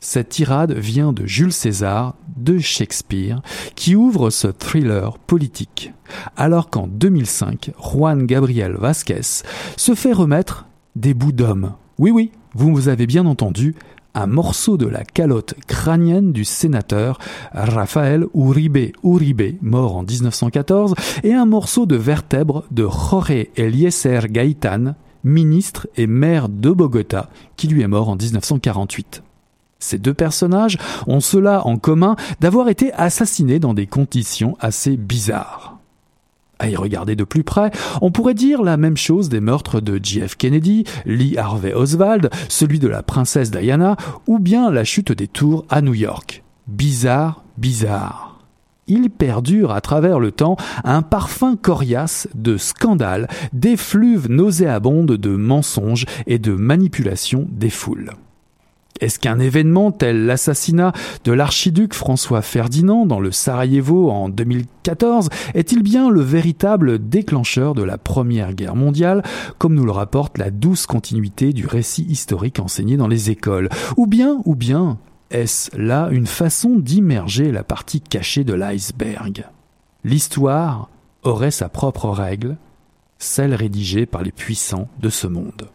Cette 0.00 0.28
tirade 0.28 0.72
vient 0.72 1.12
de 1.12 1.26
Jules 1.26 1.52
César, 1.52 2.14
de 2.36 2.58
Shakespeare, 2.58 3.42
qui 3.74 3.96
ouvre 3.96 4.30
ce 4.30 4.48
thriller 4.48 5.18
politique, 5.18 5.92
alors 6.36 6.70
qu'en 6.70 6.86
2005, 6.86 7.72
Juan 7.80 8.26
Gabriel 8.26 8.76
Vasquez 8.78 9.42
se 9.76 9.94
fait 9.94 10.12
remettre 10.12 10.66
des 10.94 11.14
bouts 11.14 11.32
d'homme. 11.32 11.72
Oui, 11.98 12.10
oui, 12.10 12.30
vous 12.54 12.74
vous 12.74 12.88
avez 12.88 13.06
bien 13.06 13.26
entendu, 13.26 13.74
un 14.16 14.26
morceau 14.26 14.78
de 14.78 14.86
la 14.86 15.04
calotte 15.04 15.54
crânienne 15.66 16.32
du 16.32 16.44
sénateur 16.44 17.18
Rafael 17.52 18.24
Uribe 18.34 18.92
Uribe, 19.04 19.58
mort 19.60 19.96
en 19.96 20.02
1914, 20.02 20.94
et 21.22 21.34
un 21.34 21.44
morceau 21.44 21.84
de 21.84 21.96
vertèbre 21.96 22.64
de 22.70 22.84
Jorge 22.84 23.46
Eliezer 23.56 24.28
Gaitan, 24.28 24.94
ministre 25.22 25.86
et 25.96 26.06
maire 26.06 26.48
de 26.48 26.70
Bogota, 26.70 27.28
qui 27.56 27.68
lui 27.68 27.82
est 27.82 27.88
mort 27.88 28.08
en 28.08 28.16
1948. 28.16 29.22
Ces 29.78 29.98
deux 29.98 30.14
personnages 30.14 30.78
ont 31.06 31.20
cela 31.20 31.66
en 31.66 31.76
commun 31.76 32.16
d'avoir 32.40 32.68
été 32.68 32.92
assassinés 32.94 33.58
dans 33.58 33.74
des 33.74 33.86
conditions 33.86 34.56
assez 34.60 34.96
bizarres. 34.96 35.78
À 36.58 36.70
y 36.70 36.76
regarder 36.76 37.16
de 37.16 37.24
plus 37.24 37.44
près, 37.44 37.70
on 38.00 38.10
pourrait 38.10 38.34
dire 38.34 38.62
la 38.62 38.78
même 38.78 38.96
chose 38.96 39.28
des 39.28 39.40
meurtres 39.40 39.80
de 39.80 40.00
JF 40.02 40.36
Kennedy, 40.36 40.84
Lee 41.04 41.36
Harvey 41.36 41.74
Oswald, 41.74 42.30
celui 42.48 42.78
de 42.78 42.88
la 42.88 43.02
princesse 43.02 43.50
Diana, 43.50 43.96
ou 44.26 44.38
bien 44.38 44.70
la 44.70 44.84
chute 44.84 45.12
des 45.12 45.28
tours 45.28 45.66
à 45.68 45.82
New 45.82 45.92
York. 45.92 46.42
Bizarre, 46.66 47.44
bizarre. 47.58 48.38
Il 48.88 49.10
perdure 49.10 49.72
à 49.72 49.80
travers 49.80 50.18
le 50.18 50.30
temps 50.30 50.56
un 50.84 51.02
parfum 51.02 51.56
coriace 51.56 52.28
de 52.34 52.56
scandale, 52.56 53.28
d'effluves 53.52 54.30
nauséabondes 54.30 55.12
de 55.12 55.36
mensonges 55.36 56.06
et 56.26 56.38
de 56.38 56.52
manipulation 56.52 57.46
des 57.50 57.70
foules. 57.70 58.12
Est-ce 59.00 59.18
qu'un 59.18 59.38
événement 59.38 59.92
tel 59.92 60.26
l'assassinat 60.26 60.92
de 61.24 61.32
l'archiduc 61.32 61.94
François 61.94 62.42
Ferdinand 62.42 63.06
dans 63.06 63.20
le 63.20 63.30
Sarajevo 63.30 64.10
en 64.10 64.28
2014 64.28 65.28
est-il 65.54 65.82
bien 65.82 66.10
le 66.10 66.20
véritable 66.20 67.08
déclencheur 67.08 67.74
de 67.74 67.82
la 67.82 67.98
Première 67.98 68.54
Guerre 68.54 68.76
mondiale, 68.76 69.22
comme 69.58 69.74
nous 69.74 69.84
le 69.84 69.90
rapporte 69.90 70.38
la 70.38 70.50
douce 70.50 70.86
continuité 70.86 71.52
du 71.52 71.66
récit 71.66 72.04
historique 72.04 72.60
enseigné 72.60 72.96
dans 72.96 73.08
les 73.08 73.30
écoles? 73.30 73.68
Ou 73.96 74.06
bien, 74.06 74.40
ou 74.44 74.54
bien, 74.54 74.98
est-ce 75.30 75.76
là 75.76 76.08
une 76.10 76.26
façon 76.26 76.76
d'immerger 76.76 77.50
la 77.50 77.64
partie 77.64 78.00
cachée 78.00 78.44
de 78.44 78.54
l'iceberg? 78.54 79.44
L'histoire 80.04 80.88
aurait 81.22 81.50
sa 81.50 81.68
propre 81.68 82.08
règle, 82.08 82.56
celle 83.18 83.54
rédigée 83.54 84.06
par 84.06 84.22
les 84.22 84.32
puissants 84.32 84.88
de 85.00 85.08
ce 85.08 85.26
monde. 85.26 85.68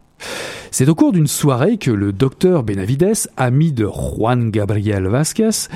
C'est 0.71 0.87
au 0.87 0.95
cours 0.95 1.11
d'une 1.11 1.27
soirée 1.27 1.77
que 1.77 1.91
le 1.91 2.13
docteur 2.13 2.63
Benavides, 2.63 3.29
ami 3.37 3.71
de 3.71 3.85
Juan 3.85 4.49
Gabriel 4.51 5.07
Vasquez, 5.07 5.67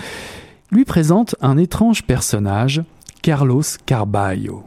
lui 0.72 0.86
présente 0.86 1.36
un 1.41 1.58
étrange 1.58 2.04
personnage, 2.04 2.84
Carlos 3.22 3.64
Carballo. 3.86 4.64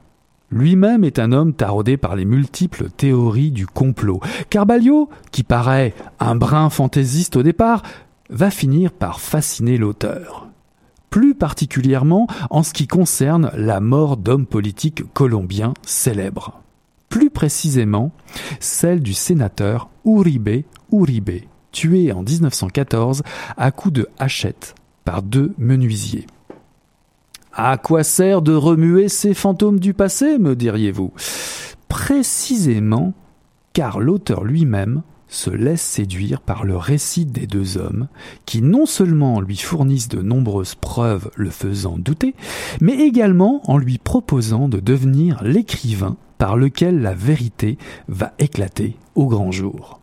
Lui-même 0.50 1.04
est 1.04 1.18
un 1.18 1.32
homme 1.32 1.52
taraudé 1.52 1.96
par 1.96 2.16
les 2.16 2.24
multiples 2.24 2.88
théories 2.90 3.50
du 3.50 3.66
complot. 3.66 4.20
Carballo, 4.48 5.10
qui 5.30 5.42
paraît 5.42 5.94
un 6.20 6.34
brin 6.34 6.70
fantaisiste 6.70 7.36
au 7.36 7.42
départ, 7.42 7.82
va 8.30 8.50
finir 8.50 8.92
par 8.92 9.20
fasciner 9.20 9.76
l'auteur. 9.76 10.48
Plus 11.10 11.34
particulièrement 11.34 12.26
en 12.50 12.62
ce 12.62 12.72
qui 12.72 12.86
concerne 12.86 13.50
la 13.54 13.80
mort 13.80 14.16
d'hommes 14.16 14.46
politiques 14.46 15.04
colombiens 15.12 15.74
célèbres 15.82 16.62
plus 17.08 17.30
précisément 17.30 18.12
celle 18.60 19.00
du 19.00 19.14
sénateur 19.14 19.88
Uribe 20.04 20.64
Uribe, 20.92 21.42
tué 21.72 22.12
en 22.12 22.22
1914 22.22 23.22
à 23.56 23.70
coups 23.70 23.94
de 23.94 24.08
hachette 24.18 24.74
par 25.04 25.22
deux 25.22 25.54
menuisiers. 25.58 26.26
À 27.52 27.76
quoi 27.76 28.04
sert 28.04 28.42
de 28.42 28.54
remuer 28.54 29.08
ces 29.08 29.34
fantômes 29.34 29.80
du 29.80 29.94
passé, 29.94 30.38
me 30.38 30.54
diriez-vous? 30.54 31.12
Précisément 31.88 33.14
car 33.72 34.00
l'auteur 34.00 34.44
lui-même 34.44 35.02
se 35.28 35.50
laisse 35.50 35.82
séduire 35.82 36.40
par 36.40 36.64
le 36.64 36.76
récit 36.76 37.26
des 37.26 37.46
deux 37.46 37.76
hommes, 37.76 38.08
qui 38.46 38.62
non 38.62 38.86
seulement 38.86 39.40
lui 39.40 39.56
fournissent 39.56 40.08
de 40.08 40.22
nombreuses 40.22 40.74
preuves 40.74 41.30
le 41.36 41.50
faisant 41.50 41.98
douter, 41.98 42.34
mais 42.80 42.98
également 42.98 43.60
en 43.70 43.76
lui 43.76 43.98
proposant 43.98 44.68
de 44.68 44.80
devenir 44.80 45.42
l'écrivain 45.44 46.16
par 46.38 46.56
lequel 46.56 47.02
la 47.02 47.14
vérité 47.14 47.76
va 48.08 48.32
éclater 48.38 48.96
au 49.14 49.26
grand 49.26 49.52
jour. 49.52 50.00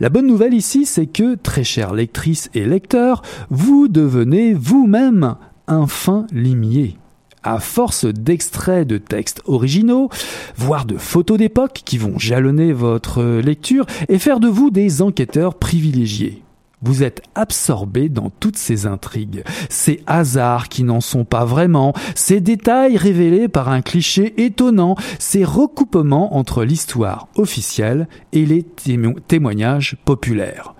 La 0.00 0.08
bonne 0.08 0.26
nouvelle 0.26 0.54
ici, 0.54 0.86
c'est 0.86 1.06
que, 1.06 1.34
très 1.34 1.64
chères 1.64 1.92
lectrices 1.92 2.50
et 2.54 2.64
lecteurs, 2.64 3.22
vous 3.50 3.88
devenez 3.88 4.54
vous-même 4.54 5.36
un 5.66 5.86
fin 5.86 6.26
limier. 6.32 6.96
À 7.42 7.60
force 7.60 8.04
d'extraits 8.04 8.86
de 8.86 8.98
textes 8.98 9.42
originaux, 9.46 10.08
voire 10.56 10.86
de 10.86 10.96
photos 10.96 11.38
d'époque 11.38 11.82
qui 11.84 11.98
vont 11.98 12.18
jalonner 12.18 12.72
votre 12.72 13.22
lecture 13.22 13.86
et 14.08 14.18
faire 14.18 14.40
de 14.40 14.48
vous 14.48 14.70
des 14.70 15.02
enquêteurs 15.02 15.54
privilégiés. 15.54 16.42
Vous 16.82 17.02
êtes 17.02 17.22
absorbé 17.34 18.08
dans 18.08 18.30
toutes 18.30 18.56
ces 18.56 18.86
intrigues, 18.86 19.42
ces 19.68 20.02
hasards 20.06 20.68
qui 20.68 20.84
n'en 20.84 21.00
sont 21.00 21.24
pas 21.24 21.44
vraiment, 21.44 21.92
ces 22.14 22.40
détails 22.40 22.96
révélés 22.96 23.48
par 23.48 23.68
un 23.68 23.82
cliché 23.82 24.44
étonnant, 24.44 24.94
ces 25.18 25.44
recoupements 25.44 26.36
entre 26.36 26.62
l'histoire 26.62 27.28
officielle 27.34 28.08
et 28.32 28.46
les 28.46 28.62
témoignages 28.62 29.96
populaires. 30.04 30.74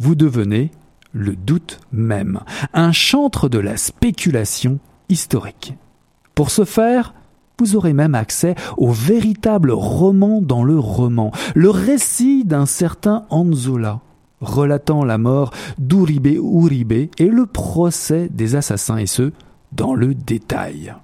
vous 0.00 0.14
devenez 0.14 0.70
le 1.12 1.34
doute 1.34 1.80
même, 1.90 2.40
un 2.74 2.92
chantre 2.92 3.48
de 3.48 3.58
la 3.58 3.76
spéculation 3.76 4.78
historique. 5.08 5.74
Pour 6.34 6.50
ce 6.50 6.64
faire, 6.64 7.14
vous 7.58 7.74
aurez 7.74 7.92
même 7.92 8.14
accès 8.14 8.54
au 8.76 8.92
véritable 8.92 9.72
roman 9.72 10.40
dans 10.40 10.62
le 10.62 10.78
roman, 10.78 11.32
le 11.56 11.70
récit 11.70 12.44
d'un 12.44 12.66
certain 12.66 13.24
Anzola, 13.30 14.00
relatant 14.40 15.04
la 15.04 15.18
mort 15.18 15.52
d'Uribe 15.78 16.26
Uribe 16.26 17.10
et 17.18 17.28
le 17.28 17.46
procès 17.46 18.28
des 18.30 18.56
assassins, 18.56 18.98
et 18.98 19.06
ce, 19.06 19.32
dans 19.72 19.94
le 19.94 20.14
détail. 20.14 20.94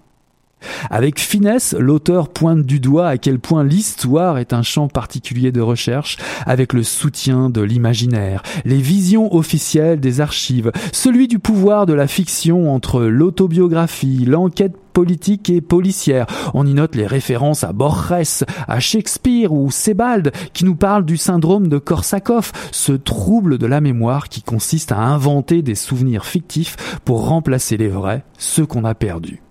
Avec 0.91 1.21
finesse, 1.21 1.75
l'auteur 1.79 2.29
pointe 2.29 2.65
du 2.65 2.81
doigt 2.81 3.09
à 3.09 3.19
quel 3.19 3.39
point 3.39 3.65
l'histoire 3.65 4.39
est 4.39 4.53
un 4.53 4.62
champ 4.62 4.89
particulier 4.89 5.53
de 5.53 5.61
recherche, 5.61 6.17
avec 6.47 6.73
le 6.73 6.83
soutien 6.83 7.51
de 7.51 7.61
l'imaginaire, 7.61 8.43
les 8.65 8.79
visions 8.79 9.35
officielles 9.35 10.01
des 10.01 10.21
archives, 10.21 10.73
celui 10.93 11.29
du 11.29 11.39
pouvoir 11.39 11.87
de 11.87 11.95
la 11.95 12.07
fiction 12.07 12.73
entre 12.73 13.03
l'autobiographie, 13.03 14.25
l'enquête 14.27 14.77
politique 14.95 15.51
et 15.51 15.61
policière. 15.61 16.27
On 16.55 16.67
y 16.67 16.73
note 16.73 16.95
les 16.95 17.07
références 17.07 17.65
à 17.65 17.73
Borges, 17.73 18.45
à 18.69 18.81
Shakespeare 18.81 19.53
ou 19.53 19.71
Sebald 19.71 20.33
qui 20.55 20.65
nous 20.65 20.77
parlent 20.77 21.05
du 21.05 21.19
syndrome 21.19 21.69
de 21.69 21.79
Korsakoff, 21.79 22.53
ce 22.71 22.93
trouble 22.93 23.59
de 23.59 23.67
la 23.67 23.81
mémoire 23.81 24.29
qui 24.31 24.43
consiste 24.43 24.93
à 24.93 25.01
inventer 25.01 25.61
des 25.61 25.75
souvenirs 25.75 26.25
fictifs 26.25 26.99
pour 27.05 27.29
remplacer 27.29 27.77
les 27.77 27.89
vrais, 27.89 28.25
ceux 28.39 28.65
qu'on 28.65 28.85
a 28.85 28.95
perdus. 28.95 29.44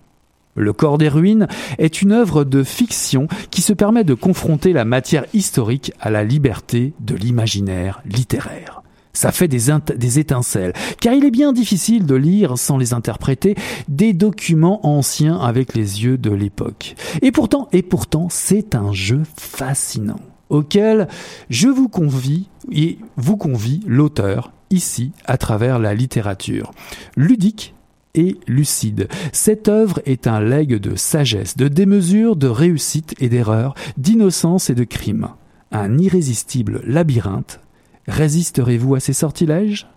Le 0.54 0.72
corps 0.72 0.98
des 0.98 1.08
ruines 1.08 1.48
est 1.78 2.02
une 2.02 2.12
œuvre 2.12 2.44
de 2.44 2.62
fiction 2.62 3.26
qui 3.50 3.62
se 3.62 3.72
permet 3.72 4.04
de 4.04 4.14
confronter 4.14 4.72
la 4.72 4.84
matière 4.84 5.24
historique 5.34 5.92
à 6.00 6.10
la 6.10 6.24
liberté 6.24 6.94
de 7.00 7.14
l'imaginaire 7.14 8.02
littéraire. 8.04 8.82
Ça 9.14 9.30
fait 9.30 9.46
des, 9.46 10.18
étincelles, 10.18 10.72
car 11.00 11.14
il 11.14 11.24
est 11.24 11.30
bien 11.30 11.52
difficile 11.52 12.04
de 12.04 12.16
lire, 12.16 12.58
sans 12.58 12.76
les 12.76 12.92
interpréter, 12.94 13.54
des 13.88 14.12
documents 14.12 14.84
anciens 14.84 15.38
avec 15.38 15.74
les 15.74 16.02
yeux 16.02 16.18
de 16.18 16.32
l'époque. 16.32 16.96
Et 17.22 17.30
pourtant, 17.30 17.68
et 17.72 17.82
pourtant, 17.82 18.26
c'est 18.28 18.74
un 18.74 18.92
jeu 18.92 19.22
fascinant, 19.36 20.18
auquel 20.48 21.06
je 21.48 21.68
vous 21.68 21.88
convie, 21.88 22.48
et 22.72 22.98
vous 23.16 23.36
convie 23.36 23.82
l'auteur, 23.86 24.50
ici, 24.70 25.12
à 25.26 25.38
travers 25.38 25.78
la 25.78 25.94
littérature. 25.94 26.72
Ludique, 27.16 27.74
et 28.14 28.38
lucide. 28.46 29.08
Cette 29.32 29.68
œuvre 29.68 30.00
est 30.06 30.26
un 30.26 30.40
legs 30.40 30.76
de 30.76 30.96
sagesse, 30.96 31.56
de 31.56 31.68
démesure, 31.68 32.36
de 32.36 32.48
réussite 32.48 33.14
et 33.18 33.28
d'erreur, 33.28 33.74
d'innocence 33.96 34.70
et 34.70 34.74
de 34.74 34.84
crime. 34.84 35.28
Un 35.72 35.98
irrésistible 35.98 36.80
labyrinthe. 36.84 37.60
Résisterez-vous 38.06 38.94
à 38.94 39.00
ces 39.00 39.12
sortilèges? 39.12 39.88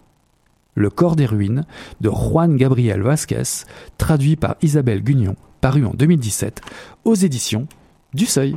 Le 0.76 0.90
corps 0.90 1.16
des 1.16 1.26
ruines 1.26 1.66
de 2.02 2.10
Juan 2.10 2.56
Gabriel 2.56 3.02
Vasquez, 3.02 3.66
traduit 3.98 4.36
par 4.36 4.56
Isabelle 4.62 5.04
Gugnon, 5.04 5.36
paru 5.60 5.86
en 5.86 5.94
2017 5.94 6.62
aux 7.04 7.16
éditions 7.16 7.68
du 8.14 8.26
Seuil. 8.26 8.56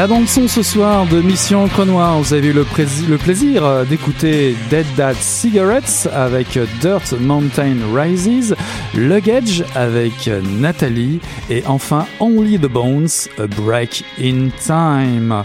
La 0.00 0.06
bande 0.06 0.28
son 0.28 0.48
ce 0.48 0.62
soir 0.62 1.04
de 1.04 1.20
Mission 1.20 1.68
Cronoir, 1.68 2.18
vous 2.22 2.32
avez 2.32 2.48
eu 2.48 2.52
le, 2.54 2.64
le 3.06 3.18
plaisir 3.18 3.66
euh, 3.66 3.84
d'écouter 3.84 4.56
Dead 4.70 4.86
Dad 4.96 5.14
Cigarettes 5.16 6.08
avec 6.14 6.58
Dirt 6.80 7.12
Mountain 7.20 7.76
Rises, 7.94 8.56
Luggage 8.94 9.62
avec 9.74 10.30
Nathalie 10.58 11.20
et 11.50 11.62
enfin 11.66 12.06
Only 12.18 12.58
the 12.58 12.62
Bones, 12.62 13.28
A 13.38 13.46
Break 13.46 14.02
in 14.18 14.48
Time. 14.64 15.42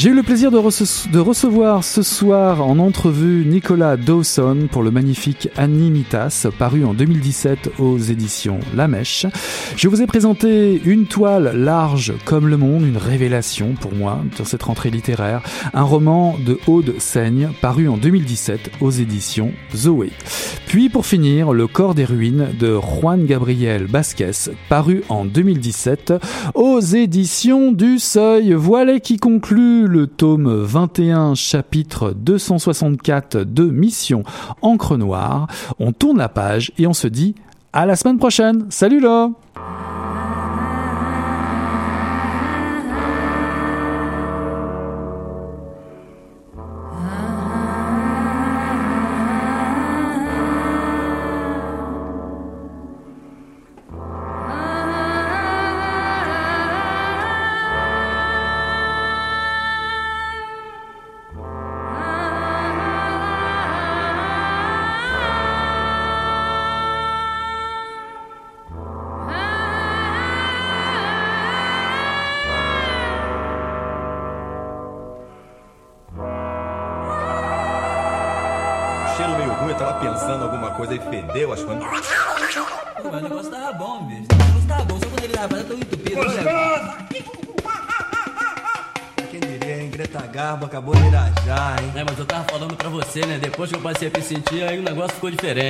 J'ai 0.00 0.08
eu 0.08 0.14
le 0.14 0.22
plaisir 0.22 0.50
de, 0.50 0.56
recevoir 0.56 1.84
ce 1.84 2.00
soir 2.00 2.66
en 2.66 2.78
entrevue 2.78 3.44
Nicolas 3.44 3.98
Dawson 3.98 4.66
pour 4.72 4.82
le 4.82 4.90
magnifique 4.90 5.50
Animitas 5.58 6.46
paru 6.58 6.86
en 6.86 6.94
2017 6.94 7.72
aux 7.78 7.98
éditions 7.98 8.60
La 8.74 8.88
Mèche. 8.88 9.26
Je 9.76 9.88
vous 9.88 10.00
ai 10.00 10.06
présenté 10.06 10.80
une 10.86 11.04
toile 11.04 11.52
large 11.54 12.14
comme 12.24 12.48
le 12.48 12.56
monde, 12.56 12.86
une 12.86 12.96
révélation 12.96 13.74
pour 13.78 13.92
moi 13.92 14.24
dans 14.38 14.46
cette 14.46 14.62
rentrée 14.62 14.88
littéraire, 14.88 15.42
un 15.74 15.82
roman 15.82 16.38
de 16.46 16.58
Aude 16.66 16.94
Seigne 16.98 17.50
paru 17.60 17.86
en 17.86 17.98
2017 17.98 18.70
aux 18.80 18.90
éditions 18.90 19.52
Zoé. 19.76 20.12
Puis 20.66 20.88
pour 20.88 21.04
finir, 21.04 21.52
Le 21.52 21.66
corps 21.66 21.94
des 21.94 22.04
ruines 22.04 22.48
de 22.58 22.78
Juan 22.78 23.26
Gabriel 23.26 23.86
Basquez 23.86 24.52
paru 24.68 25.02
en 25.08 25.24
2017 25.24 26.14
aux 26.54 26.78
éditions 26.78 27.72
du 27.72 27.98
Seuil. 27.98 28.54
Voilà 28.54 29.00
qui 29.00 29.18
conclut 29.18 29.88
le 29.90 30.06
tome 30.06 30.48
21 30.48 31.34
chapitre 31.34 32.12
264 32.16 33.38
de 33.38 33.64
Mission 33.64 34.22
Encre 34.62 34.96
Noire. 34.96 35.48
On 35.80 35.90
tourne 35.92 36.18
la 36.18 36.28
page 36.28 36.70
et 36.78 36.86
on 36.86 36.92
se 36.92 37.08
dit 37.08 37.34
à 37.72 37.86
la 37.86 37.96
semaine 37.96 38.18
prochaine. 38.18 38.66
Salut 38.70 39.00
là 39.00 39.30
senti, 94.30 94.62
aí 94.62 94.78
o 94.78 94.82
negócio 94.82 95.14
ficou 95.16 95.28
diferente. 95.28 95.69